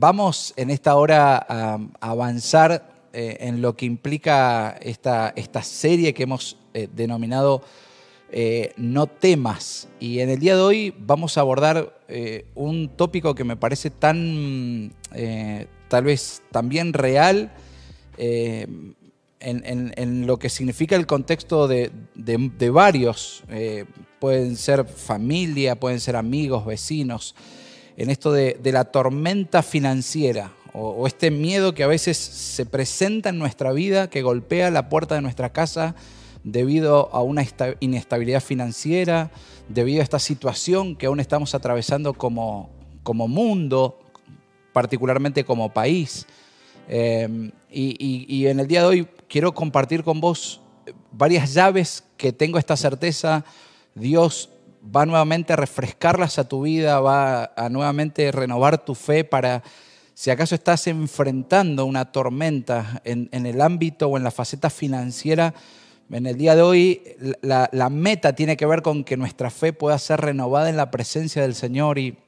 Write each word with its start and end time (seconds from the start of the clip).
Vamos 0.00 0.54
en 0.56 0.70
esta 0.70 0.96
hora 0.96 1.44
a, 1.46 1.78
avanzar 2.00 2.90
eh, 3.12 3.36
en 3.40 3.60
lo 3.60 3.76
que 3.76 3.84
implica 3.84 4.78
esta, 4.80 5.34
esta 5.36 5.62
serie 5.62 6.14
que 6.14 6.22
hemos 6.22 6.56
eh, 6.72 6.88
denominado 6.90 7.62
eh, 8.32 8.72
No 8.78 9.08
temas. 9.08 9.88
Y 10.00 10.20
en 10.20 10.30
el 10.30 10.38
día 10.38 10.56
de 10.56 10.62
hoy 10.62 10.94
vamos 10.98 11.36
a 11.36 11.42
abordar 11.42 12.00
un 12.54 12.88
tópico 12.96 13.34
que 13.34 13.44
me 13.44 13.56
parece 13.56 13.90
tan, 13.90 14.94
tal 15.88 16.04
vez 16.04 16.42
también 16.50 16.94
real 16.94 17.52
en, 18.16 20.26
lo 20.26 20.38
que 20.38 20.48
significa 20.48 20.96
el 20.96 21.06
contexto 21.06 21.68
de, 21.68 21.92
varios. 22.72 23.44
pueden 24.18 24.56
ser 24.56 24.86
familia, 24.86 25.78
pueden 25.78 26.00
ser 26.00 26.16
amigos, 26.16 26.64
vecinos 26.64 27.34
en 28.00 28.08
esto 28.08 28.32
de, 28.32 28.58
la 28.64 28.86
tormenta 28.86 29.62
financiera 29.62 30.52
o, 30.72 31.06
este 31.06 31.30
miedo 31.30 31.74
que 31.74 31.82
a 31.82 31.86
veces 31.86 32.16
se 32.16 32.64
presenta 32.64 33.28
en 33.28 33.38
nuestra 33.38 33.72
vida, 33.72 34.08
que 34.08 34.22
golpea 34.22 34.70
la 34.70 34.88
puerta 34.88 35.16
de 35.16 35.20
nuestra 35.20 35.52
casa 35.52 35.94
debido 36.42 37.14
a 37.14 37.22
una 37.22 37.44
inestabilidad 37.80 38.42
financiera, 38.42 39.30
debido 39.68 40.00
a 40.00 40.04
esta 40.04 40.18
situación 40.18 40.96
que 40.96 41.06
aún 41.06 41.20
estamos 41.20 41.54
atravesando 41.54 42.14
como, 42.14 42.70
como 43.02 43.28
mundo, 43.28 43.98
particularmente 44.72 45.44
como 45.44 45.70
país. 45.70 46.26
Em, 46.88 47.50
y, 47.70 48.24
y 48.34 48.46
en 48.46 48.60
el 48.60 48.66
día 48.66 48.80
de 48.80 48.86
hoy 48.86 49.08
quiero 49.28 49.52
compartir 49.52 50.04
con 50.04 50.22
vos 50.22 50.62
varias 51.12 51.52
llaves 51.52 52.02
que 52.16 52.32
tengo 52.32 52.56
esta 52.56 52.78
certeza 52.78 53.44
Dios 53.94 54.48
va 54.84 55.06
nuevamente 55.06 55.52
a 55.52 55.56
refrescarlas 55.56 56.38
a 56.38 56.48
tu 56.48 56.62
vida, 56.62 57.00
va 57.00 57.52
a 57.56 57.68
nuevamente 57.68 58.30
renovar 58.32 58.84
tu 58.84 58.94
fe 58.94 59.24
para, 59.24 59.62
si 60.14 60.30
acaso 60.30 60.54
estás 60.54 60.86
enfrentando 60.86 61.84
una 61.84 62.12
tormenta 62.12 63.00
en, 63.04 63.28
el 63.32 63.60
ámbito 63.60 64.08
o 64.08 64.16
en 64.16 64.24
la 64.24 64.30
faceta 64.30 64.70
financiera, 64.70 65.54
en 66.10 66.26
el 66.26 66.36
día 66.36 66.56
de 66.56 66.62
hoy 66.62 67.02
la, 67.42 67.88
meta 67.90 68.34
tiene 68.34 68.56
que 68.56 68.66
ver 68.66 68.82
con 68.82 69.04
que 69.04 69.16
nuestra 69.16 69.50
fe 69.50 69.72
pueda 69.72 69.98
ser 69.98 70.20
renovada 70.20 70.68
en 70.68 70.76
la 70.76 70.90
presencia 70.90 71.42
del 71.42 71.54
Señor 71.54 71.98
y, 71.98 72.18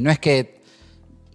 no 0.00 0.10
es 0.10 0.20
que 0.20 0.60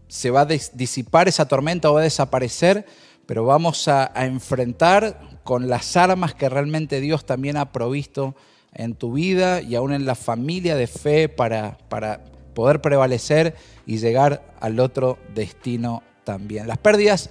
se 0.08 0.32
va 0.32 0.42
a 0.42 0.46
disipar 0.46 1.28
esa 1.28 1.46
tormenta 1.46 1.92
o 1.92 1.96
va 1.96 2.00
a 2.00 2.04
desaparecer, 2.04 2.86
pero 3.26 3.44
vamos 3.44 3.88
a 3.90 4.12
enfrentar 4.16 5.20
con 5.44 5.68
las 5.68 5.98
armas 5.98 6.34
que 6.34 6.48
realmente 6.48 7.02
Dios 7.02 7.26
también 7.26 7.58
ha 7.58 7.74
provisto 7.74 8.36
en 8.76 8.94
tu 8.94 9.14
vida 9.14 9.62
y 9.62 9.76
aún 9.76 9.94
en 9.94 10.06
la 10.06 10.16
familia 10.16 10.76
de 10.76 10.88
fe 10.88 11.30
para, 11.30 11.78
para 11.90 12.24
poder 12.54 12.82
prevalecer 12.82 13.56
y 13.86 13.98
llegar 13.98 14.56
al 14.60 14.80
otro 14.80 15.18
destino 15.34 16.04
también. 16.24 16.68
Las 16.68 16.78
pérdidas 16.78 17.30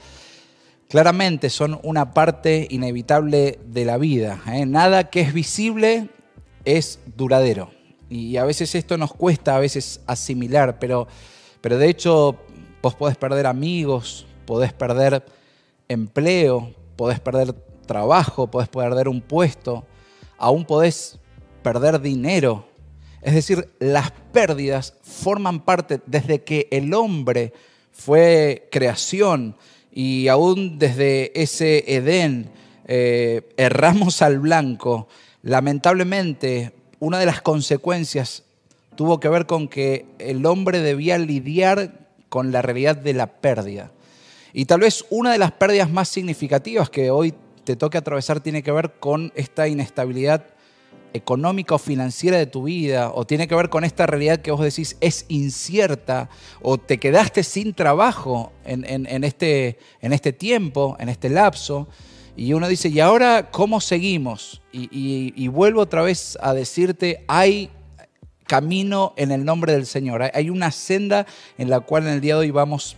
claramente 0.89 1.51
son 1.51 1.81
una 1.83 2.15
parte 2.15 2.67
inevitable 2.71 3.59
de 3.67 3.85
la 3.85 3.99
vida. 3.99 4.43
¿eh? 4.47 4.67
Nada 4.67 5.11
que 5.11 5.21
es 5.21 5.33
visible 5.33 6.09
es 6.65 7.01
duradero. 7.17 7.71
Y 8.09 8.37
a 8.37 8.45
veces 8.45 8.75
esto 8.75 8.97
nos 8.97 9.13
cuesta 9.13 9.57
a 9.57 9.61
veces 9.61 10.01
asimilar, 10.07 10.79
pero, 10.79 11.09
pero 11.61 11.79
de 11.79 11.89
hecho 11.89 12.39
vos 12.83 12.95
podés 12.95 13.17
perder 13.17 13.47
amigos, 13.47 14.27
podés 14.47 14.73
perder 14.73 15.25
empleo, 15.89 16.73
podés 16.97 17.19
perder 17.19 17.53
trabajo, 17.87 18.47
podés 18.47 18.69
perder 18.69 19.09
un 19.09 19.21
puesto, 19.21 19.85
aún 20.39 20.65
podés 20.65 21.19
perder 21.65 22.01
dinero. 22.01 22.69
Es 23.23 23.35
decir, 23.35 23.71
las 23.81 24.13
pérdidas 24.33 24.95
forman 25.03 25.65
parte 25.65 26.01
desde 26.07 26.45
que 26.45 26.69
el 26.71 26.95
hombre 26.95 27.53
fue 27.91 28.69
creación 28.71 29.57
y 29.91 30.29
aún 30.29 30.79
desde 30.79 31.33
ese 31.41 31.85
Edén 31.97 32.51
eh, 32.87 33.53
erramos 33.57 34.21
al 34.23 34.39
blanco. 34.39 35.09
Lamentablemente, 35.43 36.73
una 37.01 37.19
de 37.19 37.27
las 37.27 37.41
consecuencias 37.41 38.45
tuvo 38.95 39.19
que 39.19 39.29
ver 39.29 39.47
con 39.47 39.67
que 39.69 40.05
el 40.19 40.45
hombre 40.47 40.81
debía 40.81 41.19
lidiar 41.19 42.09
con 42.29 42.53
la 42.53 42.61
realidad 42.63 42.97
de 42.97 43.15
la 43.15 43.27
pérdida. 43.27 43.91
Y 44.53 44.67
tal 44.67 44.81
vez 44.81 45.05
una 45.11 45.33
de 45.33 45.39
las 45.39 45.53
pérdidas 45.53 45.91
más 45.91 46.09
significativas 46.09 46.91
que 46.91 47.11
hoy 47.11 47.35
te 47.65 47.75
toque 47.75 47.97
atravesar 47.97 48.41
tiene 48.41 48.63
que 48.63 48.71
ver 48.71 48.93
con 49.01 49.33
esta 49.35 49.67
inestabilidad 49.67 50.45
económica 51.15 51.77
o 51.77 51.79
financiera 51.79 52.37
de 52.37 52.47
tu 52.47 52.65
vida, 52.65 53.11
o 53.15 53.25
tiene 53.25 53.49
que 53.49 53.55
ver 53.55 53.71
con 53.71 53.85
esta 53.85 54.07
realidad 54.07 54.41
que 54.41 54.51
vos 54.51 54.61
decís 54.61 54.97
es 55.01 55.25
incierta, 55.29 56.29
o 56.61 56.77
te 56.77 56.99
quedaste 56.99 57.43
sin 57.45 57.73
trabajo 57.73 58.53
en, 58.65 59.25
este, 59.25 59.79
en 60.03 60.13
este 60.13 60.33
tiempo, 60.33 60.97
en 60.99 61.09
este 61.09 61.31
lapso, 61.31 61.89
y 62.37 62.53
uno 62.53 62.67
dice, 62.67 62.89
¿y 62.89 62.99
ahora 62.99 63.51
cómo 63.53 63.81
seguimos? 63.81 64.61
Y, 64.73 65.49
vuelvo 65.49 65.83
otra 65.83 66.03
vez 66.03 66.37
a 66.43 66.53
decirte, 66.53 67.25
hay 67.29 67.71
camino 68.47 69.15
en 69.17 69.31
el 69.31 69.45
nombre 69.45 69.73
del 69.73 69.87
Señor, 69.87 70.31
hay 70.35 70.51
una 70.51 70.73
senda 70.73 71.27
en 71.57 71.71
la 71.71 71.81
cual 71.81 72.03
en 72.03 72.15
el 72.15 72.21
día 72.21 72.35
de 72.35 72.41
hoy 72.41 72.51
vamos 72.51 72.97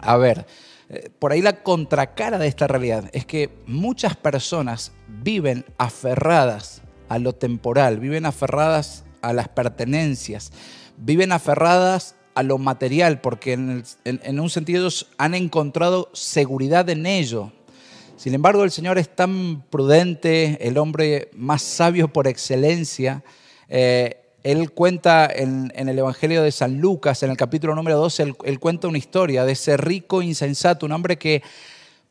a 0.00 0.16
ver. 0.16 0.46
Eh, 0.88 1.10
por 1.18 1.32
ahí 1.32 1.42
la 1.42 1.62
contracara 1.62 2.38
de 2.38 2.48
esta 2.48 2.66
realidad 2.66 3.08
es 3.12 3.24
que 3.24 3.50
muchas 3.66 4.16
personas 4.16 4.92
viven 5.06 5.64
aferradas 5.78 6.81
a 7.12 7.18
lo 7.18 7.34
temporal, 7.34 8.00
viven 8.00 8.24
aferradas 8.24 9.04
a 9.20 9.34
las 9.34 9.46
pertenencias, 9.46 10.50
viven 10.96 11.30
aferradas 11.30 12.14
a 12.34 12.42
lo 12.42 12.56
material, 12.56 13.20
porque 13.20 13.52
en, 13.52 14.40
un 14.40 14.48
sentido 14.48 14.88
han 15.18 15.34
encontrado 15.34 16.08
seguridad 16.14 16.88
en 16.88 17.04
ello. 17.04 17.52
Sin 18.16 18.32
embargo, 18.32 18.64
el 18.64 18.70
Señor 18.70 18.96
es 18.96 19.14
tan 19.14 19.62
prudente, 19.68 20.56
el 20.66 20.78
hombre 20.78 21.28
más 21.34 21.60
sabio 21.60 22.08
por 22.08 22.26
excelencia. 22.26 23.22
Eh, 23.68 24.16
él 24.42 24.70
cuenta 24.72 25.28
en, 25.30 25.70
el 25.74 25.98
Evangelio 25.98 26.42
de 26.42 26.50
San 26.50 26.80
Lucas, 26.80 27.22
en 27.22 27.30
el 27.30 27.36
capítulo 27.36 27.74
número 27.74 27.98
12, 27.98 28.22
él, 28.22 28.34
él 28.44 28.58
cuenta 28.58 28.88
una 28.88 28.96
historia 28.96 29.44
de 29.44 29.52
ese 29.52 29.76
rico 29.76 30.22
insensato, 30.22 30.86
un 30.86 30.92
hombre 30.92 31.18
que 31.18 31.42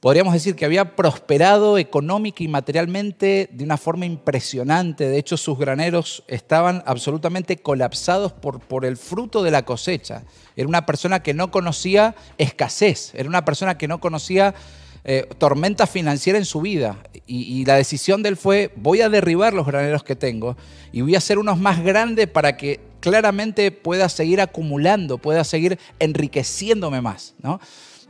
podríamos 0.02 0.34
decir 0.34 0.56
que 0.56 0.66
había 0.66 0.96
prosperado 0.96 1.78
económica 1.78 2.44
y 2.44 2.48
materialmente 2.48 3.48
de 3.52 3.64
una 3.64 3.78
forma 3.78 4.06
impresionante. 4.06 5.08
De 5.08 5.18
hecho, 5.18 5.38
sus 5.38 5.58
graneros 5.58 6.24
estaban 6.28 6.84
absolutamente 6.88 7.58
colapsados 7.58 8.34
por, 8.34 8.60
por 8.60 8.84
el 8.84 8.98
fruto 8.98 9.44
de 9.44 9.52
la 9.52 9.64
cosecha. 9.64 10.24
Era 10.56 10.68
una 10.68 10.88
persona 10.88 11.22
que 11.22 11.36
no 11.36 11.52
conocía 11.52 12.16
escasez, 12.40 13.14
era 13.14 13.30
una 13.30 13.46
persona 13.46 13.78
que 13.78 13.88
no 13.88 14.00
conocía 14.00 14.56
eh, 15.04 15.30
tormenta 15.38 15.86
financiera 15.86 16.40
en 16.40 16.46
su 16.46 16.62
vida. 16.62 16.98
Y, 17.28 17.44
y, 17.44 17.66
la 17.66 17.76
decisión 17.76 18.24
de 18.24 18.30
él 18.30 18.38
fue, 18.38 18.74
voy 18.76 19.02
a 19.02 19.10
derribar 19.10 19.54
los 19.54 19.68
graneros 19.68 20.04
que 20.04 20.16
tengo 20.16 20.58
y 20.92 21.02
voy 21.02 21.14
a 21.14 21.20
hacer 21.20 21.38
unos 21.38 21.60
más 21.60 21.84
grandes 21.84 22.28
para 22.28 22.58
que 22.58 22.80
claramente 23.02 23.72
pueda 23.72 24.10
seguir 24.10 24.42
acumulando, 24.42 25.20
pueda 25.20 25.44
seguir 25.44 25.78
enriqueciéndome 26.00 27.02
más. 27.02 27.36
¿no? 27.42 27.60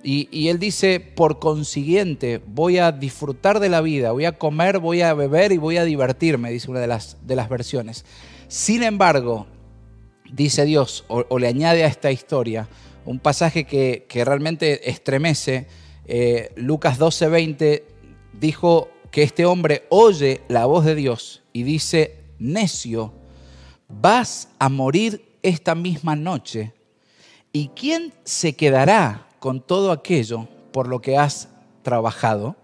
Y, 0.03 0.47
él 0.47 0.57
dice, 0.57 0.99
por 0.99 1.39
consiguiente, 1.39 2.41
voy 2.47 2.79
a 2.79 2.91
disfrutar 2.91 3.59
de 3.59 3.69
la 3.69 3.81
vida, 3.81 4.11
voy 4.11 4.25
a 4.25 4.37
comer, 4.37 4.79
voy 4.79 5.01
a 5.01 5.13
beber 5.13 5.51
y 5.51 5.57
voy 5.57 5.77
a 5.77 5.85
divertirme, 5.85 6.51
dice 6.51 6.71
una 6.71 6.79
de 6.79 6.87
las, 6.87 7.17
de 7.25 7.35
las 7.35 7.49
versiones. 7.49 8.05
Sin 8.47 8.83
embargo, 8.83 9.47
dice 10.31 10.65
Dios, 10.65 11.05
o, 11.07 11.37
le 11.37 11.47
añade 11.47 11.83
a 11.83 11.87
esta 11.87 12.11
historia, 12.11 12.67
un 13.05 13.19
pasaje 13.19 13.65
que, 13.65 14.05
realmente 14.25 14.89
estremece, 14.89 15.67
eh, 16.05 16.51
Lucas 16.55 16.99
12:20 16.99 17.83
dijo 18.39 18.89
que 19.11 19.23
este 19.23 19.45
hombre 19.45 19.85
oye 19.89 20.41
la 20.47 20.65
voz 20.65 20.85
de 20.85 20.95
Dios 20.95 21.43
y 21.53 21.63
dice, 21.63 22.17
necio, 22.39 23.13
vas 23.87 24.49
a 24.57 24.69
morir 24.69 25.37
esta 25.43 25.75
misma 25.75 26.15
noche. 26.15 26.73
¿Y 27.53 27.69
quién 27.69 28.13
se 28.23 28.53
quedará 28.53 29.27
con 29.41 29.59
todo 29.59 29.91
aquello 29.91 30.47
por 30.71 30.87
lo 30.87 31.01
que 31.01 31.17
has 31.17 31.49
trabajado. 31.81 32.55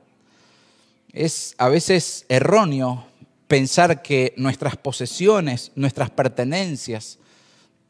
Es 1.12 1.56
a 1.58 1.70
veces 1.70 2.24
erróneo 2.30 3.04
pensar 3.48 4.04
que 4.04 4.36
nuestras 4.38 4.78
posesiones, 4.78 5.72
nuestras 5.74 6.12
pertenencias, 6.12 7.18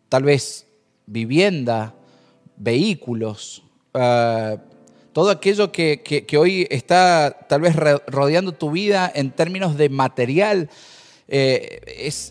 tal 0.08 0.24
vez 0.24 0.68
vivienda, 1.06 1.96
vehículos, 2.56 3.62
eh, 3.94 4.58
todo 5.12 5.32
aquello 5.32 5.70
que, 5.70 6.02
que 6.02 6.38
hoy 6.38 6.66
está 6.70 7.46
tal 7.50 7.60
vez 7.60 7.76
rodeando 7.76 8.54
tu 8.54 8.72
vida 8.72 9.12
en 9.14 9.32
términos 9.32 9.76
de 9.76 9.90
material, 9.90 10.70
eh, 11.30 11.82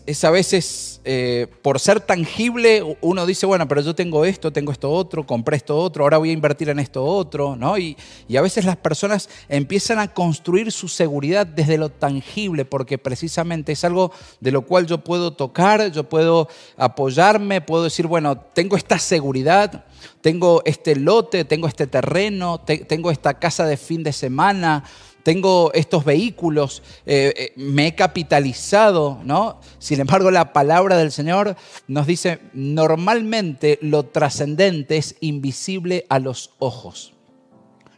es, 0.07 0.23
a 0.23 0.31
veces, 0.31 1.01
eh, 1.05 1.45
por 1.61 1.79
ser 1.79 1.99
tangible, 1.99 2.97
uno 3.01 3.27
dice, 3.27 3.45
bueno, 3.45 3.67
pero 3.67 3.81
yo 3.81 3.93
tengo 3.93 4.25
esto, 4.25 4.51
tengo 4.51 4.71
esto 4.71 4.91
otro, 4.91 5.25
compré 5.27 5.57
esto 5.57 5.77
otro, 5.77 6.03
ahora 6.03 6.17
voy 6.17 6.31
a 6.31 6.33
invertir 6.33 6.69
en 6.69 6.79
esto 6.79 7.05
otro, 7.05 7.55
¿no? 7.55 7.77
Y, 7.77 7.95
y 8.27 8.37
a 8.37 8.41
veces 8.41 8.65
las 8.65 8.77
personas 8.77 9.29
empiezan 9.49 9.99
a 9.99 10.13
construir 10.13 10.71
su 10.71 10.87
seguridad 10.87 11.45
desde 11.45 11.77
lo 11.77 11.89
tangible, 11.89 12.65
porque 12.65 12.97
precisamente 12.97 13.73
es 13.73 13.83
algo 13.83 14.11
de 14.39 14.51
lo 14.51 14.63
cual 14.63 14.87
yo 14.87 14.97
puedo 15.03 15.31
tocar, 15.31 15.91
yo 15.91 16.03
puedo 16.03 16.47
apoyarme, 16.75 17.61
puedo 17.61 17.83
decir, 17.83 18.07
bueno, 18.07 18.37
tengo 18.37 18.77
esta 18.77 18.97
seguridad, 18.97 19.85
tengo 20.21 20.63
este 20.65 20.95
lote, 20.95 21.45
tengo 21.45 21.67
este 21.67 21.85
terreno, 21.85 22.61
tengo 22.61 23.11
esta 23.11 23.35
casa 23.35 23.65
de 23.65 23.77
fin 23.77 24.01
de 24.01 24.11
semana, 24.11 24.83
tengo 25.27 25.73
estos 25.73 26.05
vehículos, 26.05 26.81
eh, 27.05 27.33
eh, 27.35 27.53
me 27.57 27.87
he 27.87 27.95
capitalizado, 27.95 29.19
¿no? 29.25 29.59
Sin 29.77 29.99
embargo, 29.99 30.31
la 30.31 30.53
palabra 30.53 30.95
del 30.95 31.11
Señor 31.11 31.57
nos 31.89 32.07
dice, 32.07 32.39
normalmente 32.53 33.77
lo 33.81 34.05
trascendente 34.05 34.95
es 34.95 35.17
invisible 35.19 36.05
a 36.07 36.19
los 36.19 36.51
ojos. 36.59 37.11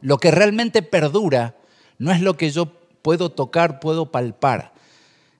Lo 0.01 0.17
que 0.17 0.31
realmente 0.31 0.81
perdura 0.81 1.55
no 1.99 2.11
es 2.11 2.19
lo 2.19 2.35
que 2.35 2.49
yo 2.49 2.71
puedo 3.03 3.29
tocar, 3.29 3.79
puedo 3.79 4.07
palpar. 4.07 4.73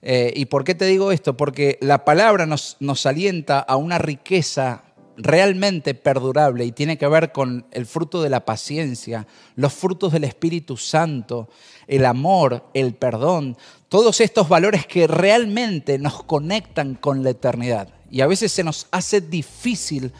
Eh, 0.03 0.31
¿Y 0.35 0.45
por 0.45 0.65
qué 0.65 0.75
te 0.75 0.85
digo 0.85 1.11
esto? 1.11 1.37
Porque 1.37 1.79
la 1.81 2.05
palabra 2.05 2.45
nos, 2.45 2.77
nos 2.79 3.07
alienta 3.07 3.57
a 3.61 3.77
una 3.77 3.97
riqueza 3.97 4.83
realmente 5.21 5.93
perdurable 5.93 6.63
y 6.65 6.71
tiene 6.71 6.97
que 6.97 7.07
ver 7.07 7.33
con 7.33 7.65
el 7.71 7.85
fruto 7.85 8.21
de 8.23 8.29
la 8.29 8.45
paciencia, 8.45 9.27
los 9.55 9.73
frutos 9.73 10.13
del 10.13 10.23
Espíritu 10.23 10.77
Santo, 10.77 11.49
el 11.87 12.05
amor, 12.05 12.63
el 12.73 12.93
perdón, 12.93 13.57
todos 13.89 14.21
estos 14.21 14.47
valores 14.47 14.87
que 14.87 15.07
realmente 15.07 15.99
nos 15.99 16.23
conectan 16.23 16.95
con 16.95 17.23
la 17.23 17.31
eternidad. 17.31 17.89
Y 18.09 18.21
a 18.21 18.27
veces 18.27 18.53
se 18.53 18.63
nos 18.63 18.87
hace 18.91 19.19
difícil 19.19 20.13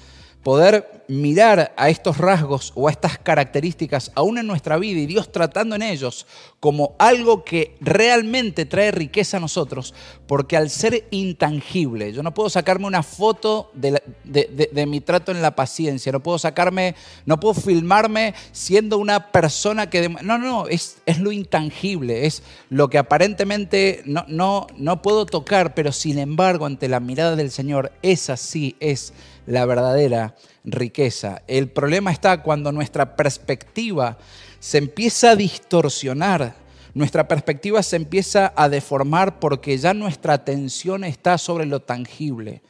poder 0.43 1.03
mirar 1.09 1.73
a 1.75 1.89
estos 1.89 2.17
rasgos 2.17 2.71
o 2.75 2.87
a 2.87 2.91
estas 2.91 3.17
características 3.17 4.11
aún 4.15 4.37
en 4.37 4.47
nuestra 4.47 4.77
vida 4.77 4.99
y 4.99 5.07
Dios 5.07 5.31
tratando 5.31 5.75
en 5.75 5.81
ellos 5.81 6.27
como 6.59 6.95
algo 6.99 7.43
que 7.43 7.75
realmente 7.81 8.65
trae 8.65 8.91
riqueza 8.91 9.37
a 9.37 9.39
nosotros, 9.39 9.93
porque 10.27 10.57
al 10.57 10.69
ser 10.69 11.07
intangible, 11.09 12.13
yo 12.13 12.21
no 12.21 12.33
puedo 12.33 12.49
sacarme 12.49 12.85
una 12.85 13.01
foto 13.01 13.71
de, 13.73 14.85
mi 14.85 15.01
trato 15.01 15.31
en 15.31 15.41
la 15.41 15.55
paciencia, 15.55 16.11
no 16.11 16.19
puedo 16.19 16.37
sacarme, 16.37 16.95
no 17.25 17.39
puedo 17.39 17.53
filmarme 17.53 18.33
siendo 18.51 18.97
una 18.97 19.31
persona 19.31 19.89
que... 19.89 20.09
No, 20.09 20.37
no, 20.37 20.67
es, 20.67 20.97
es 21.05 21.19
lo 21.19 21.31
intangible, 21.31 22.25
es 22.25 22.43
lo 22.69 22.89
que 22.89 22.97
aparentemente 22.97 24.03
no, 24.05 24.25
no, 24.27 24.67
no 24.77 25.01
puedo 25.01 25.25
tocar, 25.25 25.73
pero 25.73 25.91
sin 25.91 26.19
embargo 26.19 26.65
ante 26.65 26.87
la 26.87 26.99
mirada 26.99 27.35
del 27.35 27.51
Señor, 27.51 27.91
esa 28.01 28.37
sí 28.37 28.75
es 28.79 29.13
la 29.45 29.65
verdadera 29.65 30.35
riqueza. 30.63 31.41
El 31.47 31.69
problema 31.69 32.11
está 32.11 32.41
cuando 32.41 32.71
nuestra 32.71 33.15
perspectiva 33.15 34.17
se 34.59 34.77
empieza 34.77 35.31
a 35.31 35.35
distorsionar, 35.35 36.55
nuestra 36.93 37.27
perspectiva 37.27 37.81
se 37.83 37.95
empieza 37.95 38.53
a 38.55 38.67
deformar 38.67 39.39
porque 39.39 39.77
ya 39.77 39.93
nuestra 39.93 40.33
atención 40.33 41.03
está 41.03 41.37
sobre 41.37 41.65
lo 41.65 41.81
tangible. 41.81 42.61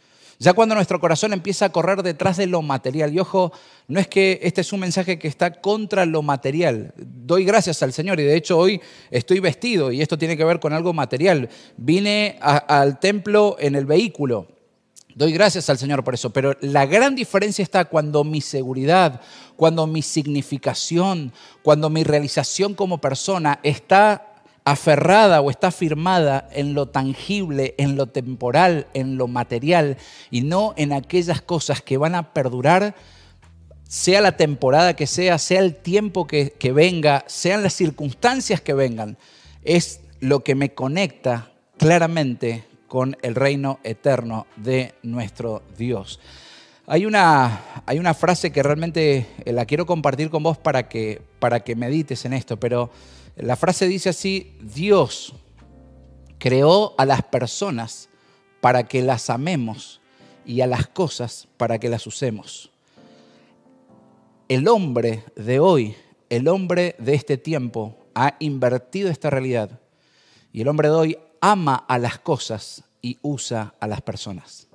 Ya 0.41 0.53
cuando 0.53 0.73
nuestro 0.73 1.01
corazón 1.01 1.33
empieza 1.33 1.65
a 1.65 1.69
correr 1.69 2.01
detrás 2.01 2.37
de 2.37 2.47
lo 2.47 2.61
material. 2.61 3.13
Y 3.13 3.19
ojo, 3.19 3.51
no 3.89 3.99
es 3.99 4.07
que 4.07 4.39
este 4.41 4.61
es 4.61 4.71
un 4.71 4.79
mensaje 4.79 5.19
que 5.19 5.27
está 5.27 5.59
contra 5.59 6.05
lo 6.05 6.21
material. 6.21 6.93
Doy 6.95 7.43
gracias 7.43 7.83
al 7.83 7.91
Señor 7.91 8.21
y 8.21 8.23
de 8.23 8.37
hecho 8.37 8.57
hoy 8.57 8.79
estoy 9.11 9.41
vestido 9.41 9.91
y 9.91 10.01
esto 10.01 10.17
tiene 10.17 10.37
que 10.37 10.45
ver 10.45 10.61
con 10.61 10.71
algo 10.71 10.93
material. 10.93 11.49
Vine 11.75 12.37
al 12.39 12.99
templo 13.01 13.57
en 13.59 13.75
el 13.75 13.85
vehículo 13.85 14.58
Doy 15.19 15.33
gracias 15.33 15.69
al 15.69 15.77
Señor 15.77 16.01
por 16.05 16.13
eso, 16.13 16.29
pero 16.29 16.55
la 16.61 16.85
gran 16.85 17.13
diferencia 17.13 17.61
está 17.61 17.83
cuando 17.83 18.23
mi 18.23 18.39
seguridad, 18.39 19.19
cuando 19.57 19.85
mi 19.85 20.01
significación, 20.01 21.33
cuando 21.61 21.89
mi 21.89 22.05
realización 22.05 22.73
como 22.73 22.99
persona 22.99 23.59
está 23.63 24.33
aferrada 24.63 25.41
o 25.41 25.49
está 25.49 25.71
firmada 25.71 26.47
en 26.53 26.73
lo 26.73 26.85
tangible, 26.85 27.75
en 27.77 27.97
lo 27.97 28.07
temporal, 28.07 28.87
en 28.93 29.17
lo 29.17 29.27
material 29.27 29.97
y 30.31 30.39
no 30.39 30.73
en 30.77 30.93
aquellas 30.93 31.41
cosas 31.41 31.81
que 31.81 31.97
van 31.97 32.15
a 32.15 32.33
perdurar, 32.33 32.95
sea 33.89 34.21
la 34.21 34.37
temporada 34.37 34.95
que 34.95 35.05
sea, 35.05 35.37
sea 35.37 35.59
el 35.59 35.75
tiempo 35.75 36.27
que, 36.27 36.51
que 36.57 36.71
venga, 36.71 37.25
sean 37.27 37.61
las 37.61 37.73
circunstancias 37.73 38.61
que 38.61 38.73
vengan, 38.73 39.17
es 39.65 39.99
lo 40.21 40.45
que 40.45 40.55
me 40.55 40.73
conecta 40.73 41.51
claramente 41.77 42.68
con 42.89 43.15
el 43.21 43.35
reino 43.35 43.79
eterno 43.85 44.45
de 44.57 44.95
nuestro 45.03 45.61
Dios. 45.77 46.19
Hay 46.85 47.05
una, 47.05 47.83
hay 47.85 47.99
una 47.99 48.13
frase 48.13 48.51
que 48.51 48.63
realmente 48.63 49.27
eh, 49.45 49.53
la 49.53 49.65
quiero 49.65 49.85
compartir 49.85 50.29
con 50.29 50.43
vos 50.43 50.57
para 50.57 50.89
que, 50.89 51.21
para 51.39 51.61
que 51.61 51.75
medites 51.75 52.25
en 52.25 52.33
esto, 52.33 52.59
pero 52.59 52.89
la 53.37 53.55
frase 53.55 53.87
dice 53.87 54.09
así, 54.09 54.57
Dios 54.59 55.33
creó 56.39 56.95
a 56.97 57.05
las 57.05 57.21
personas 57.21 58.09
para 58.59 58.83
que 58.83 59.03
las 59.03 59.29
amemos 59.29 60.01
y 60.45 60.61
a 60.61 60.67
las 60.67 60.87
cosas 60.87 61.47
para 61.57 61.77
que 61.77 61.89
las 61.89 62.07
usemos. 62.07 62.71
El 64.47 64.67
hombre 64.67 65.23
de 65.35 65.59
hoy, 65.59 65.95
el 66.29 66.47
hombre 66.47 66.95
de 66.97 67.13
este 67.13 67.37
tiempo, 67.37 67.95
ha 68.15 68.35
invertido 68.39 69.11
esta 69.11 69.29
realidad. 69.29 69.79
Y 70.51 70.61
el 70.61 70.67
hombre 70.67 70.87
de 70.89 70.95
hoy 70.95 71.17
ama 71.41 71.75
a 71.87 71.97
las 71.97 72.19
cosas 72.19 72.83
y 73.01 73.17
usa 73.21 73.73
a 73.79 73.87
las 73.87 74.01
personas. 74.01 74.67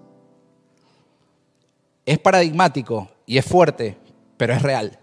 Es 2.06 2.18
paradigmático 2.18 3.10
y 3.26 3.38
es 3.38 3.44
fuerte, 3.44 3.96
pero 4.36 4.52
es 4.52 4.62
real. 4.62 4.98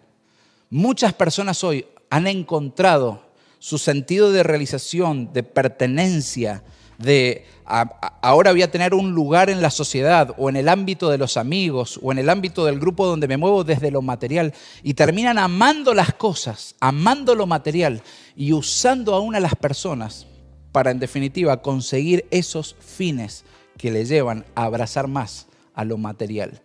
Muchas 0.69 1.13
personas 1.13 1.63
hoy 1.63 1.85
han 2.09 2.27
encontrado 2.27 3.23
su 3.59 3.77
sentido 3.77 4.31
de 4.31 4.43
realización, 4.43 5.33
de 5.33 5.43
pertenencia, 5.43 6.63
de 6.97 7.45
ahora 7.65 8.51
voy 8.51 8.61
a 8.61 8.71
tener 8.71 8.93
un 8.93 9.11
lugar 9.11 9.49
en 9.49 9.61
la 9.61 9.71
sociedad 9.71 10.35
o 10.37 10.49
en 10.49 10.55
el 10.55 10.69
ámbito 10.69 11.09
de 11.09 11.17
los 11.17 11.37
amigos 11.37 11.99
o 12.01 12.11
en 12.11 12.19
el 12.19 12.29
ámbito 12.29 12.65
del 12.65 12.79
grupo 12.79 13.07
donde 13.07 13.27
me 13.27 13.37
muevo 13.37 13.63
desde 13.63 13.91
lo 13.91 14.01
material 14.01 14.53
y 14.83 14.93
terminan 14.93 15.37
amando 15.37 15.93
las 15.93 16.13
cosas, 16.13 16.75
amando 16.79 17.33
lo 17.33 17.47
material 17.47 18.03
y 18.35 18.53
usando 18.53 19.15
aún 19.15 19.35
a 19.35 19.39
las 19.39 19.55
personas 19.55 20.27
para 20.71 20.91
en 20.91 20.99
definitiva 20.99 21.61
conseguir 21.61 22.25
esos 22.31 22.75
fines 22.79 23.43
que 23.77 23.91
le 23.91 24.05
llevan 24.05 24.45
a 24.55 24.63
abrazar 24.63 25.07
más 25.07 25.47
a 25.73 25.85
lo 25.85 25.97
material. 25.97 26.61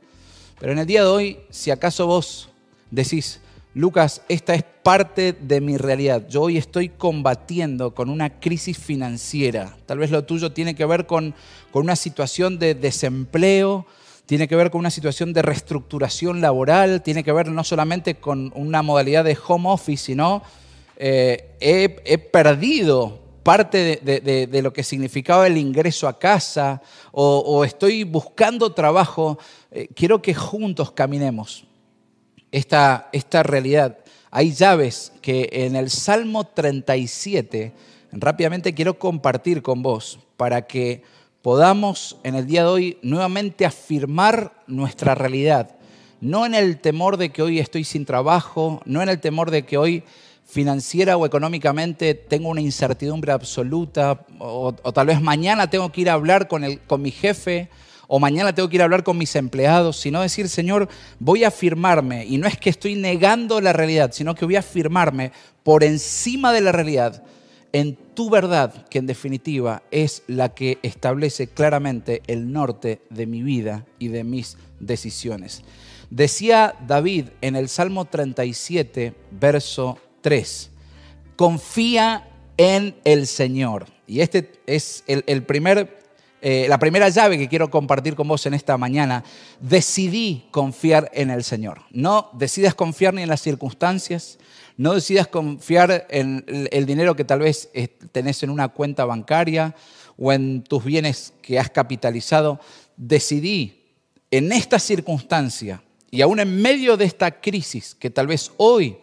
Pero 0.58 0.72
en 0.72 0.78
el 0.78 0.86
día 0.86 1.02
de 1.02 1.08
hoy, 1.08 1.38
si 1.50 1.70
acaso 1.70 2.06
vos 2.06 2.48
decís, 2.90 3.40
Lucas, 3.74 4.22
esta 4.28 4.54
es 4.54 4.64
parte 4.82 5.34
de 5.34 5.60
mi 5.60 5.76
realidad. 5.76 6.26
Yo 6.28 6.42
hoy 6.42 6.56
estoy 6.56 6.88
combatiendo 6.88 7.94
con 7.94 8.08
una 8.08 8.40
crisis 8.40 8.78
financiera. 8.78 9.76
Tal 9.84 9.98
vez 9.98 10.10
lo 10.10 10.24
tuyo 10.24 10.52
tiene 10.52 10.74
que 10.74 10.86
ver 10.86 11.06
con, 11.06 11.34
con 11.70 11.82
una 11.82 11.96
situación 11.96 12.58
de 12.58 12.74
desempleo, 12.74 13.84
tiene 14.24 14.48
que 14.48 14.56
ver 14.56 14.70
con 14.70 14.78
una 14.78 14.90
situación 14.90 15.34
de 15.34 15.42
reestructuración 15.42 16.40
laboral, 16.40 17.02
tiene 17.02 17.22
que 17.22 17.32
ver 17.32 17.48
no 17.48 17.64
solamente 17.64 18.14
con 18.14 18.50
una 18.54 18.80
modalidad 18.80 19.24
de 19.24 19.36
home 19.46 19.68
office, 19.68 20.06
sino 20.06 20.42
eh, 20.96 21.54
he, 21.60 22.02
he 22.06 22.16
perdido 22.16 23.25
parte 23.46 24.00
de, 24.02 24.60
lo 24.60 24.72
que 24.72 24.82
significaba 24.82 25.46
el 25.46 25.56
ingreso 25.56 26.08
a 26.08 26.18
casa 26.18 26.82
o, 27.12 27.64
estoy 27.64 28.02
buscando 28.02 28.72
trabajo, 28.72 29.38
eh, 29.70 29.86
quiero 29.94 30.20
que 30.20 30.34
juntos 30.34 30.90
caminemos 30.90 31.64
esta, 32.50 33.08
esta 33.12 33.44
realidad. 33.44 33.98
Hay 34.32 34.52
llaves 34.52 35.12
que 35.22 35.48
en 35.52 35.76
el 35.76 35.90
Salmo 35.90 36.42
37, 36.42 37.72
rápidamente 38.10 38.74
quiero 38.74 38.98
compartir 38.98 39.62
con 39.62 39.80
vos 39.80 40.18
para 40.36 40.66
que 40.66 41.04
podamos 41.40 42.18
en 42.24 42.34
el 42.34 42.48
día 42.48 42.62
de 42.62 42.68
hoy 42.68 42.98
nuevamente 43.02 43.64
afirmar 43.64 44.60
nuestra 44.66 45.14
realidad. 45.14 45.76
No 46.20 46.46
en 46.46 46.54
el 46.54 46.80
temor 46.80 47.16
de 47.16 47.30
que 47.30 47.42
hoy 47.42 47.60
estoy 47.60 47.84
sin 47.84 48.06
trabajo, 48.06 48.82
no 48.86 49.02
en 49.02 49.08
el 49.08 49.20
temor 49.20 49.52
de 49.52 49.64
que 49.64 49.78
hoy 49.78 50.02
financiera 50.46 51.16
o 51.16 51.26
económicamente 51.26 52.14
tengo 52.14 52.48
una 52.48 52.60
incertidumbre 52.60 53.32
absoluta, 53.32 54.24
o, 54.38 54.72
tal 54.72 55.08
vez 55.08 55.20
mañana 55.20 55.68
tengo 55.68 55.90
que 55.90 56.02
ir 56.02 56.10
a 56.10 56.14
hablar 56.14 56.48
con, 56.48 56.64
el, 56.64 56.80
con 56.80 57.02
mi 57.02 57.10
jefe, 57.10 57.68
o 58.08 58.20
mañana 58.20 58.54
tengo 58.54 58.68
que 58.68 58.76
ir 58.76 58.82
a 58.82 58.84
hablar 58.84 59.02
con 59.02 59.18
mis 59.18 59.34
empleados, 59.34 59.96
sino 59.96 60.22
decir, 60.22 60.48
Señor, 60.48 60.88
voy 61.18 61.42
a 61.42 61.48
afirmarme, 61.48 62.24
y 62.24 62.38
no 62.38 62.46
es 62.46 62.56
que 62.56 62.70
estoy 62.70 62.94
negando 62.94 63.60
la 63.60 63.72
realidad, 63.72 64.12
sino 64.12 64.36
que 64.36 64.44
voy 64.44 64.54
a 64.54 64.60
afirmarme 64.60 65.32
por 65.64 65.82
encima 65.82 66.52
de 66.52 66.60
la 66.60 66.70
realidad 66.70 67.24
en 67.72 67.96
tu 68.14 68.30
verdad, 68.30 68.86
que 68.88 68.98
en 68.98 69.06
definitiva 69.06 69.82
es 69.90 70.22
la 70.28 70.54
que 70.54 70.78
establece 70.82 71.48
claramente 71.48 72.22
el 72.28 72.52
norte 72.52 73.02
de 73.10 73.26
mi 73.26 73.42
vida 73.42 73.84
y 73.98 74.08
de 74.08 74.24
mis 74.24 74.56
decisiones. 74.78 75.62
Decía 76.08 76.76
David 76.86 77.26
en 77.40 77.56
el 77.56 77.68
Salmo 77.68 78.04
37, 78.04 79.12
verso 79.32 79.98
3. 80.26 80.70
Confía 81.36 82.28
en 82.56 82.96
el 83.04 83.28
Señor. 83.28 83.86
Y 84.08 84.22
este 84.22 84.54
es 84.66 85.04
el, 85.06 85.44
primer, 85.44 86.00
eh, 86.42 86.66
la 86.68 86.80
primera 86.80 87.08
llave 87.10 87.38
que 87.38 87.48
quiero 87.48 87.70
compartir 87.70 88.16
con 88.16 88.26
vos 88.26 88.44
en 88.44 88.52
esta 88.52 88.76
mañana. 88.76 89.22
Decidí 89.60 90.48
confiar 90.50 91.12
en 91.14 91.30
el 91.30 91.44
Señor. 91.44 91.82
No 91.92 92.30
decidas 92.32 92.74
confiar 92.74 93.14
ni 93.14 93.22
en 93.22 93.28
las 93.28 93.40
circunstancias, 93.40 94.40
no 94.76 94.94
decidas 94.94 95.28
confiar 95.28 96.08
en 96.10 96.44
el 96.72 96.86
dinero 96.86 97.14
que 97.14 97.22
tal 97.22 97.38
vez 97.38 97.70
eh, 97.72 97.86
tenés 97.86 98.42
en 98.42 98.50
una 98.50 98.66
cuenta 98.66 99.04
bancaria 99.04 99.76
o 100.18 100.32
en 100.32 100.64
tus 100.64 100.82
bienes 100.82 101.34
que 101.40 101.60
has 101.60 101.70
capitalizado. 101.70 102.58
Decidí 102.96 103.80
en 104.32 104.50
esta 104.50 104.80
circunstancia 104.80 105.84
y 106.10 106.20
aún 106.20 106.40
en 106.40 106.60
medio 106.60 106.96
de 106.96 107.04
esta 107.04 107.40
crisis 107.40 107.94
que 107.94 108.10
tal 108.10 108.26
vez 108.26 108.50
hoy 108.56 108.98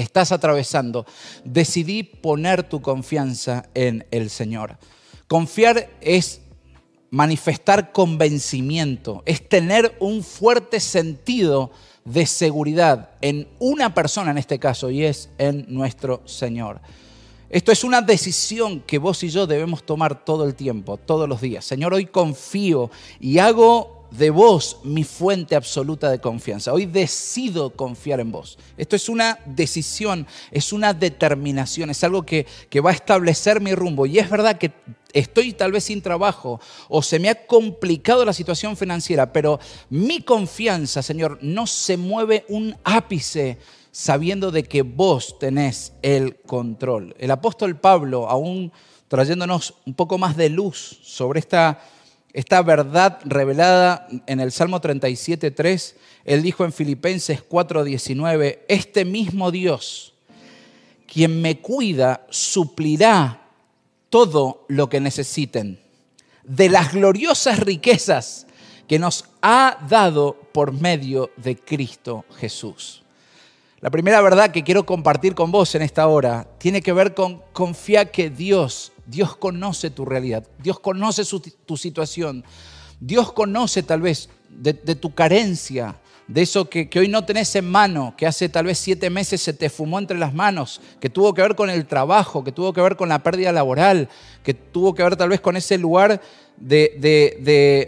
estás 0.00 0.32
atravesando, 0.32 1.06
decidí 1.44 2.02
poner 2.02 2.62
tu 2.62 2.80
confianza 2.82 3.68
en 3.74 4.06
el 4.10 4.30
Señor. 4.30 4.78
Confiar 5.28 5.90
es 6.00 6.40
manifestar 7.10 7.92
convencimiento, 7.92 9.22
es 9.26 9.48
tener 9.48 9.96
un 10.00 10.22
fuerte 10.22 10.80
sentido 10.80 11.70
de 12.04 12.26
seguridad 12.26 13.10
en 13.20 13.48
una 13.58 13.94
persona 13.94 14.30
en 14.30 14.38
este 14.38 14.58
caso 14.58 14.90
y 14.90 15.04
es 15.04 15.30
en 15.38 15.66
nuestro 15.68 16.22
Señor. 16.24 16.80
Esto 17.50 17.72
es 17.72 17.82
una 17.82 18.00
decisión 18.00 18.80
que 18.80 18.98
vos 18.98 19.24
y 19.24 19.28
yo 19.28 19.46
debemos 19.46 19.84
tomar 19.84 20.24
todo 20.24 20.44
el 20.44 20.54
tiempo, 20.54 20.98
todos 20.98 21.28
los 21.28 21.40
días. 21.40 21.64
Señor, 21.64 21.92
hoy 21.92 22.06
confío 22.06 22.90
y 23.18 23.38
hago 23.38 23.99
de 24.10 24.30
vos 24.30 24.78
mi 24.82 25.04
fuente 25.04 25.54
absoluta 25.56 26.10
de 26.10 26.20
confianza. 26.20 26.72
Hoy 26.72 26.86
decido 26.86 27.70
confiar 27.70 28.20
en 28.20 28.32
vos. 28.32 28.58
Esto 28.76 28.96
es 28.96 29.08
una 29.08 29.38
decisión, 29.46 30.26
es 30.50 30.72
una 30.72 30.92
determinación, 30.94 31.90
es 31.90 32.02
algo 32.04 32.24
que, 32.24 32.46
que, 32.68 32.80
va 32.80 32.90
a 32.90 32.94
establecer 32.94 33.60
mi 33.60 33.74
rumbo. 33.74 34.06
Y 34.06 34.18
es 34.18 34.28
verdad 34.28 34.58
que 34.58 34.72
estoy 35.12 35.52
tal 35.52 35.72
vez 35.72 35.84
sin 35.84 36.02
trabajo 36.02 36.60
o 36.88 37.02
se 37.02 37.18
me 37.18 37.28
ha 37.28 37.46
complicado 37.46 38.24
la 38.24 38.32
situación 38.32 38.76
financiera, 38.76 39.32
pero 39.32 39.60
mi 39.88 40.22
confianza, 40.22 41.02
Señor, 41.02 41.38
no 41.42 41.66
se 41.66 41.96
mueve 41.96 42.44
un 42.48 42.76
ápice 42.84 43.58
sabiendo 43.92 44.50
de 44.50 44.62
que 44.64 44.82
vos 44.82 45.38
tenés 45.38 45.92
el 46.02 46.36
control. 46.42 47.14
El 47.18 47.30
apóstol 47.30 47.78
Pablo, 47.78 48.28
aún 48.28 48.72
trayéndonos 49.08 49.74
un 49.86 49.94
poco 49.94 50.18
más 50.18 50.36
de 50.36 50.48
luz 50.48 51.00
sobre 51.02 51.40
esta 51.40 51.80
esta 52.32 52.62
verdad 52.62 53.18
revelada 53.24 54.06
en 54.26 54.40
el 54.40 54.52
Salmo 54.52 54.80
37.3, 54.80 55.94
él 56.24 56.42
dijo 56.42 56.64
en 56.64 56.72
Filipenses 56.72 57.42
4.19, 57.48 58.60
este 58.68 59.04
mismo 59.04 59.50
Dios, 59.50 60.14
quien 61.06 61.42
me 61.42 61.60
cuida, 61.60 62.26
suplirá 62.30 63.48
todo 64.08 64.64
lo 64.68 64.88
que 64.88 65.00
necesiten 65.00 65.80
de 66.44 66.68
las 66.68 66.92
gloriosas 66.92 67.60
riquezas 67.60 68.46
que 68.88 68.98
nos 68.98 69.24
ha 69.40 69.78
dado 69.88 70.36
por 70.52 70.72
medio 70.72 71.30
de 71.36 71.56
Cristo 71.56 72.24
Jesús. 72.36 73.02
La 73.80 73.90
primera 73.90 74.20
verdad 74.20 74.50
que 74.50 74.64
quiero 74.64 74.84
compartir 74.84 75.34
con 75.34 75.52
vos 75.52 75.74
en 75.74 75.82
esta 75.82 76.06
hora 76.06 76.46
tiene 76.58 76.82
que 76.82 76.92
ver 76.92 77.14
con 77.14 77.40
confiar 77.52 78.10
que 78.10 78.30
Dios 78.30 78.92
Dios 79.10 79.36
conoce 79.36 79.90
tu 79.90 80.04
realidad, 80.04 80.46
Dios 80.62 80.78
conoce 80.78 81.24
tu 81.66 81.76
situación, 81.76 82.44
Dios 83.00 83.32
conoce 83.32 83.82
tal 83.82 84.02
vez 84.02 84.28
de, 84.48 84.72
tu 84.72 85.14
carencia, 85.14 85.96
de 86.28 86.42
eso 86.42 86.70
que, 86.70 86.88
hoy 86.96 87.08
no 87.08 87.24
tenés 87.24 87.56
en 87.56 87.68
mano, 87.68 88.14
que 88.16 88.26
hace 88.26 88.48
tal 88.48 88.66
vez 88.66 88.78
siete 88.78 89.10
meses 89.10 89.40
se 89.40 89.52
te 89.52 89.68
fumó 89.68 89.98
entre 89.98 90.16
las 90.16 90.32
manos, 90.32 90.80
que 91.00 91.10
tuvo 91.10 91.34
que 91.34 91.42
ver 91.42 91.56
con 91.56 91.70
el 91.70 91.86
trabajo, 91.86 92.44
que 92.44 92.52
tuvo 92.52 92.72
que 92.72 92.80
ver 92.82 92.94
con 92.94 93.08
la 93.08 93.20
pérdida 93.22 93.50
laboral, 93.50 94.08
que 94.44 94.54
tuvo 94.54 94.94
que 94.94 95.02
ver 95.02 95.16
tal 95.16 95.30
vez 95.30 95.40
con 95.40 95.56
ese 95.56 95.76
lugar 95.76 96.20
de 96.58 97.86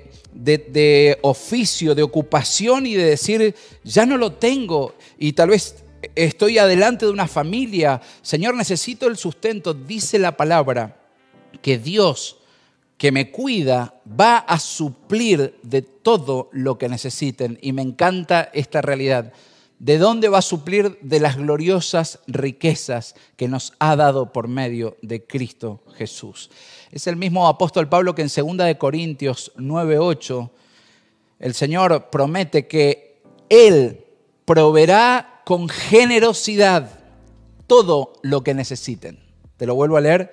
oficio, 1.22 1.94
de 1.94 2.02
ocupación 2.02 2.86
y 2.86 2.94
de 2.94 3.04
decir, 3.04 3.54
ya 3.84 4.06
no 4.06 4.16
lo 4.16 4.32
tengo 4.32 4.96
y 5.18 5.34
tal 5.34 5.50
vez 5.50 5.84
estoy 6.16 6.58
adelante 6.58 7.06
de 7.06 7.12
una 7.12 7.28
familia, 7.28 8.00
Señor, 8.22 8.56
necesito 8.56 9.06
el 9.06 9.16
sustento, 9.16 9.72
dice 9.72 10.18
la 10.18 10.36
palabra 10.36 11.01
que 11.60 11.78
Dios 11.78 12.38
que 13.02 13.10
me 13.10 13.32
cuida 13.32 14.00
va 14.08 14.38
a 14.38 14.60
suplir 14.60 15.58
de 15.64 15.82
todo 15.82 16.48
lo 16.52 16.78
que 16.78 16.88
necesiten. 16.88 17.58
Y 17.60 17.72
me 17.72 17.82
encanta 17.82 18.48
esta 18.52 18.80
realidad. 18.80 19.32
¿De 19.80 19.98
dónde 19.98 20.28
va 20.28 20.38
a 20.38 20.42
suplir? 20.42 21.00
De 21.02 21.18
las 21.18 21.36
gloriosas 21.36 22.20
riquezas 22.28 23.16
que 23.34 23.48
nos 23.48 23.72
ha 23.80 23.96
dado 23.96 24.32
por 24.32 24.46
medio 24.46 24.98
de 25.02 25.26
Cristo 25.26 25.82
Jesús. 25.96 26.48
Es 26.92 27.08
el 27.08 27.16
mismo 27.16 27.48
apóstol 27.48 27.88
Pablo 27.88 28.14
que 28.14 28.22
en 28.22 28.28
2 28.28 28.58
de 28.58 28.78
Corintios 28.78 29.50
9:8 29.56 30.50
el 31.40 31.54
Señor 31.54 32.08
promete 32.08 32.68
que 32.68 33.20
él 33.48 34.06
proveerá 34.44 35.42
con 35.44 35.68
generosidad 35.68 37.00
todo 37.66 38.12
lo 38.22 38.44
que 38.44 38.54
necesiten. 38.54 39.18
Te 39.56 39.66
lo 39.66 39.74
vuelvo 39.74 39.96
a 39.96 40.02
leer 40.02 40.30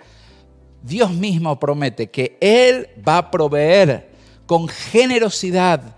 Dios 0.83 1.11
mismo 1.11 1.59
promete 1.59 2.09
que 2.09 2.37
Él 2.39 2.89
va 3.07 3.17
a 3.17 3.31
proveer 3.31 4.09
con 4.45 4.67
generosidad 4.67 5.95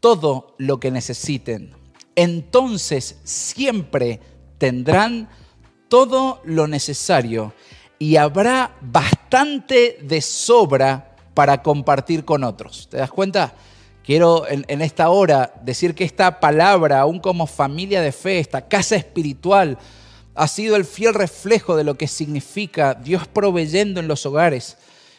todo 0.00 0.54
lo 0.58 0.80
que 0.80 0.90
necesiten. 0.90 1.72
Entonces 2.14 3.18
siempre 3.24 4.20
tendrán 4.58 5.28
todo 5.88 6.40
lo 6.44 6.66
necesario 6.66 7.52
y 7.98 8.16
habrá 8.16 8.76
bastante 8.80 9.98
de 10.02 10.20
sobra 10.20 11.16
para 11.34 11.62
compartir 11.62 12.24
con 12.24 12.44
otros. 12.44 12.88
¿Te 12.90 12.96
das 12.96 13.10
cuenta? 13.10 13.54
Quiero 14.02 14.46
en, 14.48 14.80
esta 14.82 15.10
hora 15.10 15.52
decir 15.62 15.94
que 15.94 16.04
esta 16.04 16.38
palabra, 16.38 17.00
aún 17.00 17.18
como 17.18 17.46
familia 17.46 18.00
de 18.00 18.12
fe, 18.12 18.38
esta 18.38 18.68
casa 18.68 18.94
espiritual, 18.94 19.78
ha 20.36 20.48
sido 20.48 20.76
el 20.76 20.84
fiel 20.84 21.14
reflejo 21.14 21.76
de 21.76 21.84
lo 21.84 21.96
que 21.96 22.08
significa 22.08 22.94
Dios 22.94 23.26
proveyendo 23.26 24.00
en 24.00 24.08
los 24.08 24.26
hogares 24.26 24.76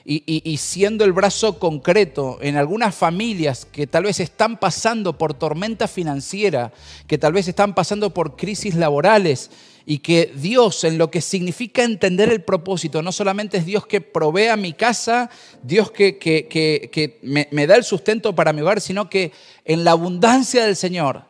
y, 0.10 0.56
siendo 0.56 1.04
el 1.04 1.12
brazo 1.12 1.60
concreto 1.60 2.38
en 2.42 2.56
algunas 2.56 2.96
familias 2.96 3.66
que 3.70 3.88
tal 3.88 4.04
vez 4.04 4.22
están 4.22 4.58
pasando 4.58 5.18
por 5.18 5.34
tormenta 5.34 5.86
financiera, 5.90 6.72
que 7.08 7.18
tal 7.18 7.34
vez 7.34 7.50
están 7.50 7.76
pasando 7.76 8.14
por 8.14 8.38
crisis 8.38 8.76
laborales 8.76 9.52
y 9.86 9.98
que 10.00 10.32
Dios 10.34 10.86
en 10.86 10.98
lo 10.98 11.12
que 11.12 11.20
significa 11.20 11.84
entender 11.84 12.32
el 12.32 12.42
propósito, 12.42 13.02
no 13.02 13.12
solamente 13.12 13.58
es 13.58 13.66
Dios 13.66 13.86
que 13.86 14.00
provee 14.00 14.48
a 14.48 14.56
mi 14.56 14.72
casa, 14.72 15.30
Dios 15.62 15.92
que, 15.92 16.18
que, 16.18 17.20
me, 17.22 17.50
me 17.52 17.68
da 17.68 17.76
el 17.76 17.84
sustento 17.84 18.34
para 18.34 18.54
mi 18.54 18.62
hogar, 18.62 18.80
sino 18.80 19.10
que 19.10 19.34
en 19.66 19.84
la 19.84 19.92
abundancia 19.92 20.66
del 20.66 20.78
Señor 20.78 21.27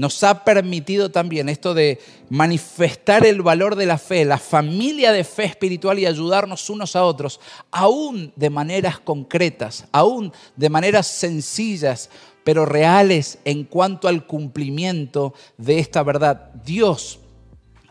nos 0.00 0.24
ha 0.24 0.44
permitido 0.44 1.10
también 1.10 1.50
esto 1.50 1.74
de 1.74 2.00
manifestar 2.30 3.26
el 3.26 3.42
valor 3.42 3.76
de 3.76 3.84
la 3.84 3.98
fe, 3.98 4.24
la 4.24 4.38
familia 4.38 5.12
de 5.12 5.24
fe 5.24 5.44
espiritual 5.44 5.98
y 5.98 6.06
ayudarnos 6.06 6.70
unos 6.70 6.96
a 6.96 7.04
otros, 7.04 7.38
aún 7.70 8.32
de 8.34 8.48
maneras 8.48 8.98
concretas, 8.98 9.84
aún 9.92 10.32
de 10.56 10.70
maneras 10.70 11.06
sencillas, 11.06 12.08
pero 12.44 12.64
reales 12.64 13.40
en 13.44 13.64
cuanto 13.64 14.08
al 14.08 14.26
cumplimiento 14.26 15.34
de 15.58 15.80
esta 15.80 16.02
verdad. 16.02 16.50
Dios, 16.64 17.18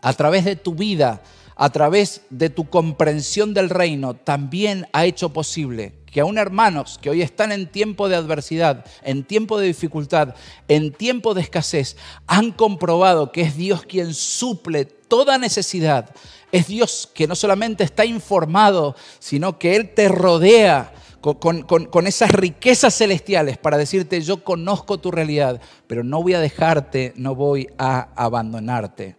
a 0.02 0.12
través 0.12 0.44
de 0.44 0.56
tu 0.56 0.74
vida, 0.74 1.22
a 1.54 1.70
través 1.70 2.22
de 2.28 2.50
tu 2.50 2.68
comprensión 2.68 3.54
del 3.54 3.70
reino, 3.70 4.14
también 4.14 4.88
ha 4.92 5.04
hecho 5.04 5.32
posible 5.32 5.99
que 6.10 6.20
aún 6.20 6.38
hermanos 6.38 6.98
que 7.00 7.10
hoy 7.10 7.22
están 7.22 7.52
en 7.52 7.70
tiempo 7.70 8.08
de 8.08 8.16
adversidad, 8.16 8.84
en 9.02 9.24
tiempo 9.24 9.58
de 9.58 9.68
dificultad, 9.68 10.34
en 10.68 10.92
tiempo 10.92 11.34
de 11.34 11.42
escasez, 11.42 11.96
han 12.26 12.52
comprobado 12.52 13.32
que 13.32 13.42
es 13.42 13.56
Dios 13.56 13.84
quien 13.84 14.14
suple 14.14 14.84
toda 14.84 15.38
necesidad. 15.38 16.10
Es 16.52 16.66
Dios 16.66 17.08
que 17.14 17.26
no 17.26 17.36
solamente 17.36 17.84
está 17.84 18.04
informado, 18.04 18.96
sino 19.18 19.58
que 19.58 19.76
Él 19.76 19.94
te 19.94 20.08
rodea 20.08 20.92
con, 21.20 21.62
con, 21.62 22.06
esas 22.06 22.32
riquezas 22.32 22.96
celestiales 22.96 23.58
para 23.58 23.76
decirte, 23.76 24.22
yo 24.22 24.42
conozco 24.42 24.98
tu 24.98 25.10
realidad, 25.10 25.60
pero 25.86 26.02
no 26.02 26.22
voy 26.22 26.32
a 26.34 26.40
dejarte, 26.40 27.12
no 27.16 27.34
voy 27.34 27.68
a 27.78 28.08
abandonarte. 28.16 29.16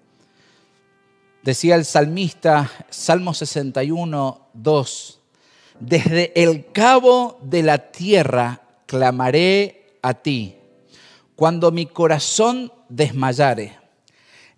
Decía 1.44 1.76
el 1.76 1.86
salmista, 1.86 2.70
Salmo 2.90 3.34
61, 3.34 4.50
2 4.54 5.21
desde 5.82 6.32
el 6.42 6.72
cabo 6.72 7.40
de 7.42 7.64
la 7.64 7.92
tierra 7.92 8.62
clamaré 8.86 9.98
a 10.02 10.14
ti. 10.14 10.56
Cuando 11.36 11.72
mi 11.72 11.88
corazón 11.88 12.72
desmayare, 12.88 13.78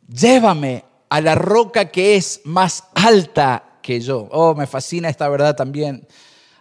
llévame 0.08 0.84
a 1.08 1.22
la 1.22 1.36
roca 1.36 1.90
que 1.90 2.18
es 2.18 2.42
más 2.44 2.84
alta 2.94 3.64
que 3.82 4.02
yo. 4.02 4.28
Oh, 4.32 4.54
me 4.54 4.68
fascina 4.68 5.08
esta 5.08 5.30
verdad 5.30 5.56
también. 5.56 6.06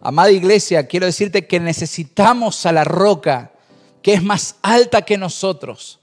Amada 0.00 0.30
iglesia, 0.30 0.86
quiero 0.86 1.06
decirte 1.06 1.46
que 1.46 1.58
necesitamos 1.58 2.64
a 2.64 2.72
la 2.72 2.84
roca 2.84 3.52
que 4.00 4.14
es 4.14 4.22
más 4.22 4.56
alta 4.62 5.02
que 5.02 5.18
nosotros 5.18 5.98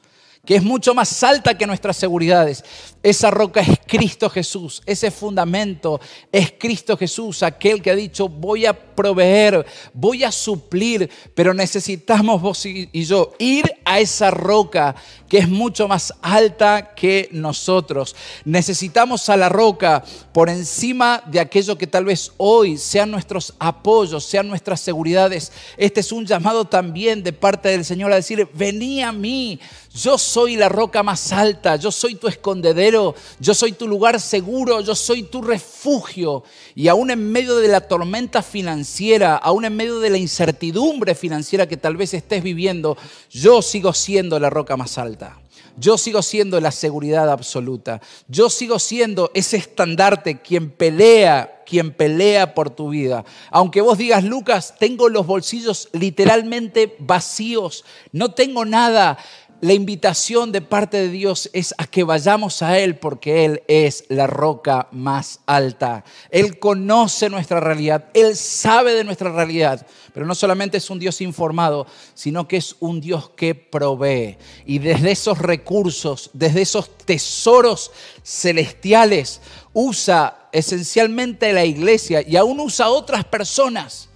que 0.49 0.55
es 0.55 0.63
mucho 0.63 0.95
más 0.95 1.21
alta 1.21 1.55
que 1.55 1.67
nuestras 1.67 1.95
seguridades. 1.95 2.63
Esa 3.01 3.31
roca 3.31 3.61
es 3.61 3.79
Cristo 3.87 4.29
Jesús, 4.29 4.81
ese 4.85 5.09
fundamento 5.09 6.01
es 6.33 6.51
Cristo 6.57 6.97
Jesús, 6.97 7.43
aquel 7.43 7.81
que 7.81 7.91
ha 7.91 7.95
dicho, 7.95 8.27
voy 8.27 8.65
a 8.65 8.73
proveer, 8.73 9.65
voy 9.93 10.25
a 10.25 10.31
suplir, 10.33 11.09
pero 11.33 11.53
necesitamos 11.53 12.41
vos 12.41 12.65
y 12.65 12.89
yo 13.05 13.33
ir 13.39 13.71
a 13.85 14.01
esa 14.01 14.31
roca 14.31 14.95
que 15.29 15.37
es 15.37 15.47
mucho 15.47 15.87
más 15.87 16.13
alta 16.21 16.93
que 16.95 17.29
nosotros. 17.31 18.15
Necesitamos 18.43 19.29
a 19.29 19.37
la 19.37 19.47
roca 19.47 20.03
por 20.33 20.49
encima 20.49 21.23
de 21.27 21.39
aquello 21.39 21.77
que 21.77 21.87
tal 21.87 22.05
vez 22.05 22.31
hoy 22.37 22.77
sean 22.77 23.11
nuestros 23.11 23.53
apoyos, 23.59 24.25
sean 24.25 24.47
nuestras 24.47 24.81
seguridades. 24.81 25.51
Este 25.77 25.99
es 25.99 26.11
un 26.11 26.25
llamado 26.25 26.65
también 26.65 27.23
de 27.23 27.31
parte 27.31 27.69
del 27.69 27.85
Señor 27.85 28.11
a 28.11 28.15
decir, 28.15 28.49
vení 28.53 29.03
a 29.03 29.11
mí, 29.11 29.59
yo 29.93 30.17
soy 30.17 30.55
la 30.55 30.67
roca 30.67 31.03
más 31.03 31.31
alta, 31.31 31.75
yo 31.75 31.91
soy 31.91 32.15
tu 32.15 32.27
escondedero, 32.27 32.88
yo 32.91 33.53
soy 33.53 33.73
tu 33.73 33.87
lugar 33.87 34.19
seguro, 34.19 34.81
yo 34.81 34.95
soy 34.95 35.23
tu 35.23 35.41
refugio. 35.41 36.43
Y 36.75 36.87
aún 36.87 37.11
en 37.11 37.31
medio 37.31 37.57
de 37.57 37.67
la 37.67 37.81
tormenta 37.81 38.41
financiera, 38.41 39.35
aún 39.35 39.65
en 39.65 39.75
medio 39.75 39.99
de 39.99 40.09
la 40.09 40.17
incertidumbre 40.17 41.15
financiera 41.15 41.67
que 41.67 41.77
tal 41.77 41.97
vez 41.97 42.13
estés 42.13 42.43
viviendo, 42.43 42.97
yo 43.31 43.61
sigo 43.61 43.93
siendo 43.93 44.39
la 44.39 44.49
roca 44.49 44.77
más 44.77 44.97
alta. 44.97 45.39
Yo 45.77 45.97
sigo 45.97 46.21
siendo 46.21 46.59
la 46.59 46.71
seguridad 46.71 47.29
absoluta. 47.31 48.01
Yo 48.27 48.49
sigo 48.49 48.79
siendo 48.79 49.31
ese 49.33 49.57
estandarte 49.57 50.41
quien 50.41 50.71
pelea, 50.71 51.58
quien 51.69 51.91
pelea 51.91 52.55
por 52.55 52.71
tu 52.71 52.89
vida. 52.89 53.23
Aunque 53.51 53.81
vos 53.81 53.97
digas, 53.97 54.23
Lucas, 54.23 54.73
tengo 54.79 55.07
los 55.07 55.27
bolsillos 55.27 55.89
literalmente 55.93 56.95
vacíos, 56.99 57.85
no 58.11 58.31
tengo 58.31 58.65
nada. 58.65 59.17
La 59.61 59.73
invitación 59.73 60.53
de 60.53 60.61
parte 60.61 60.95
de 60.95 61.09
Dios 61.09 61.49
es 61.51 61.75
a 61.77 61.85
que 61.85 62.05
vayamos 62.05 62.61
a 62.61 62.79
Él 62.79 62.95
porque 62.95 63.43
Él 63.43 63.61
es 63.67 64.05
la 64.07 64.25
roca 64.25 64.87
más 64.93 65.41
alta. 65.47 66.05
Él 66.29 66.59
conoce 66.59 67.29
nuestra 67.29 67.59
realidad, 67.59 68.05
Él 68.13 68.37
sabe 68.37 68.93
de 68.93 69.03
nuestra 69.03 69.33
realidad, 69.33 69.85
pero 70.13 70.25
no 70.25 70.33
solamente 70.33 70.77
es 70.77 70.89
un 70.89 70.97
Dios 70.97 71.19
informado, 71.19 71.87
sino 72.13 72.47
que 72.47 72.55
es 72.55 72.77
un 72.79 73.01
Dios 73.01 73.31
que 73.31 73.53
provee. 73.53 74.37
Y 74.65 74.79
desde 74.79 75.11
esos 75.11 75.39
recursos, 75.39 76.29
desde 76.31 76.61
esos 76.61 76.97
tesoros 76.97 77.91
celestiales, 78.23 79.41
usa 79.73 80.38
esencialmente 80.51 81.53
la 81.53 81.65
iglesia 81.65 82.21
y 82.25 82.35
aún 82.35 82.59
usa 82.59 82.89
otras 82.89 83.25
personas 83.25 84.09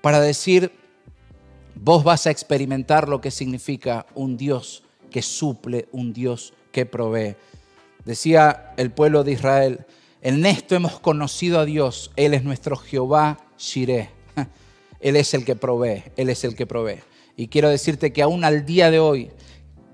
para 0.00 0.20
decir, 0.20 0.72
vos 1.74 2.04
vas 2.04 2.26
a 2.26 2.30
experimentar 2.30 3.08
lo 3.08 3.20
que 3.20 3.30
significa 3.30 4.06
un 4.14 4.36
Dios 4.36 4.82
que 5.10 5.22
suple, 5.22 5.88
un 5.92 6.12
Dios 6.12 6.54
que 6.72 6.86
provee. 6.86 7.36
Decía 8.04 8.74
el 8.76 8.90
pueblo 8.90 9.24
de 9.24 9.32
Israel, 9.32 9.86
en 10.20 10.44
esto 10.46 10.74
hemos 10.74 11.00
conocido 11.00 11.60
a 11.60 11.64
Dios, 11.64 12.10
Él 12.16 12.34
es 12.34 12.44
nuestro 12.44 12.76
Jehová 12.76 13.38
Shireh. 13.58 14.10
Él 15.00 15.16
es 15.16 15.34
el 15.34 15.44
que 15.44 15.56
provee, 15.56 16.04
Él 16.16 16.30
es 16.30 16.44
el 16.44 16.56
que 16.56 16.66
provee. 16.66 17.00
Y 17.36 17.48
quiero 17.48 17.68
decirte 17.68 18.12
que 18.12 18.22
aún 18.22 18.44
al 18.44 18.64
día 18.64 18.90
de 18.90 19.00
hoy, 19.00 19.30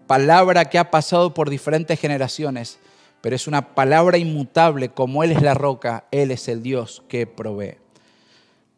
palabra 0.06 0.66
que 0.66 0.78
ha 0.78 0.90
pasado 0.90 1.34
por 1.34 1.50
diferentes 1.50 1.98
generaciones, 1.98 2.78
pero 3.20 3.36
es 3.36 3.46
una 3.46 3.74
palabra 3.74 4.18
inmutable, 4.18 4.90
como 4.90 5.22
Él 5.24 5.32
es 5.32 5.42
la 5.42 5.54
roca, 5.54 6.04
Él 6.10 6.30
es 6.30 6.48
el 6.48 6.62
Dios 6.62 7.02
que 7.08 7.26
provee. 7.26 7.76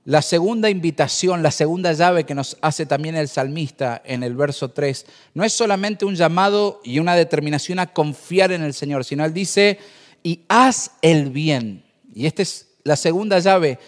La 0.05 0.21
segunda 0.21 0.69
invitación, 0.69 1.45
la 1.45 1.53
segunda 1.53 1.93
llave 1.93 2.25
que 2.25 2.35
nos 2.35 2.57
hace 2.61 2.87
también 2.87 3.15
el 3.15 3.29
salmista 3.29 4.03
en 4.05 4.25
el 4.25 4.35
verso 4.35 4.71
3, 4.71 5.07
no 5.35 5.45
es 5.45 5.53
solamente 5.53 6.05
un 6.05 6.17
llamado 6.17 6.81
y 6.83 6.99
una 6.99 7.15
determinación 7.15 7.79
a 7.79 7.93
confiar 7.93 8.51
en 8.51 8.63
el 8.63 8.75
Señor, 8.75 9.05
sino 9.05 9.25
él 9.25 9.33
dice, 9.33 9.79
y 10.25 10.41
haz 10.49 10.91
el 11.03 11.31
bien. 11.31 11.85
Y 12.13 12.27
esta 12.27 12.43
es 12.43 12.67
la 12.83 12.97
segunda 12.97 13.39
llave, 13.39 13.79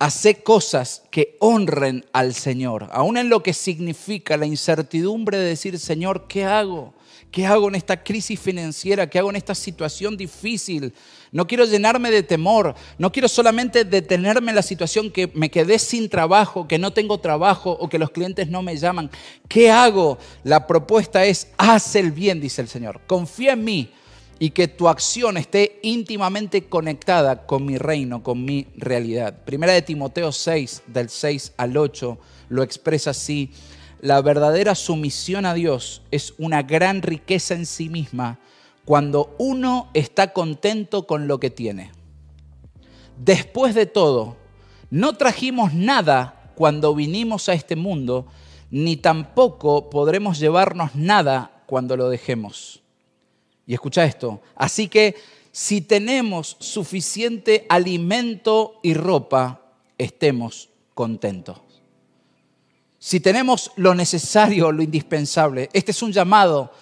hace 0.00 0.42
cosas 0.42 1.04
que 1.12 1.36
honren 1.38 2.04
al 2.12 2.34
Señor, 2.34 2.88
aún 2.90 3.16
en 3.16 3.28
lo 3.28 3.44
que 3.44 3.54
significa 3.54 4.36
la 4.36 4.46
incertidumbre 4.46 5.38
de 5.38 5.44
decir, 5.44 5.78
Señor, 5.78 6.26
¿qué 6.26 6.44
hago? 6.44 6.94
¿Qué 7.34 7.44
hago 7.46 7.66
en 7.66 7.74
esta 7.74 8.00
crisis 8.00 8.38
financiera? 8.38 9.10
¿Qué 9.10 9.18
hago 9.18 9.28
en 9.28 9.34
esta 9.34 9.56
situación 9.56 10.16
difícil? 10.16 10.94
No 11.32 11.48
quiero 11.48 11.64
llenarme 11.64 12.12
de 12.12 12.22
temor. 12.22 12.76
No 12.96 13.10
quiero 13.10 13.26
solamente 13.26 13.84
detenerme 13.84 14.52
en 14.52 14.54
la 14.54 14.62
situación 14.62 15.10
que 15.10 15.28
me 15.34 15.50
quedé 15.50 15.80
sin 15.80 16.08
trabajo, 16.08 16.68
que 16.68 16.78
no 16.78 16.92
tengo 16.92 17.18
trabajo 17.18 17.72
o 17.72 17.88
que 17.88 17.98
los 17.98 18.10
clientes 18.10 18.46
no 18.46 18.62
me 18.62 18.76
llaman. 18.76 19.10
¿Qué 19.48 19.68
hago? 19.68 20.16
La 20.44 20.68
propuesta 20.68 21.24
es, 21.24 21.48
haz 21.58 21.96
el 21.96 22.12
bien, 22.12 22.40
dice 22.40 22.62
el 22.62 22.68
Señor. 22.68 23.00
Confía 23.04 23.54
en 23.54 23.64
mí 23.64 23.90
y 24.38 24.50
que 24.50 24.68
tu 24.68 24.88
acción 24.88 25.36
esté 25.36 25.80
íntimamente 25.82 26.66
conectada 26.66 27.46
con 27.46 27.66
mi 27.66 27.78
reino, 27.78 28.22
con 28.22 28.44
mi 28.44 28.68
realidad. 28.76 29.42
Primera 29.44 29.72
de 29.72 29.82
Timoteo 29.82 30.30
6, 30.30 30.84
del 30.86 31.08
6 31.08 31.54
al 31.56 31.76
8, 31.76 32.16
lo 32.50 32.62
expresa 32.62 33.10
así. 33.10 33.50
La 34.00 34.20
verdadera 34.20 34.74
sumisión 34.74 35.46
a 35.46 35.54
Dios 35.54 36.02
es 36.10 36.34
una 36.38 36.62
gran 36.62 37.02
riqueza 37.02 37.54
en 37.54 37.66
sí 37.66 37.88
misma 37.88 38.38
cuando 38.84 39.34
uno 39.38 39.88
está 39.94 40.32
contento 40.32 41.06
con 41.06 41.26
lo 41.26 41.40
que 41.40 41.50
tiene. 41.50 41.90
Después 43.16 43.74
de 43.74 43.86
todo, 43.86 44.36
no 44.90 45.16
trajimos 45.16 45.72
nada 45.72 46.50
cuando 46.54 46.94
vinimos 46.94 47.48
a 47.48 47.54
este 47.54 47.76
mundo, 47.76 48.26
ni 48.70 48.96
tampoco 48.96 49.88
podremos 49.88 50.38
llevarnos 50.38 50.94
nada 50.94 51.62
cuando 51.66 51.96
lo 51.96 52.08
dejemos. 52.08 52.82
Y 53.66 53.74
escucha 53.74 54.04
esto, 54.04 54.42
así 54.54 54.88
que 54.88 55.14
si 55.52 55.80
tenemos 55.80 56.56
suficiente 56.58 57.64
alimento 57.68 58.80
y 58.82 58.94
ropa, 58.94 59.62
estemos 59.96 60.68
contentos. 60.94 61.60
Si 63.06 63.20
tenemos 63.20 63.70
lo 63.76 63.94
necesario, 63.94 64.72
lo 64.72 64.82
indispensable, 64.82 65.68
este 65.74 65.90
es 65.90 66.02
un 66.02 66.10
llamado 66.10 66.72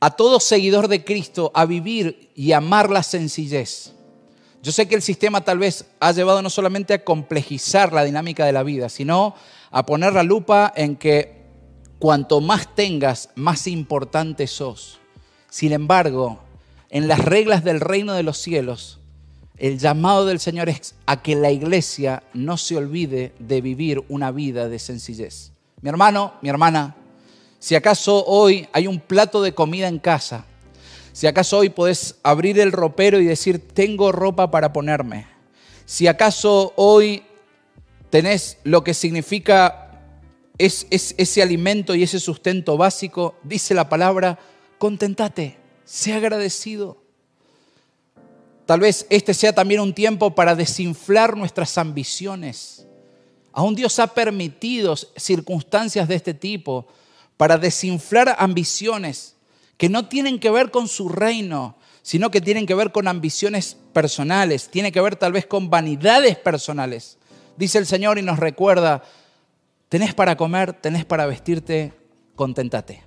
a 0.00 0.12
todo 0.12 0.40
seguidor 0.40 0.88
de 0.88 1.04
Cristo 1.04 1.52
a 1.54 1.66
vivir 1.66 2.30
y 2.34 2.52
amar 2.52 2.88
la 2.88 3.02
sencillez. 3.02 3.92
Yo 4.62 4.72
sé 4.72 4.88
que 4.88 4.94
el 4.94 5.02
sistema 5.02 5.42
tal 5.42 5.58
vez 5.58 5.84
ha 6.00 6.12
llevado 6.12 6.40
no 6.40 6.48
solamente 6.48 6.94
a 6.94 7.04
complejizar 7.04 7.92
la 7.92 8.02
dinámica 8.02 8.46
de 8.46 8.52
la 8.52 8.62
vida, 8.62 8.88
sino 8.88 9.34
a 9.70 9.84
poner 9.84 10.14
la 10.14 10.22
lupa 10.22 10.72
en 10.74 10.96
que 10.96 11.44
cuanto 11.98 12.40
más 12.40 12.74
tengas, 12.74 13.28
más 13.34 13.66
importante 13.66 14.46
sos. 14.46 15.00
Sin 15.50 15.72
embargo, 15.72 16.40
en 16.88 17.08
las 17.08 17.22
reglas 17.22 17.62
del 17.62 17.80
reino 17.80 18.14
de 18.14 18.22
los 18.22 18.38
cielos, 18.38 19.01
el 19.62 19.78
llamado 19.78 20.26
del 20.26 20.40
Señor 20.40 20.68
es 20.68 20.96
a 21.06 21.22
que 21.22 21.36
la 21.36 21.52
iglesia 21.52 22.24
no 22.34 22.56
se 22.56 22.76
olvide 22.76 23.32
de 23.38 23.60
vivir 23.60 24.02
una 24.08 24.32
vida 24.32 24.68
de 24.68 24.80
sencillez. 24.80 25.52
Mi 25.80 25.88
hermano, 25.88 26.34
mi 26.42 26.48
hermana, 26.48 26.96
si 27.60 27.76
acaso 27.76 28.24
hoy 28.26 28.68
hay 28.72 28.88
un 28.88 28.98
plato 28.98 29.40
de 29.40 29.54
comida 29.54 29.86
en 29.86 30.00
casa, 30.00 30.46
si 31.12 31.28
acaso 31.28 31.58
hoy 31.58 31.68
podés 31.68 32.16
abrir 32.24 32.58
el 32.58 32.72
ropero 32.72 33.20
y 33.20 33.24
decir, 33.24 33.68
tengo 33.68 34.10
ropa 34.10 34.50
para 34.50 34.72
ponerme, 34.72 35.28
si 35.86 36.08
acaso 36.08 36.72
hoy 36.74 37.22
tenés 38.10 38.58
lo 38.64 38.82
que 38.82 38.94
significa 38.94 40.00
es, 40.58 40.88
ese 40.90 41.40
alimento 41.40 41.94
y 41.94 42.02
ese 42.02 42.18
sustento 42.18 42.76
básico, 42.76 43.36
dice 43.44 43.74
la 43.74 43.88
palabra, 43.88 44.40
contentate, 44.78 45.56
sea 45.84 46.16
agradecido. 46.16 47.01
Tal 48.72 48.80
vez 48.80 49.04
este 49.10 49.34
sea 49.34 49.52
también 49.52 49.82
un 49.82 49.92
tiempo 49.92 50.34
para 50.34 50.54
desinflar 50.54 51.36
nuestras 51.36 51.76
ambiciones. 51.76 52.86
Aún 53.52 53.74
Dios 53.74 53.98
ha 53.98 54.06
permitido 54.06 54.96
circunstancias 54.96 56.08
de 56.08 56.14
este 56.14 56.32
tipo 56.32 56.86
para 57.36 57.58
desinflar 57.58 58.34
ambiciones 58.38 59.36
que 59.76 59.90
no 59.90 60.08
tienen 60.08 60.38
que 60.38 60.48
ver 60.48 60.70
con 60.70 60.88
su 60.88 61.10
reino, 61.10 61.76
sino 62.00 62.30
que 62.30 62.40
tienen 62.40 62.64
que 62.64 62.74
ver 62.74 62.92
con 62.92 63.08
ambiciones 63.08 63.76
personales, 63.92 64.70
tiene 64.70 64.90
que 64.90 65.02
ver 65.02 65.16
tal 65.16 65.32
vez 65.32 65.44
con 65.44 65.68
vanidades 65.68 66.38
personales. 66.38 67.18
Dice 67.58 67.76
el 67.76 67.84
Señor 67.84 68.16
y 68.16 68.22
nos 68.22 68.38
recuerda, 68.38 69.02
tenés 69.90 70.14
para 70.14 70.38
comer, 70.38 70.72
tenés 70.72 71.04
para 71.04 71.26
vestirte, 71.26 71.92
contentate. 72.36 73.02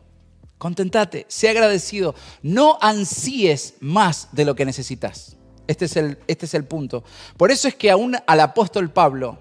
Contentate, 0.59 1.25
sé 1.27 1.49
agradecido, 1.49 2.13
no 2.43 2.77
ansíes 2.81 3.73
más 3.79 4.29
de 4.31 4.45
lo 4.45 4.53
que 4.53 4.63
necesitas. 4.63 5.37
Este 5.67 5.85
es 5.85 5.95
el, 5.97 6.17
este 6.27 6.45
es 6.45 6.53
el 6.53 6.65
punto. 6.65 7.03
Por 7.37 7.51
eso 7.51 7.67
es 7.67 7.75
que 7.75 7.91
aún 7.91 8.15
al 8.25 8.39
apóstol 8.39 8.91
Pablo 8.91 9.37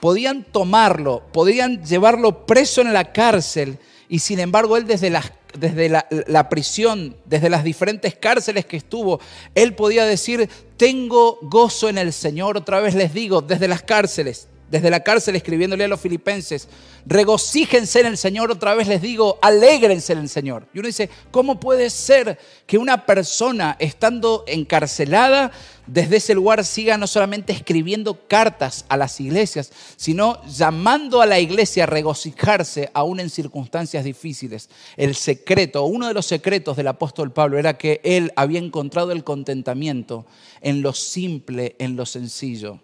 podían 0.00 0.44
tomarlo, 0.44 1.22
podían 1.32 1.84
llevarlo 1.84 2.46
preso 2.46 2.80
en 2.80 2.92
la 2.92 3.12
cárcel 3.12 3.78
y 4.08 4.18
sin 4.18 4.38
embargo, 4.38 4.76
él 4.76 4.86
desde, 4.86 5.10
la, 5.10 5.22
desde 5.58 5.88
la, 5.88 6.48
prisión, 6.48 7.16
desde 7.24 7.48
las 7.48 7.64
diferentes 7.64 8.14
cárceles 8.14 8.66
que 8.66 8.76
estuvo, 8.76 9.20
él 9.54 9.74
podía 9.74 10.04
decir, 10.04 10.48
tengo 10.76 11.38
gozo 11.42 11.88
en 11.88 11.98
el 11.98 12.12
Señor. 12.12 12.56
Otra 12.56 12.80
vez 12.80 12.94
les 12.94 13.14
digo, 13.14 13.40
desde 13.40 13.66
las 13.66 13.82
cárceles, 13.82 14.48
desde 14.70 14.90
la 14.90 15.00
cárcel 15.00 15.36
escribiéndole 15.36 15.84
a 15.84 15.88
los 15.88 16.00
filipenses, 16.00 16.68
regocíjense 17.06 18.00
en 18.00 18.06
el 18.06 18.16
Señor, 18.16 18.50
otra 18.50 18.74
vez 18.74 18.88
les 18.88 19.02
digo, 19.02 19.38
alégrense 19.42 20.12
en 20.14 20.20
el 20.20 20.28
Señor. 20.28 20.66
Y 20.72 20.78
uno 20.78 20.88
dice, 20.88 21.10
¿cómo 21.30 21.60
puede 21.60 21.90
ser 21.90 22.38
que 22.66 22.78
una 22.78 23.06
persona 23.06 23.76
estando 23.78 24.44
encarcelada 24.46 25.52
desde 25.86 26.16
ese 26.16 26.34
lugar 26.34 26.64
siga 26.64 26.96
no 26.96 27.06
solamente 27.06 27.52
escribiendo 27.52 28.26
cartas 28.26 28.86
a 28.88 28.96
las 28.96 29.20
iglesias, 29.20 29.70
sino 29.96 30.42
llamando 30.46 31.20
a 31.20 31.26
la 31.26 31.40
iglesia 31.40 31.84
a 31.84 31.86
regocijarse 31.86 32.90
aún 32.94 33.20
en 33.20 33.28
circunstancias 33.28 34.04
difíciles? 34.04 34.70
El 34.96 35.14
secreto, 35.14 35.84
uno 35.84 36.08
de 36.08 36.14
los 36.14 36.26
secretos 36.26 36.76
del 36.76 36.88
apóstol 36.88 37.32
Pablo 37.32 37.58
era 37.58 37.76
que 37.76 38.00
él 38.02 38.32
había 38.34 38.60
encontrado 38.60 39.12
el 39.12 39.24
contentamiento 39.24 40.26
en 40.62 40.80
lo 40.80 40.94
simple, 40.94 41.76
en 41.78 41.96
lo 41.96 42.06
sencillo. 42.06 42.80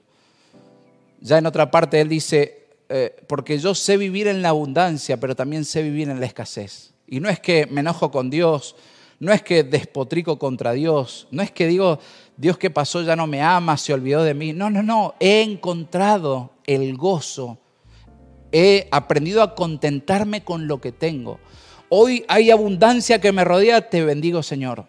Ya 1.21 1.39
en 1.39 1.47
otra 1.47 1.71
parte 1.71 2.01
él 2.01 2.09
dice, 2.09 2.69
eh, 2.89 3.15
porque 3.27 3.59
yo 3.59 3.75
sé 3.75 3.97
vivir 3.97 4.27
en 4.27 4.43
la 4.43 4.49
abundancia, 4.49 5.19
pero 5.19 5.37
también 5.37 5.65
sé 5.65 5.83
vivir 5.83 6.09
en 6.09 6.19
la 6.19 6.27
escasez. 6.27 6.95
Y 7.07 7.21
no 7.21 7.29
es 7.29 7.39
que 7.41 7.67
me 7.67 7.81
enojo 7.81 8.11
con 8.11 8.31
Dios, 8.31 8.75
no 9.19 9.33
es 9.33 9.43
que 9.43 9.63
despotrico 9.63 10.39
contra 10.39 10.73
Dios, 10.73 11.29
no 11.31 11.43
es 11.43 11.51
que 11.51 11.67
digo, 11.67 11.99
Dios 12.37 12.57
que 12.57 12.71
pasó 12.71 13.03
ya 13.03 13.17
no 13.17 13.27
me 13.27 13.43
ama, 13.43 13.77
se 13.77 13.93
olvidó 13.93 14.25
de 14.25 14.35
mí. 14.35 14.53
No, 14.53 14.71
no, 14.71 14.83
no, 14.83 15.15
he 15.21 15.43
encontrado 15.43 16.53
el 16.67 16.97
gozo, 16.97 17.59
he 18.51 18.89
aprendido 18.91 19.43
a 19.43 19.55
contentarme 19.55 20.43
con 20.43 20.67
lo 20.67 20.81
que 20.81 20.91
tengo. 20.91 21.39
Hoy 21.91 22.25
hay 22.29 22.51
abundancia 22.51 23.21
que 23.21 23.33
me 23.33 23.45
rodea, 23.45 23.91
te 23.91 24.05
bendigo 24.05 24.43
Señor. 24.43 24.87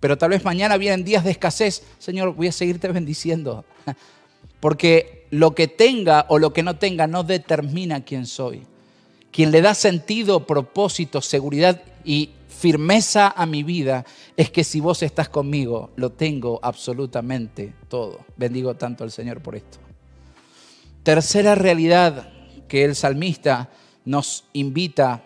Pero 0.00 0.16
tal 0.16 0.30
vez 0.30 0.44
mañana 0.44 0.78
vienen 0.78 1.04
días 1.04 1.24
de 1.24 1.30
escasez, 1.30 1.82
Señor, 1.98 2.34
voy 2.34 2.48
a 2.48 2.52
seguirte 2.52 2.88
bendiciendo. 2.88 3.64
Porque 4.60 5.19
lo 5.30 5.54
que 5.54 5.68
tenga 5.68 6.26
o 6.28 6.38
lo 6.38 6.52
que 6.52 6.62
no 6.62 6.76
tenga 6.76 7.06
no 7.06 7.22
determina 7.22 8.04
quién 8.04 8.26
soy. 8.26 8.62
Quien 9.30 9.52
le 9.52 9.62
da 9.62 9.74
sentido, 9.74 10.46
propósito, 10.46 11.20
seguridad 11.20 11.82
y 12.04 12.30
firmeza 12.48 13.32
a 13.34 13.46
mi 13.46 13.62
vida 13.62 14.04
es 14.36 14.50
que 14.50 14.64
si 14.64 14.80
vos 14.80 15.02
estás 15.02 15.28
conmigo, 15.28 15.90
lo 15.96 16.10
tengo 16.10 16.58
absolutamente 16.62 17.72
todo. 17.88 18.20
Bendigo 18.36 18.74
tanto 18.74 19.04
al 19.04 19.12
Señor 19.12 19.40
por 19.40 19.54
esto. 19.54 19.78
Tercera 21.04 21.54
realidad 21.54 22.32
que 22.68 22.84
el 22.84 22.96
salmista 22.96 23.70
nos 24.04 24.44
invita 24.52 25.22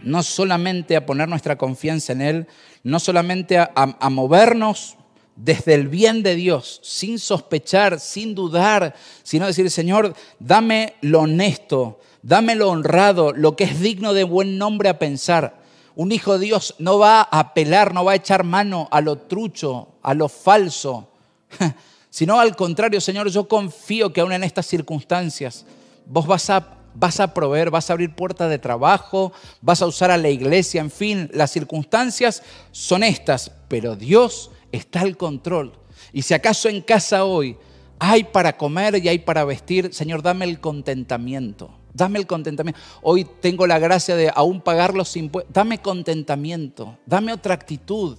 no 0.00 0.22
solamente 0.22 0.96
a 0.96 1.06
poner 1.06 1.28
nuestra 1.28 1.56
confianza 1.56 2.12
en 2.12 2.20
Él, 2.22 2.46
no 2.82 3.00
solamente 3.00 3.58
a, 3.58 3.70
a 3.74 4.10
movernos 4.10 4.96
desde 5.36 5.74
el 5.74 5.88
bien 5.88 6.22
de 6.22 6.34
Dios, 6.34 6.80
sin 6.82 7.18
sospechar, 7.18 7.98
sin 7.98 8.34
dudar, 8.34 8.94
sino 9.22 9.46
decir, 9.46 9.70
Señor, 9.70 10.14
dame 10.38 10.94
lo 11.00 11.22
honesto, 11.22 12.00
dame 12.22 12.54
lo 12.54 12.70
honrado, 12.70 13.32
lo 13.32 13.56
que 13.56 13.64
es 13.64 13.80
digno 13.80 14.14
de 14.14 14.24
buen 14.24 14.58
nombre 14.58 14.88
a 14.88 14.98
pensar. 14.98 15.62
Un 15.96 16.12
hijo 16.12 16.38
de 16.38 16.46
Dios 16.46 16.74
no 16.78 16.98
va 16.98 17.20
a 17.20 17.40
apelar, 17.40 17.94
no 17.94 18.04
va 18.04 18.12
a 18.12 18.16
echar 18.16 18.44
mano 18.44 18.88
a 18.90 19.00
lo 19.00 19.16
trucho, 19.16 19.88
a 20.02 20.14
lo 20.14 20.28
falso, 20.28 21.08
sino 22.10 22.38
al 22.38 22.54
contrario, 22.54 23.00
Señor, 23.00 23.28
yo 23.28 23.48
confío 23.48 24.12
que 24.12 24.20
aún 24.20 24.32
en 24.32 24.44
estas 24.44 24.66
circunstancias 24.66 25.64
vos 26.06 26.26
vas 26.26 26.48
a, 26.50 26.78
vas 26.94 27.18
a 27.18 27.34
proveer, 27.34 27.70
vas 27.70 27.90
a 27.90 27.92
abrir 27.92 28.14
puertas 28.14 28.50
de 28.50 28.58
trabajo, 28.58 29.32
vas 29.60 29.82
a 29.82 29.86
usar 29.86 30.10
a 30.10 30.16
la 30.16 30.28
iglesia, 30.28 30.80
en 30.80 30.90
fin, 30.90 31.28
las 31.32 31.50
circunstancias 31.50 32.42
son 32.70 33.02
estas, 33.02 33.50
pero 33.68 33.96
Dios 33.96 34.50
está 34.76 35.00
al 35.00 35.16
control. 35.16 35.72
Y 36.12 36.22
si 36.22 36.34
acaso 36.34 36.68
en 36.68 36.80
casa 36.80 37.24
hoy 37.24 37.56
hay 37.98 38.24
para 38.24 38.56
comer 38.56 39.02
y 39.02 39.08
hay 39.08 39.18
para 39.18 39.44
vestir, 39.44 39.94
Señor, 39.94 40.22
dame 40.22 40.44
el 40.44 40.60
contentamiento. 40.60 41.70
Dame 41.92 42.18
el 42.18 42.26
contentamiento. 42.26 42.80
Hoy 43.02 43.24
tengo 43.40 43.66
la 43.66 43.78
gracia 43.78 44.16
de 44.16 44.30
aún 44.34 44.60
pagar 44.60 44.94
los 44.94 45.16
impuestos. 45.16 45.52
Dame 45.54 45.78
contentamiento. 45.78 46.98
Dame 47.06 47.32
otra 47.32 47.54
actitud. 47.54 48.18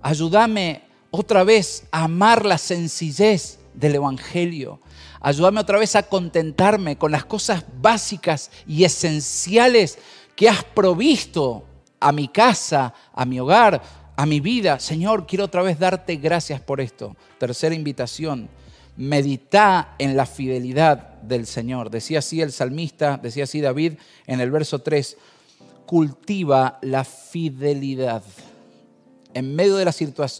Ayúdame 0.00 0.82
otra 1.10 1.42
vez 1.42 1.86
a 1.90 2.04
amar 2.04 2.46
la 2.46 2.56
sencillez 2.56 3.58
del 3.74 3.96
Evangelio. 3.96 4.80
Ayúdame 5.20 5.60
otra 5.60 5.78
vez 5.78 5.96
a 5.96 6.04
contentarme 6.04 6.96
con 6.96 7.10
las 7.10 7.24
cosas 7.24 7.64
básicas 7.80 8.50
y 8.66 8.84
esenciales 8.84 9.98
que 10.36 10.48
has 10.48 10.64
provisto 10.64 11.64
a 11.98 12.12
mi 12.12 12.28
casa, 12.28 12.94
a 13.12 13.24
mi 13.26 13.38
hogar, 13.38 13.82
a 14.20 14.26
mi 14.26 14.38
vida. 14.40 14.78
Señor, 14.78 15.26
quiero 15.26 15.46
otra 15.46 15.62
vez 15.62 15.78
darte 15.78 16.16
gracias 16.16 16.60
por 16.60 16.82
esto. 16.82 17.16
Tercera 17.38 17.74
invitación, 17.74 18.50
medita 18.98 19.94
en 19.98 20.14
la 20.14 20.26
fidelidad 20.26 21.22
del 21.22 21.46
Señor. 21.46 21.88
Decía 21.88 22.18
así 22.18 22.42
el 22.42 22.52
salmista, 22.52 23.16
decía 23.16 23.44
así 23.44 23.62
David 23.62 23.94
en 24.26 24.40
el 24.40 24.50
verso 24.50 24.80
3, 24.80 25.16
cultiva 25.86 26.78
la 26.82 27.04
fidelidad. 27.04 28.22
En 29.32 29.54
medio 29.56 29.76
de 29.76 29.86
la, 29.86 29.94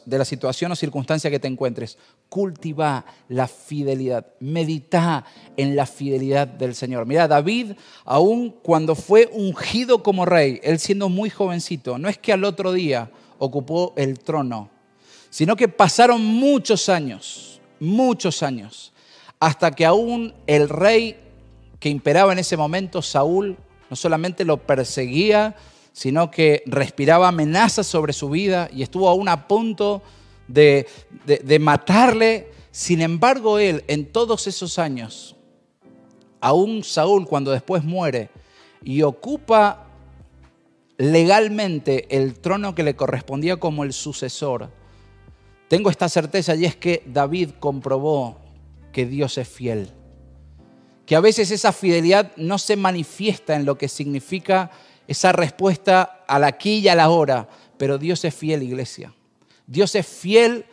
de 0.04 0.18
la 0.18 0.24
situación 0.26 0.72
o 0.72 0.76
circunstancia 0.76 1.30
que 1.30 1.38
te 1.38 1.48
encuentres, 1.48 1.96
cultiva 2.28 3.06
la 3.28 3.48
fidelidad, 3.48 4.26
medita 4.40 5.24
en 5.56 5.74
la 5.74 5.86
fidelidad 5.86 6.46
del 6.46 6.74
Señor. 6.74 7.06
Mira, 7.06 7.26
David, 7.26 7.72
aún 8.04 8.50
cuando 8.62 8.94
fue 8.94 9.30
ungido 9.32 10.02
como 10.02 10.26
rey, 10.26 10.60
él 10.62 10.78
siendo 10.78 11.08
muy 11.08 11.30
jovencito, 11.30 11.96
no 11.96 12.10
es 12.10 12.18
que 12.18 12.34
al 12.34 12.44
otro 12.44 12.74
día 12.74 13.10
ocupó 13.40 13.94
el 13.96 14.20
trono, 14.20 14.70
sino 15.30 15.56
que 15.56 15.66
pasaron 15.66 16.24
muchos 16.24 16.88
años, 16.88 17.60
muchos 17.80 18.42
años, 18.42 18.92
hasta 19.40 19.72
que 19.72 19.86
aún 19.86 20.34
el 20.46 20.68
rey 20.68 21.16
que 21.80 21.88
imperaba 21.88 22.32
en 22.32 22.38
ese 22.38 22.56
momento, 22.56 23.00
Saúl, 23.00 23.56
no 23.88 23.96
solamente 23.96 24.44
lo 24.44 24.58
perseguía, 24.58 25.56
sino 25.92 26.30
que 26.30 26.62
respiraba 26.66 27.28
amenazas 27.28 27.86
sobre 27.86 28.12
su 28.12 28.28
vida 28.28 28.68
y 28.72 28.82
estuvo 28.82 29.08
aún 29.08 29.28
a 29.28 29.48
punto 29.48 30.02
de, 30.46 30.86
de, 31.24 31.58
matarle. 31.58 32.52
Sin 32.70 33.00
embargo, 33.00 33.58
él 33.58 33.82
en 33.88 34.06
todos 34.12 34.46
esos 34.46 34.78
años, 34.78 35.34
aún 36.40 36.84
Saúl 36.84 37.26
cuando 37.26 37.50
después 37.50 37.82
muere 37.82 38.28
y 38.84 39.02
ocupa 39.02 39.89
legalmente 41.00 42.14
el 42.14 42.34
trono 42.34 42.74
que 42.74 42.82
le 42.82 42.94
correspondía 42.94 43.56
como 43.56 43.84
el 43.84 43.94
sucesor, 43.94 44.68
tengo 45.66 45.88
esta 45.88 46.10
certeza 46.10 46.54
y 46.54 46.66
es 46.66 46.76
que 46.76 47.02
David 47.06 47.52
comprobó 47.58 48.38
que 48.92 49.06
Dios 49.06 49.38
es 49.38 49.48
fiel. 49.48 49.88
Que 51.06 51.16
a 51.16 51.20
veces 51.20 51.50
esa 51.52 51.72
fidelidad 51.72 52.32
no 52.36 52.58
se 52.58 52.76
manifiesta 52.76 53.56
en 53.56 53.64
lo 53.64 53.78
que 53.78 53.88
significa 53.88 54.70
esa 55.08 55.32
respuesta 55.32 56.22
a 56.28 56.38
la 56.38 56.48
aquí 56.48 56.80
y 56.80 56.88
a 56.88 56.94
la 56.94 57.08
hora, 57.08 57.48
pero 57.78 57.96
Dios 57.96 58.22
es 58.26 58.34
fiel, 58.34 58.62
iglesia. 58.62 59.14
Dios 59.66 59.94
es 59.94 60.06
fiel 60.06 60.66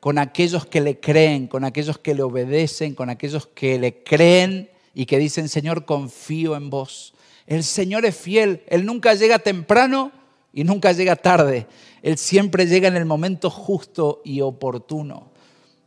con 0.00 0.18
aquellos 0.18 0.66
que 0.66 0.80
le 0.80 0.98
creen, 0.98 1.46
con 1.46 1.64
aquellos 1.64 1.98
que 1.98 2.14
le 2.14 2.24
obedecen, 2.24 2.96
con 2.96 3.10
aquellos 3.10 3.46
que 3.46 3.78
le 3.78 4.02
creen 4.02 4.70
y 4.92 5.06
que 5.06 5.18
dicen, 5.18 5.48
Señor, 5.48 5.84
confío 5.84 6.56
en 6.56 6.68
vos. 6.68 7.14
El 7.48 7.64
Señor 7.64 8.04
es 8.04 8.14
fiel, 8.14 8.62
Él 8.66 8.84
nunca 8.84 9.14
llega 9.14 9.38
temprano 9.38 10.12
y 10.52 10.64
nunca 10.64 10.92
llega 10.92 11.16
tarde. 11.16 11.66
Él 12.02 12.18
siempre 12.18 12.66
llega 12.66 12.88
en 12.88 12.96
el 12.96 13.06
momento 13.06 13.48
justo 13.48 14.20
y 14.22 14.42
oportuno. 14.42 15.30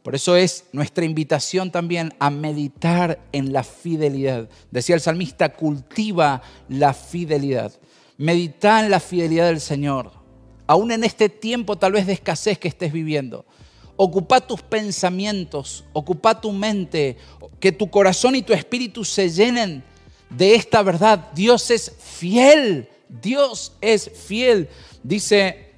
Por 0.01 0.15
eso 0.15 0.35
es 0.35 0.65
nuestra 0.71 1.05
invitación 1.05 1.69
también 1.71 2.15
a 2.17 2.31
meditar 2.31 3.19
en 3.31 3.53
la 3.53 3.63
fidelidad. 3.63 4.49
Decía 4.71 4.95
el 4.95 5.01
salmista, 5.01 5.53
cultiva 5.53 6.41
la 6.67 6.95
fidelidad. 6.95 7.71
Medita 8.17 8.83
en 8.83 8.89
la 8.89 8.99
fidelidad 8.99 9.45
del 9.45 9.61
Señor. 9.61 10.13
Aún 10.65 10.91
en 10.91 11.03
este 11.03 11.29
tiempo 11.29 11.77
tal 11.77 11.91
vez 11.91 12.07
de 12.07 12.13
escasez 12.13 12.57
que 12.57 12.69
estés 12.69 12.91
viviendo. 12.91 13.45
Ocupa 13.97 14.41
tus 14.41 14.63
pensamientos, 14.63 15.85
ocupa 15.93 16.41
tu 16.41 16.51
mente, 16.51 17.17
que 17.59 17.71
tu 17.71 17.91
corazón 17.91 18.35
y 18.35 18.41
tu 18.41 18.51
espíritu 18.51 19.05
se 19.05 19.29
llenen 19.29 19.90
de 20.31 20.55
esta 20.55 20.81
verdad. 20.81 21.29
Dios 21.33 21.69
es 21.71 21.95
fiel, 21.99 22.89
Dios 23.07 23.73
es 23.81 24.09
fiel. 24.09 24.69
Dice 25.03 25.71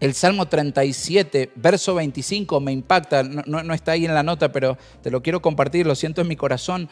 el 0.00 0.14
Salmo 0.14 0.46
37, 0.46 1.52
verso 1.54 1.94
25, 1.94 2.60
me 2.60 2.72
impacta, 2.72 3.22
no, 3.22 3.74
está 3.74 3.92
ahí 3.92 4.04
en 4.04 4.14
la 4.14 4.22
nota, 4.22 4.52
pero 4.52 4.76
te 5.02 5.10
lo 5.10 5.22
quiero 5.22 5.40
compartir, 5.40 5.86
lo 5.86 5.94
siento 5.94 6.20
en 6.20 6.28
mi 6.28 6.36
corazón. 6.36 6.88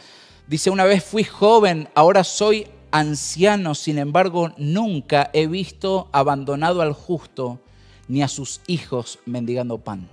Dice, 0.46 0.70
una 0.70 0.84
vez 0.84 1.04
fui 1.04 1.24
joven, 1.24 1.88
ahora 1.94 2.24
soy 2.24 2.66
anciano, 2.90 3.74
sin 3.74 3.98
embargo, 3.98 4.52
nunca 4.56 5.30
he 5.32 5.46
visto 5.46 6.08
abandonado 6.12 6.82
al 6.82 6.92
justo 6.92 7.60
ni 8.08 8.22
a 8.22 8.28
sus 8.28 8.60
hijos 8.66 9.18
mendigando 9.24 9.78
pan. 9.78 10.08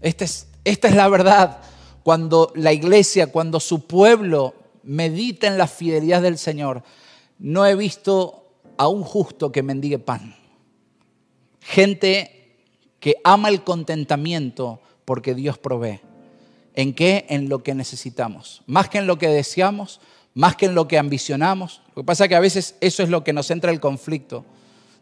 Esta 0.00 0.24
es, 0.24 0.48
esta 0.64 0.88
es 0.88 0.94
la 0.94 1.08
verdad. 1.08 1.58
Cuando 2.02 2.52
la 2.54 2.72
iglesia, 2.72 3.28
cuando 3.28 3.60
su 3.60 3.86
pueblo 3.86 4.54
medita 4.82 5.46
en 5.46 5.58
la 5.58 5.66
fidelidad 5.66 6.22
del 6.22 6.38
Señor, 6.38 6.82
no 7.38 7.66
he 7.66 7.74
visto 7.74 8.42
a 8.76 8.88
un 8.88 9.02
justo 9.02 9.52
que 9.52 9.62
mendigue 9.62 9.98
pan. 9.98 10.34
Gente 11.60 12.58
que 13.00 13.16
ama 13.24 13.48
el 13.48 13.62
contentamiento 13.62 14.80
porque 15.04 15.34
Dios 15.34 15.58
provee. 15.58 16.00
¿En 16.74 16.94
qué? 16.94 17.26
En 17.28 17.48
lo 17.48 17.62
que 17.62 17.74
necesitamos. 17.74 18.62
Más 18.66 18.88
que 18.88 18.98
en 18.98 19.06
lo 19.06 19.18
que 19.18 19.28
deseamos, 19.28 20.00
más 20.34 20.56
que 20.56 20.66
en 20.66 20.74
lo 20.74 20.88
que 20.88 20.98
ambicionamos. 20.98 21.82
Lo 21.94 22.02
que 22.02 22.06
pasa 22.06 22.24
es 22.24 22.28
que 22.28 22.36
a 22.36 22.40
veces 22.40 22.76
eso 22.80 23.02
es 23.02 23.08
lo 23.08 23.24
que 23.24 23.32
nos 23.32 23.50
entra 23.50 23.70
el 23.70 23.80
conflicto. 23.80 24.44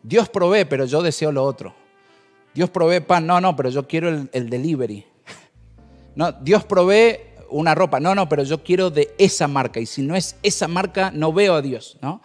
Dios 0.03 0.29
provee, 0.29 0.65
pero 0.65 0.87
yo 0.87 1.03
deseo 1.03 1.31
lo 1.31 1.45
otro. 1.45 1.75
Dios 2.55 2.71
provee 2.71 3.01
pan, 3.01 3.27
no, 3.27 3.41
no, 3.41 3.55
pero 3.55 3.71
yo 3.71 3.87
quiero 3.87 4.09
el, 4.33 4.51
delivery. 4.51 5.07
No, 6.17 6.33
Dios 6.33 6.65
provee 6.65 7.19
una 7.51 7.75
ropa, 7.75 8.01
no, 8.01 8.15
no, 8.15 8.29
pero 8.29 8.43
yo 8.43 8.63
quiero 8.63 8.91
de 8.91 9.15
esa 9.19 9.49
marca. 9.49 9.81
Y 9.81 9.87
si 9.87 10.03
no 10.03 10.17
es 10.17 10.37
esa 10.43 10.69
marca, 10.69 11.11
no 11.11 11.33
veo 11.33 11.55
a 11.55 11.63
Dios, 11.63 11.99
¿no? 12.01 12.21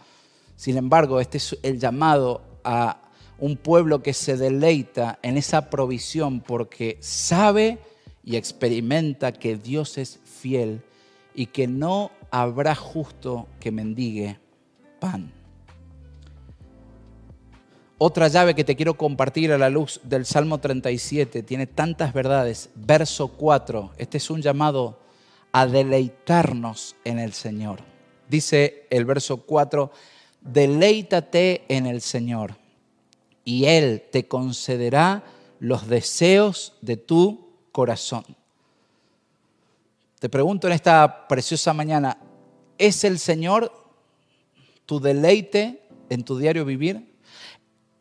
Sin 0.55 0.77
embargo, 0.77 1.19
este 1.19 1.37
es 1.37 1.57
el 1.63 1.79
llamado 1.79 2.41
a 2.63 3.01
un 3.39 3.57
pueblo 3.57 4.01
que 4.01 4.13
se 4.13 4.37
deleita 4.37 5.19
en 5.21 5.37
esa 5.37 5.69
provisión 5.69 6.39
porque 6.39 6.97
sabe 7.01 7.79
y 8.23 8.37
experimenta 8.37 9.33
que 9.33 9.57
Dios 9.57 9.97
es 9.97 10.19
fiel 10.23 10.81
y 11.33 11.47
que 11.47 11.67
no 11.67 12.11
habrá 12.31 12.75
justo 12.75 13.47
que 13.59 13.71
mendigue 13.71 14.39
pan. 14.99 15.31
Otra 17.97 18.27
llave 18.27 18.55
que 18.55 18.65
te 18.65 18.75
quiero 18.75 18.95
compartir 18.95 19.53
a 19.53 19.57
la 19.57 19.69
luz 19.69 20.01
del 20.03 20.25
Salmo 20.25 20.59
37 20.59 21.43
tiene 21.43 21.65
tantas 21.65 22.13
verdades. 22.13 22.69
Verso 22.75 23.29
4, 23.29 23.91
este 23.97 24.17
es 24.17 24.29
un 24.29 24.41
llamado 24.41 24.99
a 25.57 25.65
deleitarnos 25.67 26.97
en 27.05 27.17
el 27.17 27.31
Señor. 27.31 27.79
Dice 28.27 28.87
el 28.89 29.05
verso 29.05 29.37
4, 29.37 29.89
deleítate 30.41 31.63
en 31.69 31.85
el 31.85 32.01
Señor 32.01 32.57
y 33.45 33.63
Él 33.63 34.03
te 34.11 34.27
concederá 34.27 35.23
los 35.61 35.87
deseos 35.87 36.73
de 36.81 36.97
tu 36.97 37.53
corazón. 37.71 38.25
Te 40.19 40.27
pregunto 40.27 40.67
en 40.67 40.73
esta 40.73 41.25
preciosa 41.25 41.71
mañana, 41.71 42.17
¿es 42.77 43.05
el 43.05 43.17
Señor 43.17 43.71
tu 44.85 44.99
deleite 44.99 45.83
en 46.09 46.25
tu 46.25 46.37
diario 46.37 46.65
vivir? 46.65 47.15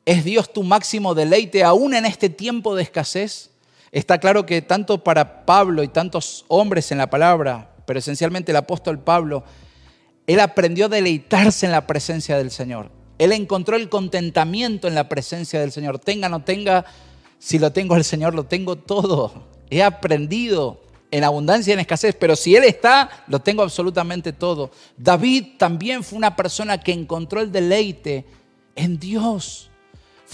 ¿Es 0.04 0.24
Dios 0.24 0.52
tu 0.52 0.64
máximo 0.64 1.14
deleite 1.14 1.62
aún 1.62 1.94
en 1.94 2.04
este 2.04 2.28
tiempo 2.28 2.74
de 2.74 2.82
escasez? 2.82 3.52
Está 3.94 4.18
claro 4.18 4.44
que 4.44 4.60
tanto 4.60 5.04
para 5.04 5.46
Pablo 5.46 5.84
y 5.84 5.88
tantos 5.88 6.44
hombres 6.48 6.90
en 6.90 6.98
la 6.98 7.08
palabra, 7.08 7.70
pero 7.86 8.00
esencialmente 8.00 8.50
el 8.50 8.56
apóstol 8.56 8.98
Pablo, 8.98 9.44
él 10.26 10.40
aprendió 10.40 10.86
a 10.86 10.88
deleitarse 10.88 11.66
en 11.66 11.70
la 11.70 11.86
presencia 11.86 12.36
del 12.36 12.50
Señor. 12.50 12.90
Él 13.18 13.30
encontró 13.30 13.76
el 13.76 13.88
contentamiento 13.88 14.88
en 14.88 14.96
la 14.96 15.08
presencia 15.08 15.60
del 15.60 15.70
Señor. 15.70 16.00
Tenga 16.00 16.26
o 16.26 16.30
no 16.30 16.42
tenga, 16.42 16.84
si 17.38 17.60
lo 17.60 17.70
tengo 17.70 17.94
el 17.94 18.02
Señor, 18.02 18.34
lo 18.34 18.42
tengo 18.46 18.74
todo. 18.74 19.46
He 19.70 19.80
aprendido 19.80 20.80
en 21.12 21.22
abundancia 21.22 21.70
y 21.70 21.74
en 21.74 21.78
escasez, 21.78 22.16
pero 22.18 22.34
si 22.34 22.56
Él 22.56 22.64
está, 22.64 23.08
lo 23.28 23.42
tengo 23.42 23.62
absolutamente 23.62 24.32
todo. 24.32 24.72
David 24.96 25.50
también 25.56 26.02
fue 26.02 26.18
una 26.18 26.34
persona 26.34 26.80
que 26.80 26.90
encontró 26.90 27.40
el 27.40 27.52
deleite 27.52 28.26
en 28.74 28.98
Dios. 28.98 29.70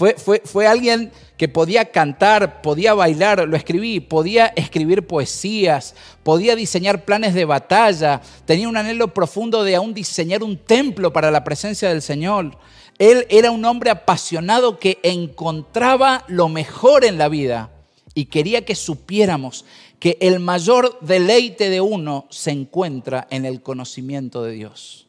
Fue, 0.01 0.15
fue, 0.15 0.41
fue, 0.43 0.65
alguien 0.65 1.11
que 1.37 1.47
podía 1.47 1.91
cantar, 1.91 2.63
podía 2.63 2.95
bailar, 2.95 3.47
lo 3.47 3.55
escribí, 3.55 3.99
podía 3.99 4.47
escribir 4.47 5.05
poesías, 5.05 5.93
podía 6.23 6.55
diseñar 6.55 7.05
planes 7.05 7.35
de 7.35 7.45
batalla, 7.45 8.19
tenía 8.45 8.67
un 8.67 8.77
anhelo 8.77 9.13
profundo 9.13 9.63
de 9.63 9.75
aún 9.75 9.93
diseñar 9.93 10.41
un 10.41 10.57
templo 10.57 11.13
para 11.13 11.29
la 11.29 11.43
presencia 11.43 11.89
del 11.89 12.01
Señor. 12.01 12.57
Él 12.97 13.27
era 13.29 13.51
un 13.51 13.63
hombre 13.63 13.91
apasionado 13.91 14.79
que 14.79 14.97
encontraba 15.03 16.25
lo 16.27 16.49
mejor 16.49 17.05
en 17.05 17.19
la 17.19 17.29
vida 17.29 17.69
y 18.15 18.25
quería 18.25 18.65
que 18.65 18.73
supiéramos 18.73 19.65
que 19.99 20.17
el 20.19 20.39
mayor 20.39 20.97
deleite 21.01 21.69
de 21.69 21.79
uno 21.79 22.25
se 22.31 22.49
encuentra 22.49 23.27
en 23.29 23.45
el 23.45 23.61
conocimiento 23.61 24.41
de 24.41 24.53
Dios. 24.53 25.05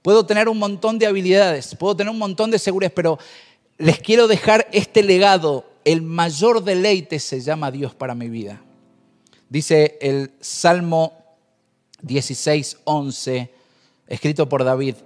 Puedo 0.00 0.24
tener 0.24 0.48
un 0.48 0.58
montón 0.58 0.98
de 0.98 1.06
habilidades, 1.06 1.74
puedo 1.74 1.96
tener 1.96 2.12
un 2.12 2.18
montón 2.18 2.52
de 2.52 2.60
seguridades, 2.60 2.94
pero 2.94 3.18
les 3.78 4.00
quiero 4.00 4.26
dejar 4.26 4.68
este 4.72 5.02
legado. 5.02 5.64
El 5.84 6.02
mayor 6.02 6.62
deleite 6.62 7.18
se 7.18 7.40
llama 7.40 7.70
Dios 7.70 7.94
para 7.94 8.14
mi 8.14 8.28
vida. 8.28 8.60
Dice 9.48 9.96
el 10.02 10.32
Salmo 10.40 11.14
16, 12.02 12.78
11, 12.84 13.50
escrito 14.08 14.48
por 14.48 14.64
David, 14.64 14.96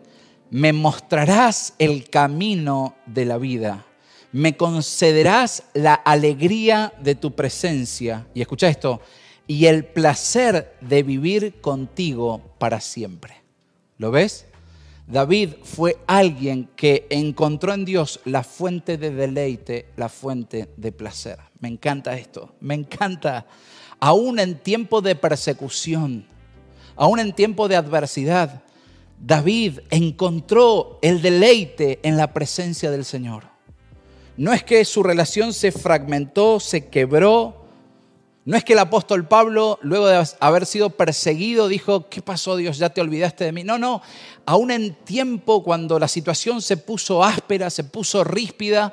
me 0.51 0.73
mostrarás 0.73 1.75
el 1.79 2.11
camino 2.11 2.97
de 3.07 3.25
la 3.25 3.39
vida, 3.39 3.87
me 4.33 4.57
concederás 4.57 5.63
la 5.75 5.95
alegría 5.95 6.93
de 7.01 7.15
tu 7.15 7.35
presencia. 7.35 8.27
Y 8.35 8.41
escucha 8.41 8.69
esto, 8.69 9.01
y 9.47 9.67
el 9.67 9.85
placer 9.85 10.77
de 10.81 11.03
vivir 11.03 11.61
contigo 11.61 12.41
para 12.59 12.81
siempre. 12.81 13.43
¿Lo 13.99 14.11
ves? 14.11 14.47
David 15.07 15.55
fue 15.63 15.99
alguien 16.07 16.71
que 16.77 17.07
encontró 17.11 17.75
en 17.75 17.85
Dios 17.85 18.21
la 18.25 18.43
fuente 18.45 18.97
de 18.97 19.11
deleite, 19.11 19.87
la 19.97 20.09
fuente 20.09 20.69
de 20.77 20.93
placer. 20.93 21.39
Me 21.59 21.69
encanta 21.69 22.17
esto, 22.17 22.55
me 22.61 22.75
encanta. 22.75 23.47
Aún 24.01 24.39
en 24.39 24.59
tiempo 24.59 25.01
de 25.01 25.15
persecución, 25.15 26.27
aún 26.97 27.19
en 27.19 27.33
tiempo 27.33 27.69
de 27.69 27.77
adversidad, 27.77 28.63
David 29.19 29.81
encontró 29.91 30.99
el 31.03 31.23
deleite 31.23 32.01
en 32.03 32.17
la 32.17 32.33
presencia 32.33 32.91
del 32.91 33.05
Señor. 33.05 33.45
No 34.37 34.53
es 34.53 34.65
que 34.65 34.85
su 34.85 35.03
relación 35.03 35.53
se 35.53 35.71
fragmentó, 35.71 36.59
se 36.59 36.89
quebró, 36.89 37.62
no 38.45 38.57
es 38.57 38.65
que 38.65 38.73
el 38.73 38.81
apóstol 38.81 39.29
Pablo, 39.29 39.79
luego 39.83 40.09
de 40.09 40.27
haber 40.41 40.67
sido 40.67 40.91
perseguido, 40.91 41.69
dijo, 41.69 42.09
¿qué 42.09 42.23
pasó 42.23 42.57
Dios? 42.57 42.77
¿Ya 42.79 42.91
te 42.91 43.01
olvidaste 43.01 43.45
de 43.45 43.53
mí? 43.53 43.63
No, 43.63 43.79
no, 43.79 44.03
aún 44.47 44.73
en 44.73 44.95
tiempo 44.95 45.63
cuando 45.63 45.99
la 46.01 46.09
situación 46.09 46.61
se 46.61 46.77
puso 46.77 47.23
áspera, 47.23 47.71
se 47.71 47.85
puso 47.85 48.25
ríspida, 48.25 48.93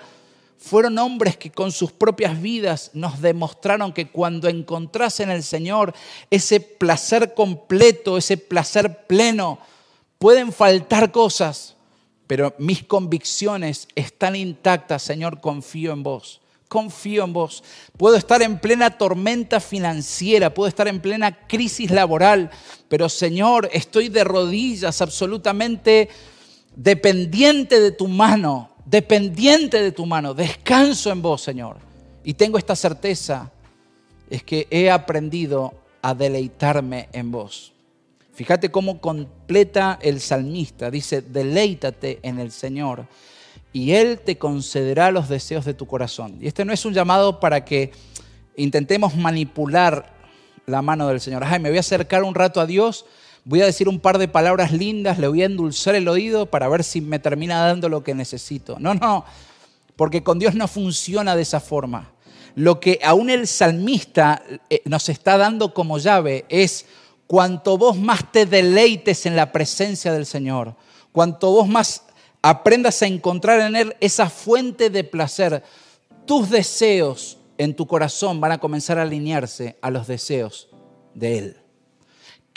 fueron 0.60 1.00
hombres 1.00 1.36
que 1.38 1.50
con 1.50 1.72
sus 1.72 1.92
propias 1.92 2.40
vidas 2.40 2.92
nos 2.94 3.22
demostraron 3.22 3.92
que 3.92 4.10
cuando 4.10 4.50
encontrasen 4.50 5.32
el 5.32 5.42
Señor 5.42 5.96
ese 6.30 6.60
placer 6.60 7.34
completo, 7.34 8.18
ese 8.18 8.38
placer 8.38 9.08
pleno, 9.08 9.58
pueden 10.20 10.54
faltar 10.54 11.12
cosas, 11.12 11.76
pero 12.28 12.54
mis 12.60 12.84
convicciones 12.84 13.88
están 13.96 14.36
intactas, 14.36 15.02
Señor, 15.02 15.42
confío 15.42 15.92
en 15.92 16.04
vos 16.04 16.40
confío 16.70 17.26
en 17.26 17.34
vos. 17.34 17.64
Puedo 17.98 18.16
estar 18.16 18.42
en 18.42 18.60
plena 18.60 18.98
tormenta 18.98 19.60
financiera, 19.60 20.54
puedo 20.54 20.70
estar 20.70 20.88
en 20.88 21.02
plena 21.02 21.48
crisis 21.48 21.92
laboral, 21.92 22.50
pero 22.88 23.10
Señor, 23.10 23.70
estoy 23.74 24.08
de 24.08 24.24
rodillas 24.24 25.02
absolutamente 25.02 26.08
dependiente 26.76 27.82
de 27.82 27.92
tu 27.92 28.08
mano, 28.08 28.70
dependiente 28.86 29.82
de 29.82 29.92
tu 29.92 30.06
mano. 30.06 30.34
Descanso 30.34 31.12
en 31.12 31.22
vos, 31.22 31.42
Señor. 31.42 31.78
Y 32.24 32.36
tengo 32.36 32.58
esta 32.58 32.76
certeza, 32.76 33.52
es 34.30 34.44
que 34.44 34.68
he 34.70 34.92
aprendido 34.92 35.74
a 36.02 36.14
deleitarme 36.14 37.10
en 37.12 37.32
vos. 37.32 37.74
Fíjate 38.34 38.72
cómo 38.72 39.02
completa 39.02 40.00
el 40.02 40.22
salmista. 40.22 40.90
Dice, 40.92 41.22
deleítate 41.22 42.20
en 42.22 42.40
el 42.40 42.52
Señor 42.52 43.08
y 43.72 43.92
Él 43.92 44.20
te 44.20 44.38
concederá 44.38 45.12
los 45.12 45.30
deseos 45.30 45.66
de 45.66 45.74
tu 45.74 45.86
corazón. 45.86 46.38
Y 46.42 46.48
este 46.48 46.66
no 46.66 46.74
es 46.74 46.86
un 46.86 46.94
llamado 46.94 47.40
para 47.40 47.66
que 47.66 47.92
intentemos 48.56 49.16
manipular 49.16 50.14
la 50.66 50.82
mano 50.82 51.08
del 51.08 51.20
Señor. 51.20 51.44
Ay, 51.44 51.60
me 51.60 51.70
voy 51.70 51.78
a 51.78 51.82
acercar 51.82 52.24
un 52.24 52.36
rato 52.36 52.62
a 52.62 52.66
Dios, 52.66 53.06
voy 53.44 53.62
a 53.62 53.66
decir 53.66 53.88
un 53.88 54.00
par 54.00 54.18
de 54.18 54.28
palabras 54.28 54.72
lindas, 54.72 55.20
le 55.20 55.28
voy 55.28 55.44
a 55.44 55.46
endulzar 55.46 55.96
el 55.96 56.08
oído 56.08 56.46
para 56.48 56.68
ver 56.68 56.84
si 56.84 57.02
me 57.02 57.20
termina 57.20 57.66
dando 57.66 57.90
lo 57.90 58.04
que 58.04 58.16
necesito. 58.16 58.78
No, 58.80 58.94
no, 58.94 59.26
porque 59.96 60.24
con 60.24 60.40
Dios 60.40 60.56
no 60.56 60.68
funciona 60.68 61.36
de 61.36 61.42
esa 61.42 61.60
forma. 61.60 62.12
Lo 62.56 62.80
que 62.80 63.00
aún 63.04 63.30
el 63.30 63.48
salmista 63.48 64.42
eh, 64.70 64.82
nos 64.86 65.10
está 65.10 65.38
dando 65.38 65.74
como 65.74 65.98
llave 65.98 66.46
es 66.50 66.86
cuanto 67.28 67.78
vos 67.78 67.98
más 67.98 68.32
te 68.32 68.46
deleites 68.46 69.26
en 69.26 69.36
la 69.36 69.52
presencia 69.52 70.12
del 70.12 70.26
Señor, 70.26 70.76
cuanto 71.12 71.52
vos 71.52 71.68
más 71.68 72.04
aprendas 72.42 73.02
a 73.02 73.08
encontrar 73.08 73.60
en 73.62 73.76
Él 73.76 73.96
esa 74.00 74.30
fuente 74.30 74.90
de 74.90 75.04
placer, 75.04 75.64
tus 76.26 76.50
deseos 76.50 77.38
en 77.58 77.76
tu 77.76 77.88
corazón 77.88 78.40
van 78.40 78.54
a 78.54 78.58
comenzar 78.60 78.98
a 79.00 79.04
alinearse 79.04 79.78
a 79.82 79.92
los 79.92 80.08
deseos 80.08 80.70
de 81.14 81.38
Él. 81.38 81.58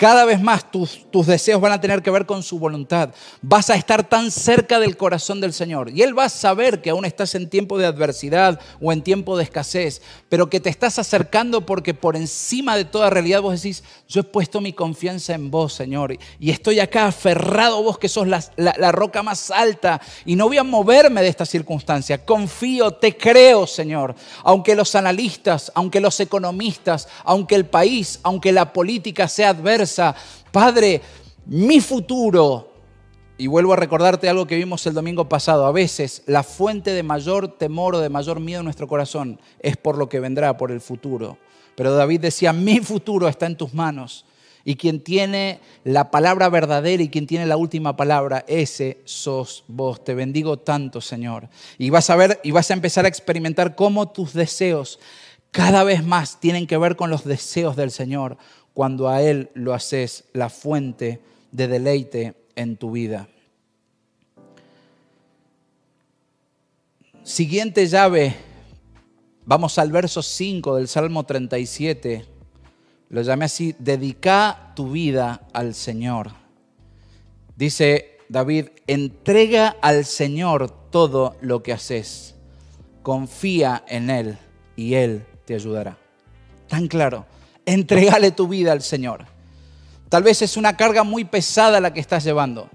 Cada 0.02 0.24
vez 0.24 0.42
más 0.42 0.68
tus, 0.68 1.08
tus, 1.12 1.28
deseos 1.28 1.60
van 1.60 1.70
a 1.70 1.80
tener 1.80 2.02
que 2.02 2.10
ver 2.10 2.26
con 2.26 2.42
su 2.42 2.58
voluntad. 2.58 3.10
Vas 3.40 3.70
a 3.70 3.76
estar 3.76 4.02
tan 4.02 4.32
cerca 4.32 4.80
del 4.80 4.96
corazón 4.96 5.40
del 5.40 5.52
Señor. 5.52 5.90
Y 5.90 6.02
Él 6.02 6.18
va 6.18 6.24
a 6.24 6.28
saber 6.28 6.82
que 6.82 6.90
aún 6.90 7.04
estás 7.04 7.36
en 7.36 7.48
tiempo 7.48 7.78
de 7.78 7.86
adversidad 7.86 8.58
o 8.80 8.92
en 8.92 9.02
tiempo 9.02 9.36
de 9.36 9.44
escasez, 9.44 10.02
pero 10.28 10.50
que 10.50 10.58
te 10.58 10.70
estás 10.70 10.98
acercando 10.98 11.64
porque 11.64 11.94
por 11.94 12.16
encima 12.16 12.76
de 12.76 12.84
toda 12.84 13.10
realidad 13.10 13.42
vos 13.42 13.62
decís, 13.62 13.84
yo 14.08 14.22
he 14.22 14.24
puesto 14.24 14.60
mi 14.60 14.72
confianza 14.72 15.34
en 15.34 15.52
vos, 15.52 15.74
Señor. 15.74 16.18
Y 16.40 16.50
estoy 16.50 16.80
acá 16.80 17.06
aferrado 17.06 17.80
vos 17.84 17.96
que 17.96 18.08
sos 18.08 18.26
la, 18.26 18.42
la, 18.56 18.74
la 18.76 18.90
roca 18.90 19.22
más 19.22 19.52
alta. 19.52 20.00
Y 20.24 20.34
no 20.34 20.48
voy 20.48 20.58
a 20.58 20.64
moverme 20.64 21.22
de 21.22 21.28
esta 21.28 21.46
circunstancia. 21.46 22.24
Confío, 22.24 22.90
te 22.90 23.16
creo, 23.16 23.68
Señor. 23.68 24.16
Aunque 24.42 24.74
los 24.74 24.96
analistas, 24.96 25.70
aunque 25.76 26.00
los 26.00 26.18
economistas, 26.18 27.06
aunque 27.22 27.54
el 27.54 27.66
país, 27.66 28.18
aunque 28.24 28.50
la 28.50 28.72
política 28.72 29.28
sea 29.28 29.50
adversa, 29.50 29.91
Padre, 30.50 31.00
mi 31.46 31.80
futuro. 31.80 32.70
Y 33.38 33.46
vuelvo 33.46 33.72
a 33.72 33.76
recordarte 33.76 34.28
algo 34.28 34.46
que 34.46 34.56
vimos 34.56 34.86
el 34.86 34.94
domingo 34.94 35.28
pasado. 35.28 35.66
A 35.66 35.72
veces 35.72 36.22
la 36.26 36.42
fuente 36.42 36.92
de 36.92 37.02
mayor 37.02 37.48
temor 37.48 37.96
o 37.96 38.00
de 38.00 38.08
mayor 38.08 38.38
miedo 38.38 38.60
en 38.60 38.64
nuestro 38.64 38.86
corazón 38.86 39.40
es 39.58 39.76
por 39.76 39.98
lo 39.98 40.08
que 40.08 40.20
vendrá, 40.20 40.56
por 40.56 40.70
el 40.70 40.80
futuro. 40.80 41.38
Pero 41.74 41.94
David 41.94 42.20
decía, 42.20 42.52
mi 42.52 42.80
futuro 42.80 43.28
está 43.28 43.46
en 43.46 43.56
tus 43.56 43.74
manos. 43.74 44.26
Y 44.64 44.76
quien 44.76 45.00
tiene 45.00 45.60
la 45.82 46.10
palabra 46.10 46.48
verdadera 46.48 47.02
y 47.02 47.08
quien 47.08 47.26
tiene 47.26 47.46
la 47.46 47.56
última 47.56 47.96
palabra, 47.96 48.44
ese 48.46 49.00
sos 49.04 49.64
vos. 49.66 50.04
Te 50.04 50.14
bendigo 50.14 50.58
tanto, 50.58 51.00
Señor. 51.00 51.48
Y 51.78 51.90
vas 51.90 52.10
a 52.10 52.16
ver 52.16 52.40
y 52.44 52.52
vas 52.52 52.70
a 52.70 52.74
empezar 52.74 53.04
a 53.04 53.08
experimentar 53.08 53.74
cómo 53.74 54.10
tus 54.10 54.34
deseos 54.34 55.00
cada 55.50 55.84
vez 55.84 56.04
más 56.04 56.40
tienen 56.40 56.66
que 56.66 56.78
ver 56.78 56.96
con 56.96 57.10
los 57.10 57.24
deseos 57.24 57.76
del 57.76 57.90
Señor 57.90 58.38
cuando 58.74 59.08
a 59.08 59.22
Él 59.22 59.50
lo 59.54 59.74
haces 59.74 60.24
la 60.32 60.48
fuente 60.48 61.20
de 61.50 61.68
deleite 61.68 62.34
en 62.56 62.76
tu 62.76 62.92
vida. 62.92 63.28
Siguiente 67.22 67.86
llave, 67.86 68.34
vamos 69.44 69.78
al 69.78 69.92
verso 69.92 70.22
5 70.22 70.76
del 70.76 70.88
Salmo 70.88 71.24
37. 71.24 72.26
Lo 73.10 73.22
llamé 73.22 73.44
así, 73.44 73.76
dedica 73.78 74.72
tu 74.74 74.90
vida 74.90 75.46
al 75.52 75.74
Señor. 75.74 76.32
Dice 77.56 78.18
David, 78.28 78.68
entrega 78.86 79.76
al 79.82 80.04
Señor 80.04 80.90
todo 80.90 81.36
lo 81.42 81.62
que 81.62 81.72
haces. 81.72 82.34
Confía 83.02 83.84
en 83.86 84.10
Él 84.10 84.38
y 84.74 84.94
Él 84.94 85.26
te 85.44 85.54
ayudará. 85.54 85.98
Tan 86.68 86.88
claro 86.88 87.26
entregale 87.66 88.30
tu 88.30 88.48
vida 88.48 88.72
al 88.72 88.82
Señor. 88.82 89.26
Tal 90.08 90.22
vez 90.22 90.42
es 90.42 90.56
una 90.56 90.76
carga 90.76 91.04
muy 91.04 91.24
pesada 91.24 91.80
la 91.80 91.92
que 91.92 92.00
estás 92.00 92.24
llevando. 92.24 92.68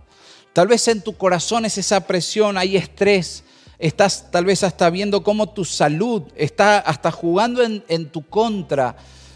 Tal 0.54 0.68
vez 0.68 0.88
en 0.88 1.02
tu 1.02 1.16
corazón 1.16 1.66
es 1.66 1.78
esa 1.78 2.08
presión, 2.08 2.58
hay 2.58 2.78
estrés. 2.78 3.44
Estás 3.78 4.32
tal 4.32 4.46
vez 4.46 4.64
hasta 4.64 4.90
viendo 4.90 5.22
cómo 5.22 5.50
tu 5.50 5.64
salud 5.64 6.24
está 6.36 6.80
hasta 6.80 7.12
jugando 7.12 7.62
en, 7.64 8.10
tu 8.10 8.28
contra. 8.28 8.96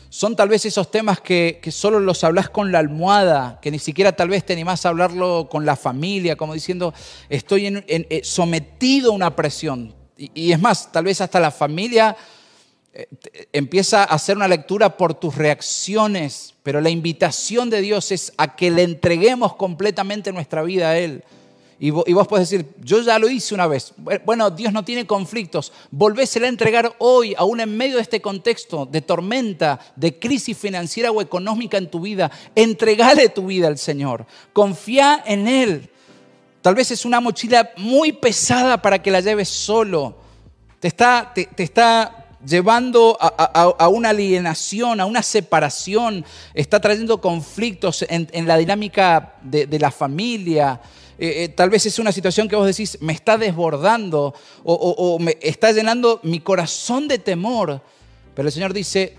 Son 0.10 0.36
tal 0.36 0.50
vez 0.50 0.66
esos 0.66 0.90
temas 0.90 1.22
que, 1.22 1.62
solo 1.72 2.00
los 2.00 2.24
hablas 2.24 2.50
con 2.50 2.72
la 2.72 2.80
almohada, 2.80 3.60
que 3.62 3.70
ni 3.70 3.78
siquiera 3.78 4.14
tal 4.14 4.30
vez 4.30 4.44
te 4.44 4.54
animás 4.54 4.84
a 4.86 4.90
hablarlo 4.90 5.48
con 5.50 5.64
la 5.64 5.76
familia, 5.76 6.36
como 6.36 6.56
diciendo, 6.56 6.94
estoy 7.30 7.68
en, 7.68 7.86
eh, 7.88 8.22
sometido 8.24 9.12
a 9.12 9.16
una 9.16 9.36
presión. 9.36 9.94
y 10.18 10.52
es 10.52 10.60
más, 10.60 10.92
tal 10.92 11.06
vez 11.06 11.22
hasta 11.22 11.40
la 11.40 11.52
familia 11.52 12.18
empieza 13.54 14.02
a 14.02 14.16
hacer 14.16 14.36
una 14.36 14.48
lectura 14.48 14.98
por 14.98 15.14
tus 15.14 15.36
reacciones, 15.36 16.54
pero 16.64 16.82
la 16.82 16.90
invitación 16.90 17.70
de 17.70 17.82
Dios 17.82 18.12
es 18.12 18.34
a 18.38 18.56
que 18.56 18.70
le 18.70 18.84
entreguemos 18.84 19.56
completamente 19.56 20.34
nuestra 20.34 20.62
vida 20.64 20.90
a 20.90 20.98
Él. 20.98 21.24
Y 21.84 21.90
vos, 21.90 22.06
y 22.08 22.14
decir, 22.38 22.66
yo 22.84 23.02
ya 23.02 23.18
lo 23.18 23.28
hice 23.28 23.56
una 23.56 23.66
vez. 23.66 23.94
Bueno, 24.24 24.52
Dios 24.52 24.72
no 24.72 24.86
tiene 24.86 25.08
conflictos. 25.08 25.74
Volvésela 25.90 26.46
a 26.46 26.50
entregar 26.50 26.94
hoy, 27.00 27.34
aún 27.36 27.60
en 27.60 27.76
medio 27.76 27.96
de 27.96 28.04
este 28.04 28.22
contexto 28.22 28.86
de 28.86 29.02
tormenta, 29.02 29.80
de 29.96 30.20
crisis 30.20 30.56
financiera 30.56 31.10
o 31.10 31.24
económica 31.24 31.80
en 31.80 31.90
tu 31.90 32.02
vida. 32.02 32.30
Entregale 32.54 33.30
tu 33.30 33.48
vida 33.48 33.68
al 33.68 33.80
Señor. 33.80 34.28
Confía 34.54 35.24
en 35.26 35.48
Él. 35.48 35.90
Tal 36.62 36.76
vez 36.76 36.92
es 36.92 37.04
una 37.04 37.20
mochila 37.20 37.72
muy 37.78 38.12
pesada 38.12 38.80
para 38.80 39.02
que 39.02 39.10
la 39.10 39.22
lleves 39.22 39.50
solo. 39.50 40.18
Te 40.80 40.88
está, 40.88 41.34
te 41.34 41.64
está 41.64 42.21
llevando 42.46 43.18
a, 43.20 43.88
una 43.90 44.10
alienación, 44.10 45.00
a 45.00 45.06
una 45.06 45.24
separación, 45.24 46.26
está 46.54 46.80
trayendo 46.80 47.22
conflictos 47.22 48.06
en, 48.08 48.48
la 48.48 48.58
dinámica 48.58 49.36
de, 49.42 49.80
la 49.80 49.92
familia. 49.92 50.82
Eh, 51.18 51.44
eh, 51.44 51.50
tal 51.50 51.70
vez 51.70 51.86
es 51.86 52.00
una 52.00 52.12
situación 52.12 52.48
que 52.48 52.56
vos 52.56 52.66
decís, 52.66 52.98
me 53.02 53.14
está 53.14 53.38
desbordando 53.38 54.34
o, 54.64 54.74
o 54.74 55.20
me 55.20 55.38
está 55.42 55.72
llenando 55.72 56.20
mi 56.24 56.40
corazón 56.40 57.08
de 57.08 57.20
temor. 57.20 57.82
Pero 58.34 58.48
el 58.48 58.54
Señor 58.54 58.74
dice, 58.74 59.18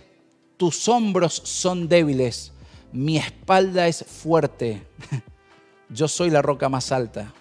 tus 0.57 0.89
hombros 0.89 1.35
son 1.45 1.89
débiles, 1.89 2.53
mi 2.93 3.19
espalda 3.19 3.89
es 3.89 4.05
fuerte, 4.05 4.83
yo 5.89 6.09
soy 6.09 6.31
la 6.31 6.43
roca 6.43 6.69
más 6.69 6.93
alta. 6.93 7.33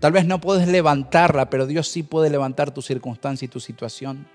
Tal 0.00 0.12
vez 0.12 0.24
no 0.24 0.40
puedes 0.40 0.68
levantarla, 0.68 1.50
pero 1.50 1.66
Dios 1.66 1.88
sí 1.88 2.04
puede 2.04 2.30
levantar 2.30 2.72
tu 2.72 2.82
circunstancia 2.82 3.46
y 3.46 3.48
tu 3.48 3.58
situación. 3.58 4.26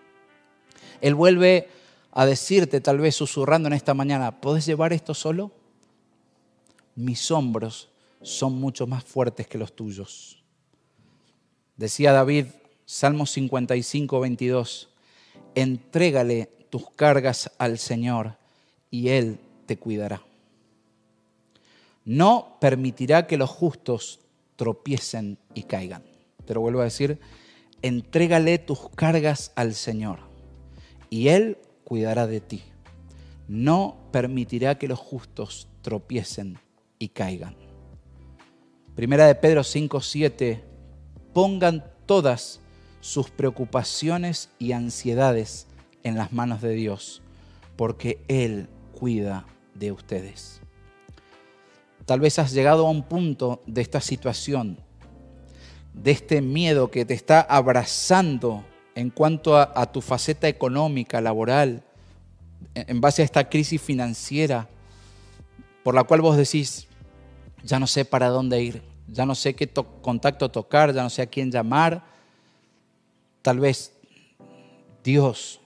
Él 1.03 1.15
vuelve 1.15 1.67
a 2.13 2.25
decirte, 2.25 2.79
tal 2.79 2.97
vez 2.97 3.15
susurrando 3.15 3.67
en 3.67 3.73
esta 3.73 3.93
mañana, 3.93 4.39
¿puedes 4.39 4.65
llevar 4.65 4.93
esto 4.93 5.13
solo? 5.13 5.51
Mis 6.95 7.29
hombros 7.29 7.89
son 8.21 8.57
mucho 8.57 8.87
más 8.87 9.03
fuertes 9.03 9.45
que 9.45 9.57
los 9.57 9.75
tuyos. 9.75 10.41
Decía 11.75 12.13
David, 12.13 12.45
Salmo 12.85 13.25
55, 13.25 14.17
22, 14.21 14.89
entrégale 15.55 16.49
tus 16.69 16.89
cargas 16.91 17.51
al 17.57 17.79
Señor 17.79 18.37
y 18.89 19.09
Él 19.09 19.39
te 19.65 19.75
cuidará. 19.75 20.23
No 22.05 22.55
permitirá 22.61 23.27
que 23.27 23.35
los 23.35 23.49
justos 23.49 24.21
tropiecen 24.55 25.37
y 25.53 25.63
caigan. 25.63 26.03
Te 26.45 26.53
lo 26.53 26.61
vuelvo 26.61 26.79
a 26.79 26.85
decir, 26.85 27.19
entrégale 27.81 28.57
tus 28.57 28.87
cargas 28.95 29.51
al 29.55 29.73
Señor 29.73 30.31
y 31.13 31.27
Él 31.27 31.59
cuidará 31.83 32.25
de 32.25 32.41
ti. 32.41 32.63
No 33.47 33.97
permitirá 34.11 34.79
que 34.79 34.87
los 34.87 34.97
justos 34.97 35.67
tropiecen 35.83 36.57
y 36.97 37.09
caigan. 37.09 37.55
Primera 38.95 39.27
de 39.27 39.35
Pedro 39.35 39.63
5, 39.63 40.01
7, 40.01 40.63
pongan 41.31 41.83
todas 42.07 42.61
sus 42.99 43.29
preocupaciones 43.29 44.49
y 44.57 44.71
ansiedades 44.71 45.67
en 46.01 46.15
las 46.17 46.33
manos 46.33 46.63
de 46.63 46.71
Dios, 46.71 47.21
porque 47.75 48.25
Él 48.27 48.67
cuida 48.91 49.45
de 49.75 49.91
ustedes. 49.91 50.61
Tal 52.07 52.21
vez 52.21 52.39
has 52.39 52.53
llegado 52.53 52.87
a 52.87 52.89
un 52.89 53.03
punto 53.03 53.61
de 53.67 53.83
esta 53.83 54.01
situación, 54.01 54.79
de 55.93 56.09
este 56.09 56.41
miedo 56.41 56.89
que 56.89 57.05
te 57.05 57.13
está 57.13 57.39
abrazando 57.39 58.63
en 58.95 59.09
cuanto 59.09 59.57
a, 59.57 59.91
tu 59.91 60.01
faceta 60.01 60.47
económica, 60.47 61.19
laboral, 61.21 61.83
en 62.75 63.01
base 63.01 63.21
a 63.21 63.25
esta 63.25 63.49
crisis 63.49 63.81
financiera, 63.81 64.69
por 65.83 65.95
la 65.95 66.03
cual 66.03 66.21
vos 66.21 66.37
decís, 66.37 66.87
ya 67.63 67.79
no 67.79 67.87
sé 67.87 68.05
para 68.05 68.29
dónde 68.29 68.61
ir, 68.61 68.83
ya 69.07 69.25
no 69.25 69.35
sé 69.35 69.55
qué 69.55 69.67
contacto 70.01 70.49
tocar, 70.49 70.93
ya 70.93 71.03
no 71.03 71.09
sé 71.09 71.23
a 71.23 71.27
quién 71.27 71.51
llamar, 71.51 72.03
tal 73.41 73.59
vez 73.59 73.93
Dios 75.03 75.59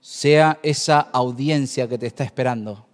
sea 0.00 0.58
esa 0.62 1.00
audiencia 1.00 1.88
que 1.88 1.98
te 1.98 2.06
está 2.06 2.24
esperando, 2.24 2.86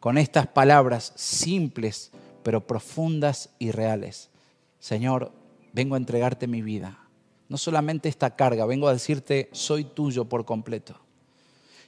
con 0.00 0.16
estas 0.16 0.46
palabras 0.46 1.12
simples, 1.16 2.10
pero 2.42 2.66
profundas 2.66 3.50
y 3.58 3.72
reales. 3.72 4.30
Señor, 4.78 5.32
vengo 5.72 5.96
a 5.96 5.98
entregarte 5.98 6.46
mi 6.46 6.62
vida 6.62 7.07
no 7.48 7.56
solamente 7.56 8.08
esta 8.08 8.36
carga, 8.36 8.66
vengo 8.66 8.88
a 8.88 8.92
decirte, 8.92 9.48
soy 9.52 9.84
tuyo 9.84 10.26
por 10.26 10.44
completo. 10.44 11.00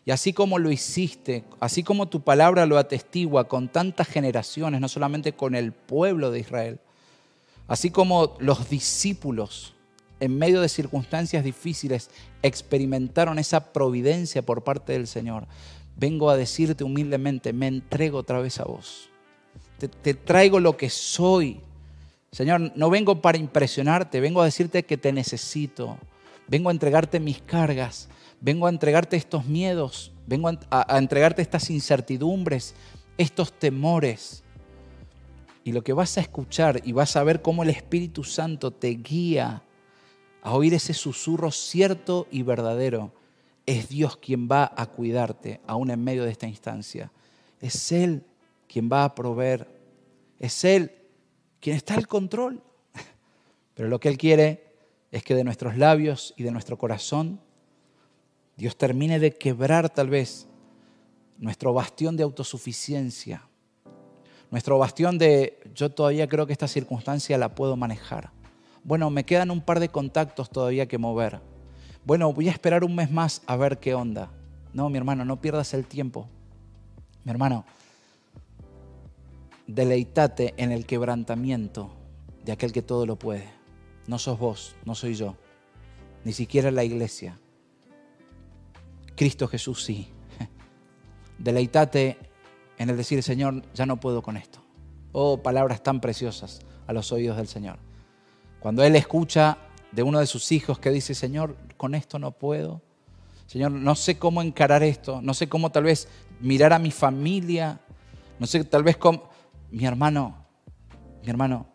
Y 0.05 0.11
así 0.13 0.33
como 0.33 0.59
lo 0.59 0.73
hiciste, 0.73 1.45
así 1.61 1.83
como 1.83 2.09
tu 2.09 2.23
palabra 2.23 2.67
lo 2.67 2.79
atestigua 2.79 3.49
con 3.49 3.69
tantas 3.69 4.09
generaciones, 4.09 4.81
no 4.81 4.89
solamente 4.89 5.35
con 5.35 5.55
el 5.55 5.73
pueblo 5.73 6.31
de 6.31 6.41
Israel, 6.41 6.81
así 7.69 7.91
como 7.91 8.37
los 8.41 8.71
discípulos 8.71 9.75
en 10.19 10.39
medio 10.39 10.61
de 10.61 10.69
circunstancias 10.69 11.45
difíciles 11.45 12.11
experimentaron 12.43 13.39
esa 13.39 13.73
providencia 13.73 14.43
por 14.43 14.65
parte 14.65 14.93
del 14.93 15.07
Señor, 15.07 15.47
vengo 15.97 16.31
a 16.31 16.37
decirte 16.37 16.85
humildemente, 16.85 17.53
me 17.53 17.67
entrego 17.67 18.19
otra 18.19 18.41
vez 18.41 18.59
a 18.61 18.65
vos. 18.65 19.11
Te, 19.79 19.89
te 19.89 20.15
traigo 20.15 20.61
lo 20.61 20.77
que 20.77 20.91
soy, 20.91 21.61
Señor, 22.33 22.73
no 22.77 22.91
vengo 22.91 23.21
para 23.21 23.39
impresionarte, 23.39 24.21
vengo 24.21 24.41
a 24.41 24.45
decirte 24.45 24.85
que 24.85 24.97
te 24.97 25.13
necesito. 25.13 25.99
Vengo 26.47 26.69
a 26.69 26.73
entregarte 26.73 27.21
mis 27.21 27.41
cargas, 27.41 28.09
vengo 28.41 28.67
a 28.67 28.71
entregarte 28.71 29.17
estos 29.17 29.47
miedos, 29.47 30.13
vengo 30.27 30.51
a, 30.71 30.99
entregarte 30.99 31.43
estas 31.43 31.71
incertidumbres 31.71 32.75
estos 33.17 33.53
temores. 33.53 34.43
Y 35.63 35.73
lo 35.73 35.83
que 35.83 35.93
vas 35.93 36.17
a 36.17 36.23
escuchar 36.23 36.81
y 36.85 36.93
vas 36.93 37.17
a 37.17 37.23
ver 37.23 37.43
cómo 37.43 37.63
el 37.63 37.71
Espíritu 37.71 38.25
Santo 38.25 38.71
te 38.71 38.89
guía 38.89 39.63
a 40.43 40.55
oír 40.55 40.73
ese 40.73 40.95
susurro 40.95 41.51
cierto 41.51 42.27
y 42.31 42.43
verdadero. 42.43 43.13
Es 43.67 43.89
Dios 43.91 44.17
quien 44.17 44.49
va 44.49 44.73
a 44.75 44.87
cuidarte 44.87 45.61
aún 45.67 45.91
en 45.91 46.03
medio 46.03 46.25
de 46.25 46.31
esta 46.31 46.49
instancia. 46.49 47.13
Es 47.61 47.93
Él 47.93 48.25
quien 48.67 48.89
va 48.91 49.05
a 49.05 49.15
proveer. 49.15 49.69
Es 50.39 50.65
Él 50.65 51.00
quien 51.61 51.77
está 51.77 51.95
al 51.95 52.07
control. 52.07 52.63
Pero 53.75 53.89
lo 53.89 54.01
que 54.01 54.09
Él 54.09 54.19
quiere 54.19 54.75
es 55.11 55.23
que 55.23 55.35
de 55.35 55.45
nuestros 55.45 55.77
labios 55.77 56.35
y 56.37 56.43
de 56.43 56.51
nuestro 56.51 56.79
corazón 56.79 57.41
Dios 58.57 58.77
termine 58.77 59.19
de 59.19 59.33
quebrar 59.33 59.89
tal 59.89 60.11
vez 60.11 60.47
nuestro 61.39 61.73
bastión 61.73 62.17
de 62.17 62.23
autosuficiencia, 62.23 63.49
nuestro 64.51 64.79
bastión 64.79 65.17
de 65.17 65.59
yo 65.75 65.91
todavía 65.91 66.29
creo 66.29 66.47
que 66.47 66.53
esta 66.53 66.69
circunstancia 66.69 67.39
la 67.39 67.55
puedo 67.55 67.77
manejar. 67.77 68.31
Bueno, 68.85 69.09
me 69.11 69.25
quedan 69.25 69.51
un 69.51 69.61
par 69.61 69.81
de 69.81 69.89
contactos 69.89 70.51
todavía 70.51 70.87
que 70.87 70.99
mover. 70.99 71.41
Bueno, 72.05 72.33
voy 72.33 72.49
a 72.49 72.53
esperar 72.53 72.85
un 72.85 72.95
mes 72.95 73.11
más 73.11 73.43
a 73.47 73.57
ver 73.57 73.79
qué 73.79 73.95
onda. 73.95 74.31
No, 74.73 74.89
mi 74.91 74.99
hermano, 74.99 75.25
no 75.25 75.41
pierdas 75.41 75.73
el 75.75 75.87
tiempo. 75.87 76.29
Mi 77.25 77.31
hermano, 77.31 77.65
deleitate 79.75 80.55
en 80.57 80.73
el 80.73 80.85
quebrantamiento 80.85 81.93
de 82.45 82.53
aquel 82.53 82.73
que 82.73 82.83
todo 82.83 83.07
lo 83.07 83.17
puede. 83.17 83.49
No 84.07 84.19
sos 84.19 84.39
vos, 84.39 84.75
no 84.85 84.95
soy 84.95 85.15
yo, 85.15 85.37
ni 86.25 86.33
siquiera 86.33 86.71
la 86.71 86.83
iglesia. 86.83 87.39
Cristo 89.15 89.47
Jesús 89.47 89.85
sí. 89.85 90.09
Deleitate 91.39 92.19
en 92.79 92.91
el 92.91 92.97
decir, 92.97 93.23
Señor, 93.23 93.63
ya 93.73 93.87
no 93.87 94.01
puedo 94.01 94.23
con 94.23 94.37
esto. 94.37 94.61
Oh, 95.13 95.39
palabras 95.43 95.83
tan 95.83 96.01
preciosas 96.01 96.61
a 96.87 96.93
los 96.93 97.13
oídos 97.13 97.37
del 97.37 97.47
Señor. 97.47 97.79
Cuando 98.59 98.83
Él 98.83 98.97
escucha 98.97 99.59
de 99.93 100.03
uno 100.03 100.19
de 100.19 100.27
sus 100.27 100.51
hijos 100.53 100.79
que 100.79 100.91
dice, 100.91 101.15
Señor, 101.15 101.57
con 101.77 101.95
esto 101.95 102.19
no 102.19 102.33
puedo. 102.33 102.83
Señor, 103.47 103.73
no 103.73 103.95
sé 103.95 104.19
cómo 104.19 104.43
encarar 104.43 104.83
esto. 104.83 105.21
No 105.23 105.35
sé 105.35 105.49
cómo 105.49 105.71
tal 105.71 105.85
vez 105.85 106.09
mirar 106.41 106.73
a 106.73 106.79
mi 106.79 106.91
familia. 106.91 107.81
No 108.39 108.47
sé 108.47 108.65
tal 108.65 108.83
vez 108.83 108.97
cómo... 108.97 109.30
Mi 109.71 109.85
hermano, 109.85 110.47
mi 111.23 111.31
hermano, 111.31 111.67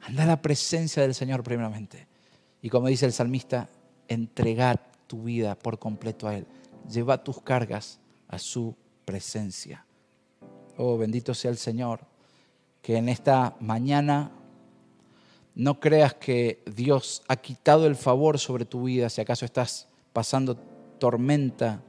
anda 0.00 0.22
a 0.22 0.26
la 0.26 0.42
presencia 0.42 1.02
del 1.02 1.14
Señor 1.14 1.42
primeramente. 1.42 2.06
Y 2.62 2.70
como 2.70 2.88
dice 2.88 3.06
el 3.06 3.12
salmista, 3.12 3.68
entregad 4.08 4.80
tu 5.06 5.24
vida 5.24 5.54
por 5.54 5.78
completo 5.78 6.26
a 6.28 6.36
Él 6.36 6.46
lleva 6.88 7.22
tus 7.22 7.40
cargas 7.40 8.00
a 8.28 8.38
su 8.38 8.74
presencia. 9.04 9.84
Oh, 10.76 10.96
bendito 10.96 11.34
sea 11.34 11.50
el 11.50 11.56
Señor, 11.56 12.00
que 12.82 12.96
en 12.96 13.08
esta 13.08 13.56
mañana 13.60 14.32
no 15.54 15.80
creas 15.80 16.14
que 16.14 16.62
Dios 16.72 17.22
ha 17.28 17.36
quitado 17.36 17.86
el 17.86 17.96
favor 17.96 18.38
sobre 18.38 18.64
tu 18.64 18.84
vida 18.84 19.08
si 19.10 19.20
acaso 19.20 19.44
estás 19.44 19.88
pasando 20.12 20.56
tormenta 20.98 21.82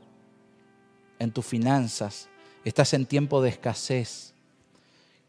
en 1.19 1.31
tus 1.31 1.45
finanzas, 1.45 2.29
estás 2.63 2.93
en 2.93 3.05
tiempo 3.05 3.41
de 3.41 3.49
escasez. 3.49 4.33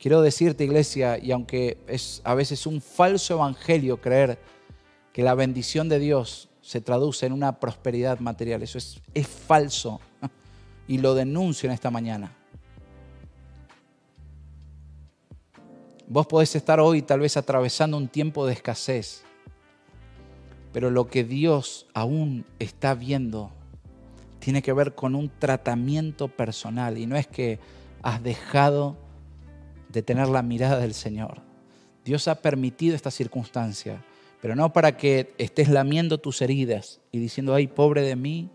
Quiero 0.00 0.22
decirte, 0.22 0.64
iglesia, 0.64 1.18
y 1.18 1.30
aunque 1.30 1.76
es 1.86 2.22
a 2.24 2.34
veces 2.34 2.66
un 2.66 2.80
falso 2.80 3.34
evangelio 3.34 4.00
creer 4.00 4.38
que 5.12 5.22
la 5.22 5.34
bendición 5.34 5.90
de 5.90 5.98
Dios 5.98 6.48
se 6.62 6.80
traduce 6.80 7.26
en 7.26 7.34
una 7.34 7.60
prosperidad 7.60 8.18
material. 8.18 8.62
Eso 8.62 8.78
es, 8.78 9.02
es 9.12 9.28
falso 9.28 10.00
y 10.88 10.96
lo 10.96 11.14
denuncio 11.14 11.68
en 11.68 11.74
esta 11.74 11.90
mañana. 11.90 12.34
Vos 16.08 16.26
podés 16.26 16.56
estar 16.56 16.80
hoy 16.80 17.02
tal 17.02 17.20
vez 17.20 17.36
atravesando 17.36 17.98
un 17.98 18.08
tiempo 18.08 18.46
de 18.46 18.54
escasez, 18.54 19.22
pero 20.72 20.90
lo 20.90 21.08
que 21.08 21.24
Dios 21.24 21.86
aún 21.92 22.46
está 22.58 22.94
viendo 22.94 23.50
tiene 24.38 24.62
que 24.62 24.72
ver 24.72 24.94
con 24.94 25.14
un 25.14 25.28
tratamiento 25.28 26.28
personal 26.28 26.96
y 26.96 27.04
no 27.04 27.16
es 27.16 27.26
que 27.26 27.58
has 28.02 28.22
dejado 28.22 28.96
de 29.92 30.02
tener 30.02 30.28
la 30.28 30.42
mirada 30.42 30.78
del 30.78 30.94
Señor. 30.94 31.42
Dios 32.04 32.28
ha 32.28 32.36
permitido 32.36 32.96
esta 32.96 33.10
circunstancia 33.10 34.02
pero 34.40 34.56
no 34.56 34.72
para 34.72 34.96
que 34.96 35.34
estés 35.38 35.68
lamiendo 35.68 36.18
tus 36.18 36.40
heridas 36.40 37.00
y 37.12 37.18
diciendo, 37.18 37.54
ay, 37.54 37.66
pobre 37.66 38.02
de 38.02 38.16
mí, 38.16 38.48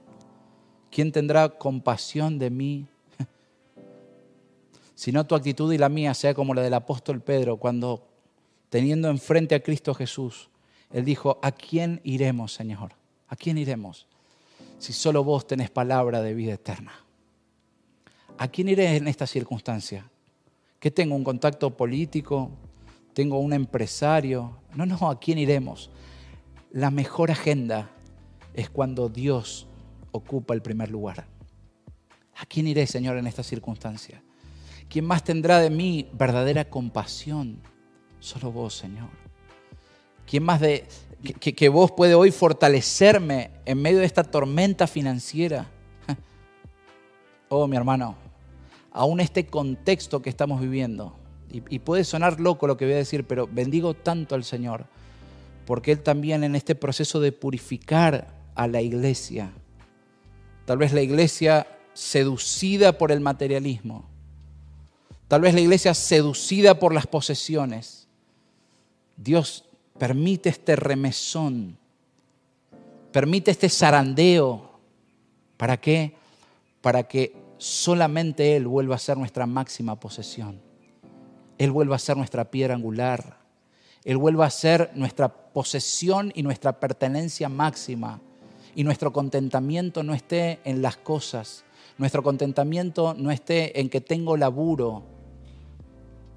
¿quién 0.90 1.12
tendrá 1.12 1.50
compasión 1.50 2.40
de 2.40 2.50
mí? 2.50 2.88
Sino 4.96 5.26
tu 5.26 5.36
actitud 5.36 5.72
y 5.72 5.78
la 5.78 5.90
mía 5.90 6.14
sea 6.14 6.34
como 6.34 6.54
la 6.54 6.64
del 6.64 6.74
apóstol 6.74 7.22
Pedro, 7.22 7.58
cuando 7.58 8.08
teniendo 8.70 9.10
enfrente 9.10 9.54
a 9.54 9.62
Cristo 9.62 9.94
Jesús, 9.94 10.50
él 10.92 11.06
dijo, 11.06 11.40
¿a 11.44 11.52
quién 11.52 12.02
iremos, 12.04 12.54
Señor? 12.54 12.94
¿A 13.28 13.36
quién 13.36 13.58
iremos? 13.58 14.08
Si 14.80 14.92
solo 14.92 15.24
vos 15.24 15.46
tenés 15.46 15.70
palabra 15.70 16.22
de 16.22 16.34
vida 16.34 16.54
eterna. 16.54 16.94
¿A 18.38 18.48
quién 18.48 18.70
iré 18.70 18.96
en 18.96 19.08
esta 19.08 19.28
circunstancia? 19.28 20.10
¿Que 20.86 20.92
tengo 20.92 21.16
un 21.16 21.24
contacto 21.24 21.76
político? 21.76 22.52
tengo 23.16 23.40
un 23.40 23.54
empresario. 23.54 24.60
No, 24.76 24.86
no, 24.86 25.10
¿a 25.10 25.20
quién 25.20 25.40
iremos? 25.40 25.90
La 26.70 26.92
mejor 26.92 27.32
agenda 27.32 27.90
es 28.54 28.70
cuando 28.70 29.10
Dios 29.10 29.66
ocupa 30.12 30.54
el 30.54 30.62
primer 30.62 30.92
lugar. 30.92 31.26
¿A 32.36 32.46
quién 32.46 32.68
iré, 32.68 32.86
Señor, 32.86 33.18
en 33.18 33.26
esta 33.26 33.42
circunstancia? 33.42 34.22
¿Quién 34.88 35.06
más 35.06 35.24
tendrá 35.24 35.60
de 35.60 35.72
mí 35.72 36.08
verdadera 36.14 36.70
compasión? 36.70 37.64
Solo 38.20 38.52
vos, 38.52 38.76
Señor. 38.76 39.10
¿Quién 40.28 40.44
más 40.44 40.62
de 40.62 40.86
que, 41.40 41.56
que 41.56 41.68
vos 41.68 41.94
puede 41.94 42.14
hoy 42.14 42.30
fortalecerme 42.30 43.50
en 43.66 43.82
medio 43.82 43.98
de 43.98 44.06
esta 44.06 44.24
tormenta 44.24 44.86
financiera? 44.86 45.68
Oh, 47.48 47.68
mi 47.68 47.78
hermano, 47.78 48.18
aún 48.96 49.20
este 49.20 49.46
contexto 49.46 50.22
que 50.22 50.30
estamos 50.30 50.62
viviendo, 50.62 51.14
y, 51.52 51.80
puede 51.80 52.04
sonar 52.04 52.40
loco 52.40 52.66
lo 52.66 52.76
que 52.76 52.86
voy 52.86 52.96
a 52.96 52.98
decir, 52.98 53.26
pero 53.26 53.48
bendigo 53.48 53.94
tanto 53.94 54.36
al 54.36 54.44
Señor, 54.44 54.86
porque 55.66 55.92
Él 55.92 56.02
también 56.02 56.44
en 56.44 56.56
este 56.56 56.76
proceso 56.76 57.20
de 57.20 57.32
purificar 57.32 58.34
a 58.56 58.68
la 58.68 58.82
iglesia, 58.82 59.52
tal 60.66 60.78
vez 60.78 60.94
la 60.94 61.02
iglesia 61.02 61.68
seducida 61.94 62.98
por 62.98 63.12
el 63.12 63.20
materialismo, 63.20 64.06
tal 65.28 65.42
vez 65.42 65.54
la 65.54 65.62
iglesia 65.62 65.94
seducida 65.94 66.80
por 66.80 66.94
las 66.94 67.06
posesiones, 67.06 68.08
Dios 69.18 69.66
permite 69.98 70.50
este 70.50 70.76
remesón, 70.76 71.78
permite 73.12 73.52
este 73.52 73.70
zarandeo. 73.70 74.72
¿Para 75.58 75.78
qué? 75.78 76.16
Para 76.82 77.04
que 77.04 77.45
solamente 77.66 78.56
Él 78.56 78.68
vuelva 78.68 78.94
a 78.94 79.00
ser 79.00 79.18
nuestra 79.18 79.48
máxima 79.48 80.00
posesión. 80.00 80.62
Él 81.58 81.72
vuelva 81.72 81.96
a 81.96 82.00
ser 82.00 82.16
nuestra 82.16 82.52
piedra 82.52 82.76
angular. 82.76 83.40
Él 84.04 84.18
vuelva 84.18 84.46
a 84.46 84.52
ser 84.52 84.92
nuestra 84.94 85.30
posesión 85.30 86.32
y 86.36 86.44
nuestra 86.44 86.80
pertenencia 86.80 87.50
máxima. 87.50 88.22
Y 88.76 88.84
nuestro 88.84 89.12
contentamiento 89.12 90.04
no 90.04 90.14
esté 90.14 90.60
en 90.64 90.84
las 90.84 90.98
cosas. 90.98 91.64
Nuestro 91.98 92.22
contentamiento 92.22 93.16
no 93.18 93.32
esté 93.32 93.80
en 93.80 93.90
que 93.90 94.00
tengo 94.00 94.38
laburo. 94.38 95.04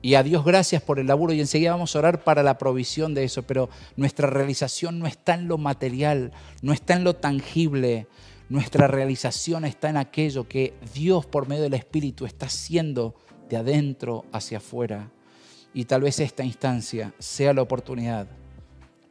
Y 0.00 0.14
a 0.14 0.22
Dios 0.22 0.46
gracias 0.46 0.80
por 0.80 0.98
el 0.98 1.08
laburo 1.08 1.34
y 1.34 1.40
enseguida 1.40 1.72
vamos 1.72 1.94
a 1.94 1.98
orar 1.98 2.24
para 2.24 2.42
la 2.42 2.56
provisión 2.56 3.12
de 3.12 3.24
eso, 3.24 3.42
pero 3.42 3.68
nuestra 3.96 4.30
realización 4.30 4.98
no 4.98 5.06
está 5.06 5.34
en 5.34 5.46
lo 5.46 5.58
material, 5.58 6.32
no 6.62 6.72
está 6.72 6.94
en 6.94 7.04
lo 7.04 7.16
tangible, 7.16 8.06
nuestra 8.48 8.86
realización 8.86 9.64
está 9.64 9.90
en 9.90 9.98
aquello 9.98 10.48
que 10.48 10.74
Dios 10.94 11.26
por 11.26 11.48
medio 11.48 11.64
del 11.64 11.74
Espíritu 11.74 12.24
está 12.24 12.46
haciendo 12.46 13.14
de 13.48 13.56
adentro 13.56 14.24
hacia 14.32 14.58
afuera. 14.58 15.10
Y 15.74 15.84
tal 15.84 16.02
vez 16.02 16.18
esta 16.20 16.44
instancia 16.44 17.12
sea 17.18 17.52
la 17.52 17.62
oportunidad 17.62 18.26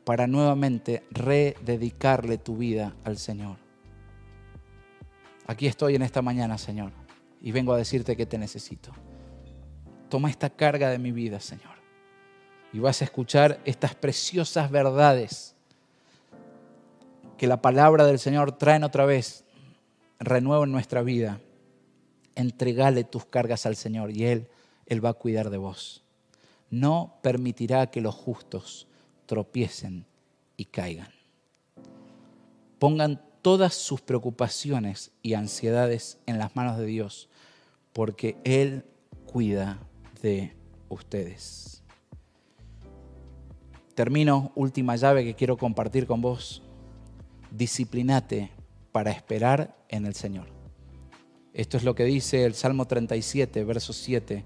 para 0.03 0.25
nuevamente 0.25 1.03
rededicarle 1.11 2.37
tu 2.37 2.57
vida 2.57 2.95
al 3.03 3.17
Señor. 3.17 3.57
Aquí 5.45 5.67
estoy 5.67 5.95
en 5.95 6.01
esta 6.01 6.21
mañana, 6.21 6.57
Señor, 6.57 6.91
y 7.41 7.51
vengo 7.51 7.73
a 7.73 7.77
decirte 7.77 8.17
que 8.17 8.25
te 8.25 8.37
necesito. 8.37 8.91
Toma 10.09 10.29
esta 10.29 10.49
carga 10.49 10.89
de 10.89 10.97
mi 10.97 11.11
vida, 11.11 11.39
Señor, 11.39 11.75
y 12.73 12.79
vas 12.79 13.01
a 13.01 13.05
escuchar 13.05 13.59
estas 13.65 13.93
preciosas 13.93 14.71
verdades 14.71 15.56
que 17.37 17.47
la 17.47 17.61
palabra 17.61 18.05
del 18.05 18.19
Señor 18.19 18.57
traen 18.57 18.83
otra 18.83 19.05
vez, 19.05 19.45
renuevo 20.19 20.63
en 20.63 20.71
nuestra 20.71 21.01
vida 21.01 21.39
entregale 22.37 23.03
tus 23.03 23.25
cargas 23.25 23.65
al 23.65 23.75
Señor 23.75 24.15
y 24.15 24.25
Él, 24.25 24.47
Él 24.85 25.03
va 25.03 25.09
a 25.09 25.13
cuidar 25.13 25.49
de 25.49 25.57
vos. 25.57 26.03
No 26.69 27.17
permitirá 27.21 27.87
que 27.87 27.99
los 27.99 28.15
justos 28.15 28.87
tropiecen 29.25 30.05
y 30.55 30.65
caigan. 30.65 31.09
Pongan 32.79 33.21
todas 33.41 33.73
sus 33.73 34.01
preocupaciones 34.01 35.11
y 35.23 35.33
ansiedades 35.33 36.19
en 36.27 36.37
las 36.37 36.55
manos 36.55 36.77
de 36.77 36.85
Dios, 36.85 37.27
porque 37.91 38.37
Él 38.43 38.85
cuida 39.25 39.79
de 40.21 40.55
ustedes. 40.89 41.83
Termino, 43.95 44.51
última 44.53 44.95
llave 44.95 45.23
que 45.23 45.33
quiero 45.33 45.57
compartir 45.57 46.05
con 46.05 46.21
vos. 46.21 46.61
Disciplinate 47.51 48.51
para 48.91 49.11
esperar 49.11 49.75
en 49.89 50.05
el 50.05 50.15
Señor. 50.15 50.47
Esto 51.53 51.77
es 51.77 51.83
lo 51.83 51.95
que 51.95 52.03
dice 52.03 52.45
el 52.45 52.53
Salmo 52.53 52.85
37, 52.85 53.63
verso 53.63 53.93
7. 53.93 54.45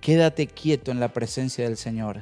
Quédate 0.00 0.46
quieto 0.46 0.90
en 0.90 1.00
la 1.00 1.12
presencia 1.12 1.64
del 1.64 1.76
Señor 1.76 2.20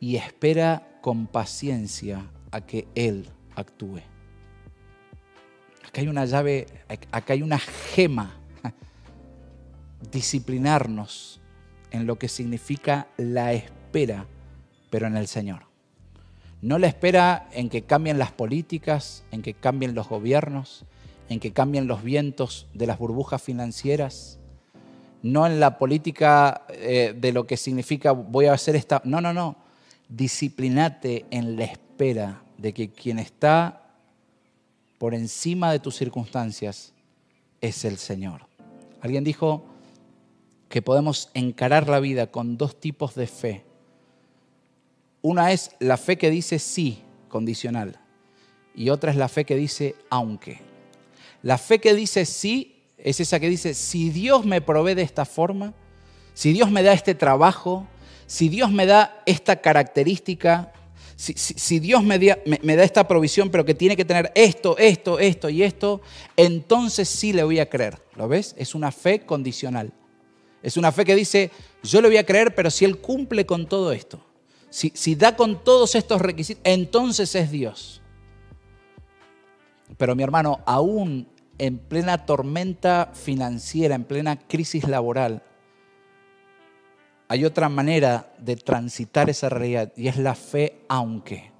y 0.00 0.16
espera 0.16 0.98
con 1.02 1.26
paciencia 1.26 2.30
a 2.50 2.62
que 2.62 2.88
Él 2.94 3.28
actúe. 3.54 4.00
Acá 5.86 6.00
hay 6.00 6.08
una 6.08 6.24
llave, 6.24 6.66
acá 7.12 7.32
hay 7.34 7.42
una 7.42 7.58
gema. 7.58 8.34
Disciplinarnos 10.12 11.40
en 11.90 12.06
lo 12.06 12.18
que 12.18 12.28
significa 12.28 13.08
la 13.16 13.52
espera, 13.52 14.26
pero 14.90 15.06
en 15.06 15.16
el 15.16 15.26
Señor. 15.26 15.67
No 16.60 16.78
la 16.78 16.88
espera 16.88 17.48
en 17.52 17.68
que 17.68 17.82
cambien 17.82 18.18
las 18.18 18.32
políticas, 18.32 19.24
en 19.30 19.42
que 19.42 19.54
cambien 19.54 19.94
los 19.94 20.08
gobiernos, 20.08 20.84
en 21.28 21.40
que 21.40 21.52
cambien 21.52 21.86
los 21.86 22.02
vientos 22.02 22.66
de 22.74 22.86
las 22.86 22.98
burbujas 22.98 23.42
financieras, 23.42 24.38
no 25.22 25.46
en 25.46 25.60
la 25.60 25.78
política 25.78 26.62
eh, 26.68 27.14
de 27.16 27.32
lo 27.32 27.46
que 27.46 27.56
significa 27.56 28.12
voy 28.12 28.46
a 28.46 28.52
hacer 28.52 28.76
esta... 28.76 29.02
No, 29.04 29.20
no, 29.20 29.32
no. 29.32 29.56
Disciplinate 30.08 31.26
en 31.30 31.56
la 31.56 31.64
espera 31.64 32.42
de 32.56 32.72
que 32.72 32.90
quien 32.90 33.18
está 33.18 33.82
por 34.98 35.14
encima 35.14 35.70
de 35.72 35.78
tus 35.78 35.96
circunstancias 35.96 36.92
es 37.60 37.84
el 37.84 37.98
Señor. 37.98 38.42
Alguien 39.00 39.24
dijo 39.24 39.64
que 40.68 40.82
podemos 40.82 41.30
encarar 41.34 41.88
la 41.88 42.00
vida 42.00 42.28
con 42.28 42.56
dos 42.56 42.78
tipos 42.78 43.14
de 43.14 43.26
fe. 43.26 43.64
Una 45.22 45.52
es 45.52 45.72
la 45.80 45.96
fe 45.96 46.16
que 46.16 46.30
dice 46.30 46.58
sí, 46.58 47.02
condicional, 47.28 47.98
y 48.74 48.90
otra 48.90 49.10
es 49.10 49.16
la 49.16 49.28
fe 49.28 49.44
que 49.44 49.56
dice 49.56 49.96
aunque. 50.10 50.60
La 51.42 51.58
fe 51.58 51.80
que 51.80 51.94
dice 51.94 52.24
sí 52.24 52.84
es 52.96 53.20
esa 53.20 53.40
que 53.40 53.48
dice, 53.48 53.74
si 53.74 54.10
Dios 54.10 54.44
me 54.44 54.60
provee 54.60 54.94
de 54.94 55.02
esta 55.02 55.24
forma, 55.24 55.74
si 56.34 56.52
Dios 56.52 56.70
me 56.70 56.82
da 56.82 56.92
este 56.92 57.14
trabajo, 57.14 57.86
si 58.26 58.48
Dios 58.48 58.70
me 58.70 58.86
da 58.86 59.22
esta 59.26 59.60
característica, 59.60 60.72
si, 61.16 61.80
Dios 61.80 62.04
me, 62.04 62.18
me, 62.62 62.76
da 62.76 62.84
esta 62.84 63.08
provisión, 63.08 63.50
pero 63.50 63.64
que 63.64 63.74
tiene 63.74 63.96
que 63.96 64.04
tener 64.04 64.30
esto, 64.36 64.78
esto, 64.78 65.18
esto 65.18 65.48
y 65.48 65.64
esto, 65.64 66.00
entonces 66.36 67.08
sí 67.08 67.32
le 67.32 67.42
voy 67.42 67.58
a 67.58 67.68
creer. 67.68 68.00
¿Lo 68.14 68.28
ves? 68.28 68.54
Es 68.56 68.76
una 68.76 68.92
fe 68.92 69.26
condicional. 69.26 69.92
Es 70.62 70.76
una 70.76 70.92
fe 70.92 71.04
que 71.04 71.16
dice, 71.16 71.50
yo 71.82 72.00
le 72.00 72.08
voy 72.08 72.18
a 72.18 72.26
creer, 72.26 72.54
pero 72.54 72.70
si 72.70 72.84
Él 72.84 72.98
cumple 72.98 73.46
con 73.46 73.66
todo 73.66 73.90
esto, 73.90 74.24
si, 74.70 75.14
da 75.14 75.36
con 75.36 75.62
todos 75.64 75.94
estos 75.94 76.20
requisitos, 76.20 76.62
entonces 76.64 77.34
es 77.34 77.50
Dios. 77.50 78.02
Pero 79.96 80.14
mi 80.14 80.22
hermano, 80.22 80.60
aún 80.66 81.28
en 81.58 81.78
plena 81.78 82.26
tormenta 82.26 83.10
financiera, 83.14 83.94
en 83.94 84.04
plena 84.04 84.38
crisis 84.38 84.86
laboral, 84.86 85.42
hay 87.28 87.44
otra 87.44 87.68
manera 87.68 88.32
de 88.38 88.56
transitar 88.56 89.28
esa 89.28 89.48
realidad 89.48 89.92
y 89.96 90.08
es 90.08 90.16
la 90.16 90.34
fe 90.34 90.80
aunque. 90.88 91.50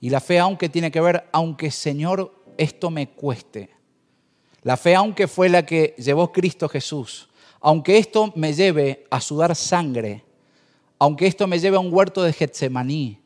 Y 0.00 0.10
la 0.10 0.20
fe 0.20 0.38
aunque 0.38 0.68
tiene 0.68 0.90
que 0.90 1.00
ver, 1.00 1.26
aunque 1.32 1.70
Señor, 1.70 2.42
esto 2.58 2.90
me 2.90 3.10
cueste. 3.10 3.70
La 4.62 4.76
fe 4.76 4.94
aunque 4.94 5.28
fue 5.28 5.48
la 5.48 5.64
que 5.64 5.94
llevó 5.98 6.32
Cristo 6.32 6.68
Jesús. 6.68 7.28
Aunque 7.60 7.96
esto 7.96 8.32
me 8.36 8.52
lleve 8.52 9.06
a 9.10 9.20
sudar 9.20 9.54
sangre, 9.54 10.23
aunque 11.04 11.26
esto 11.26 11.46
me 11.46 11.58
lleve 11.58 11.76
a 11.76 11.80
un 11.80 11.92
huerto 11.92 12.22
de 12.22 12.32
Getsemaní, 12.32 13.18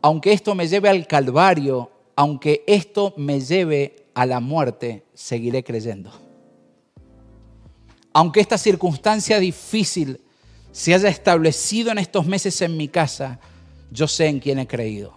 aunque 0.00 0.32
esto 0.32 0.54
me 0.54 0.66
lleve 0.66 0.88
al 0.88 1.06
Calvario, 1.06 1.90
aunque 2.16 2.64
esto 2.66 3.12
me 3.18 3.42
lleve 3.42 4.06
a 4.14 4.24
la 4.24 4.40
muerte, 4.40 5.04
seguiré 5.12 5.62
creyendo. 5.62 6.10
Aunque 8.14 8.40
esta 8.40 8.56
circunstancia 8.56 9.38
difícil 9.38 10.18
se 10.72 10.94
haya 10.94 11.10
establecido 11.10 11.90
en 11.90 11.98
estos 11.98 12.24
meses 12.24 12.62
en 12.62 12.74
mi 12.74 12.88
casa, 12.88 13.38
yo 13.90 14.08
sé 14.08 14.28
en 14.28 14.40
quién 14.40 14.58
he 14.58 14.66
creído. 14.66 15.12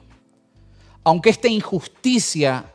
Aunque 1.05 1.29
esta 1.29 1.47
injusticia 1.47 2.65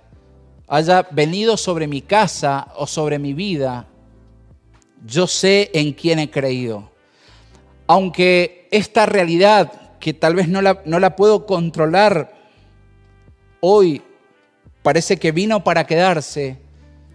haya 0.66 1.06
venido 1.10 1.58
sobre 1.58 1.86
mi 1.86 2.00
casa 2.00 2.72
o 2.78 2.86
sobre 2.86 3.18
mi 3.18 3.34
vida, 3.34 3.86
yo 5.04 5.26
sé 5.26 5.70
en 5.74 5.92
quién 5.92 6.18
he 6.18 6.30
creído. 6.30 6.90
Aunque 7.86 8.63
esta 8.76 9.06
realidad, 9.06 9.98
que 10.00 10.12
tal 10.12 10.34
vez 10.34 10.48
no 10.48 10.60
la, 10.60 10.82
no 10.84 10.98
la 10.98 11.14
puedo 11.14 11.46
controlar 11.46 12.34
hoy, 13.60 14.02
parece 14.82 15.16
que 15.16 15.30
vino 15.30 15.62
para 15.62 15.86
quedarse, 15.86 16.58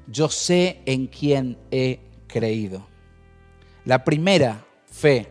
yo 0.07 0.29
sé 0.29 0.81
en 0.85 1.07
quién 1.07 1.57
he 1.69 1.99
creído. 2.27 2.87
La 3.83 4.05
primera 4.05 4.65
fe, 4.89 5.27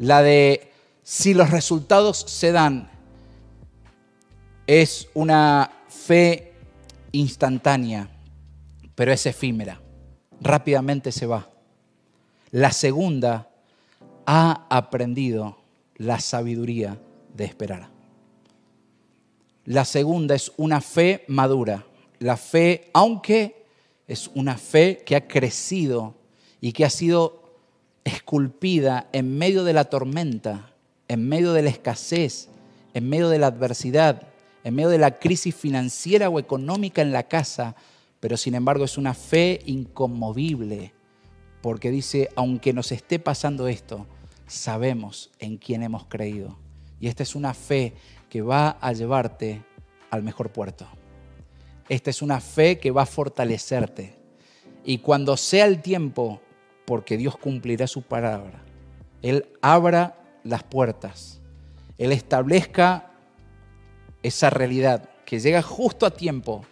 la 0.00 0.22
de 0.22 0.72
si 1.04 1.34
los 1.34 1.50
resultados 1.50 2.18
se 2.18 2.50
dan, 2.50 2.90
es 4.66 5.08
una 5.14 5.70
fe 5.88 6.52
instantánea, 7.12 8.10
pero 8.96 9.12
es 9.12 9.24
efímera, 9.24 9.80
rápidamente 10.40 11.12
se 11.12 11.26
va. 11.26 11.48
La 12.50 12.72
segunda 12.72 13.48
ha 14.26 14.66
aprendido 14.68 15.59
la 16.00 16.18
sabiduría 16.18 16.98
de 17.36 17.44
esperar. 17.44 17.90
La 19.66 19.84
segunda 19.84 20.34
es 20.34 20.50
una 20.56 20.80
fe 20.80 21.24
madura. 21.28 21.84
La 22.18 22.38
fe, 22.38 22.88
aunque 22.94 23.66
es 24.08 24.30
una 24.34 24.56
fe 24.56 25.02
que 25.04 25.14
ha 25.14 25.28
crecido 25.28 26.14
y 26.58 26.72
que 26.72 26.86
ha 26.86 26.90
sido 26.90 27.42
esculpida 28.02 29.10
en 29.12 29.36
medio 29.36 29.62
de 29.62 29.74
la 29.74 29.84
tormenta, 29.84 30.72
en 31.06 31.28
medio 31.28 31.52
de 31.52 31.62
la 31.62 31.68
escasez, 31.68 32.48
en 32.94 33.06
medio 33.06 33.28
de 33.28 33.38
la 33.38 33.48
adversidad, 33.48 34.26
en 34.64 34.74
medio 34.74 34.88
de 34.88 34.98
la 34.98 35.18
crisis 35.18 35.54
financiera 35.54 36.30
o 36.30 36.38
económica 36.38 37.02
en 37.02 37.12
la 37.12 37.28
casa, 37.28 37.76
pero 38.20 38.38
sin 38.38 38.54
embargo 38.54 38.86
es 38.86 38.96
una 38.96 39.12
fe 39.12 39.60
inconmovible, 39.66 40.94
porque 41.60 41.90
dice, 41.90 42.30
aunque 42.36 42.72
nos 42.72 42.90
esté 42.90 43.18
pasando 43.18 43.68
esto, 43.68 44.06
sabemos 44.50 45.30
en 45.38 45.56
quién 45.56 45.82
hemos 45.82 46.06
creído. 46.06 46.58
Y 46.98 47.08
esta 47.08 47.22
es 47.22 47.34
una 47.34 47.54
fe 47.54 47.94
que 48.28 48.42
va 48.42 48.76
a 48.80 48.92
llevarte 48.92 49.62
al 50.10 50.22
mejor 50.22 50.50
puerto. 50.50 50.86
Esta 51.88 52.10
es 52.10 52.20
una 52.20 52.40
fe 52.40 52.78
que 52.78 52.90
va 52.90 53.02
a 53.02 53.06
fortalecerte. 53.06 54.18
Y 54.84 54.98
cuando 54.98 55.36
sea 55.36 55.66
el 55.66 55.80
tiempo, 55.80 56.40
porque 56.84 57.16
Dios 57.16 57.36
cumplirá 57.36 57.86
su 57.86 58.02
palabra, 58.02 58.62
Él 59.22 59.46
abra 59.62 60.20
las 60.42 60.64
puertas, 60.64 61.40
Él 61.96 62.12
establezca 62.12 63.12
esa 64.22 64.50
realidad 64.50 65.08
que 65.24 65.38
llega 65.38 65.62
justo 65.62 66.06
a 66.06 66.10
tiempo, 66.10 66.64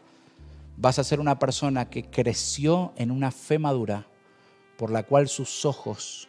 vas 0.77 0.99
a 0.99 1.05
ser 1.05 1.21
una 1.21 1.39
persona 1.39 1.89
que 1.89 2.05
creció 2.05 2.93
en 2.97 3.11
una 3.11 3.31
fe 3.31 3.59
madura, 3.59 4.07
por 4.77 4.91
la 4.91 5.05
cual 5.05 5.29
sus 5.29 5.65
ojos 5.65 6.29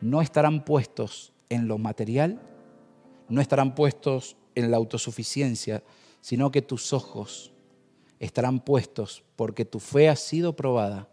no 0.00 0.22
estarán 0.22 0.64
puestos 0.64 1.32
en 1.48 1.68
lo 1.68 1.78
material, 1.78 2.40
no 3.28 3.40
estarán 3.40 3.74
puestos 3.74 4.36
en 4.54 4.70
la 4.70 4.76
autosuficiencia, 4.76 5.82
sino 6.20 6.50
que 6.50 6.62
tus 6.62 6.92
ojos 6.92 7.52
estarán 8.18 8.60
puestos 8.60 9.24
porque 9.36 9.64
tu 9.64 9.80
fe 9.80 10.08
ha 10.08 10.16
sido 10.16 10.54
probada 10.54 11.08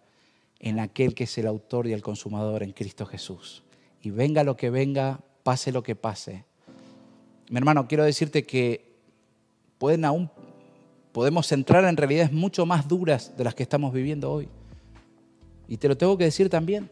en 0.60 0.80
aquel 0.80 1.14
que 1.14 1.26
es 1.26 1.38
el 1.38 1.48
autor 1.48 1.88
y 1.88 1.94
el 1.94 2.02
consumador 2.02 2.64
en 2.64 2.74
Cristo 2.74 3.06
Jesús. 3.06 3.64
Y 4.02 4.10
venga 4.10 4.44
lo 4.44 4.58
que 4.58 4.70
venga, 4.70 5.22
pase 5.44 5.72
lo 5.72 5.84
que 5.84 5.96
pase. 5.96 6.46
Mi 7.50 7.58
hermano, 7.58 7.88
quiero 7.88 8.04
decirte 8.04 8.46
que 8.46 8.98
pueden 9.78 10.06
aún, 10.06 10.30
podemos 11.12 11.52
entrar 11.52 11.86
en 11.86 11.98
realidades 11.98 12.32
mucho 12.32 12.66
más 12.66 12.88
duras 12.88 13.36
de 13.38 13.44
las 13.44 13.56
que 13.56 13.64
estamos 13.64 13.94
viviendo 13.94 14.32
hoy. 14.32 14.50
Y 15.68 15.78
te 15.78 15.88
lo 15.88 15.98
tengo 15.98 16.18
que 16.18 16.26
decir 16.26 16.50
también. 16.50 16.92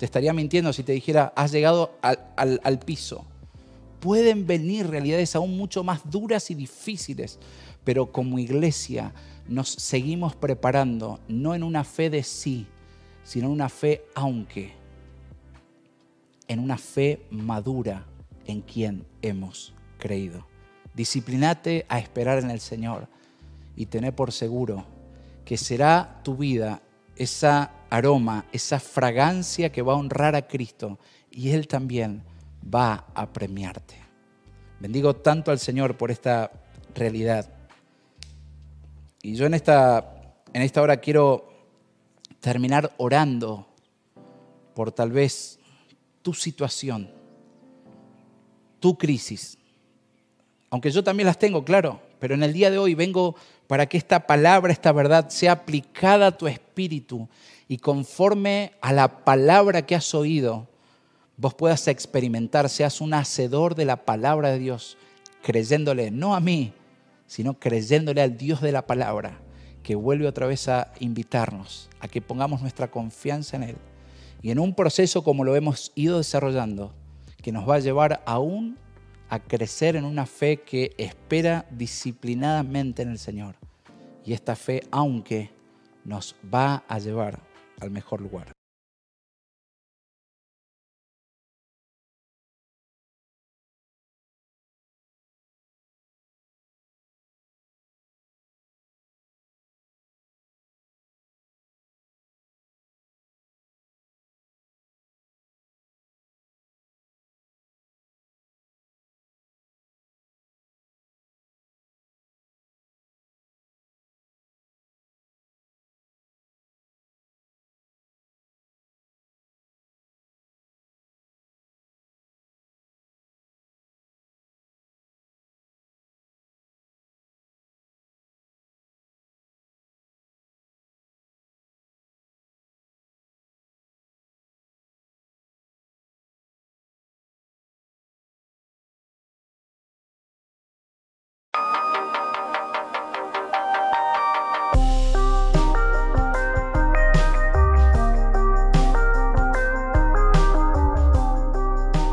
Te 0.00 0.06
estaría 0.06 0.32
mintiendo 0.32 0.72
si 0.72 0.82
te 0.82 0.92
dijera, 0.92 1.30
has 1.36 1.52
llegado 1.52 1.92
al, 2.00 2.78
piso 2.78 3.26
pueden 4.00 4.46
venir 4.46 4.86
realidades 4.86 5.36
aún 5.36 5.58
mucho 5.58 5.84
más 5.84 6.10
duras 6.10 6.50
y 6.50 6.54
difíciles, 6.54 7.38
pero 7.84 8.10
como 8.10 8.38
iglesia 8.38 9.12
nos 9.46 9.68
seguimos 9.68 10.34
preparando, 10.34 11.20
no 11.28 11.54
en 11.54 11.62
una 11.62 11.84
fe 11.84 12.08
de 12.08 12.22
sí, 12.22 12.66
sino 13.24 13.48
en 13.48 13.52
una 13.52 13.68
fe 13.68 14.06
aunque, 14.14 14.72
en 16.48 16.60
una 16.60 16.78
fe 16.78 17.26
madura 17.30 18.06
en 18.46 18.62
quien 18.62 19.04
hemos 19.20 19.74
creído. 19.98 20.46
Disciplinate 20.94 21.84
a 21.90 21.98
esperar 21.98 22.38
en 22.38 22.50
el 22.50 22.60
Señor 22.60 23.06
y 23.76 23.84
tené 23.84 24.12
por 24.12 24.32
seguro 24.32 24.86
que 25.44 25.58
será 25.58 26.22
tu 26.24 26.38
vida 26.38 26.80
esa 27.16 27.74
aroma, 27.90 28.46
esa 28.52 28.80
fragancia 28.80 29.70
que 29.70 29.82
va 29.82 29.92
a 29.92 29.96
honrar 29.96 30.36
a 30.36 30.46
Cristo 30.46 30.98
y 31.30 31.50
Él 31.50 31.66
también 31.66 32.22
va 32.62 33.06
a 33.14 33.32
premiarte. 33.32 33.96
Bendigo 34.78 35.14
tanto 35.16 35.50
al 35.50 35.58
Señor 35.58 35.96
por 35.96 36.10
esta 36.10 36.50
realidad. 36.94 37.52
Y 39.22 39.34
yo 39.34 39.46
en 39.46 39.54
esta, 39.54 40.34
en 40.52 40.62
esta 40.62 40.80
hora 40.80 40.96
quiero 40.98 41.50
terminar 42.40 42.94
orando 42.96 43.66
por 44.74 44.92
tal 44.92 45.12
vez 45.12 45.58
tu 46.22 46.32
situación, 46.32 47.10
tu 48.78 48.96
crisis. 48.96 49.58
Aunque 50.70 50.90
yo 50.90 51.04
también 51.04 51.26
las 51.26 51.38
tengo, 51.38 51.64
claro, 51.64 52.00
pero 52.18 52.34
en 52.34 52.42
el 52.42 52.52
día 52.52 52.70
de 52.70 52.78
hoy 52.78 52.94
vengo 52.94 53.34
para 53.66 53.86
que 53.86 53.98
esta 53.98 54.26
palabra, 54.26 54.72
esta 54.72 54.92
verdad 54.92 55.28
sea 55.28 55.52
aplicada 55.52 56.28
a 56.28 56.36
tu 56.36 56.46
espíritu 56.46 57.28
y 57.70 57.78
conforme 57.78 58.72
a 58.80 58.92
la 58.92 59.22
palabra 59.24 59.86
que 59.86 59.94
has 59.94 60.12
oído, 60.12 60.66
vos 61.36 61.54
puedas 61.54 61.86
experimentar, 61.86 62.68
seas 62.68 63.00
un 63.00 63.14
hacedor 63.14 63.76
de 63.76 63.84
la 63.84 64.04
palabra 64.04 64.50
de 64.50 64.58
Dios, 64.58 64.98
creyéndole, 65.40 66.10
no 66.10 66.34
a 66.34 66.40
mí, 66.40 66.72
sino 67.28 67.60
creyéndole 67.60 68.22
al 68.22 68.36
Dios 68.36 68.60
de 68.60 68.72
la 68.72 68.88
palabra, 68.88 69.40
que 69.84 69.94
vuelve 69.94 70.26
otra 70.26 70.48
vez 70.48 70.66
a 70.66 70.92
invitarnos 70.98 71.88
a 72.00 72.08
que 72.08 72.20
pongamos 72.20 72.60
nuestra 72.60 72.90
confianza 72.90 73.56
en 73.56 73.62
Él. 73.62 73.76
Y 74.42 74.50
en 74.50 74.58
un 74.58 74.74
proceso 74.74 75.22
como 75.22 75.44
lo 75.44 75.54
hemos 75.54 75.92
ido 75.94 76.18
desarrollando, 76.18 76.92
que 77.40 77.52
nos 77.52 77.68
va 77.68 77.76
a 77.76 77.78
llevar 77.78 78.20
aún 78.26 78.78
a 79.28 79.38
crecer 79.38 79.94
en 79.94 80.04
una 80.04 80.26
fe 80.26 80.62
que 80.62 80.92
espera 80.98 81.66
disciplinadamente 81.70 83.02
en 83.02 83.10
el 83.10 83.18
Señor. 83.20 83.54
Y 84.24 84.32
esta 84.32 84.56
fe, 84.56 84.82
aunque 84.90 85.52
nos 86.04 86.34
va 86.52 86.82
a 86.88 86.98
llevar 86.98 87.48
al 87.80 87.90
mejor 87.90 88.20
lugar. 88.20 88.52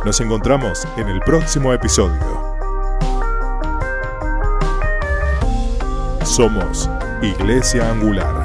Nos 0.08 0.22
encontramos 0.22 0.88
en 0.96 1.10
el 1.10 1.20
próximo 1.20 1.74
episodio. 1.74 2.56
Somos 6.24 6.90
Iglesia 7.22 7.92
Angular. 7.92 8.37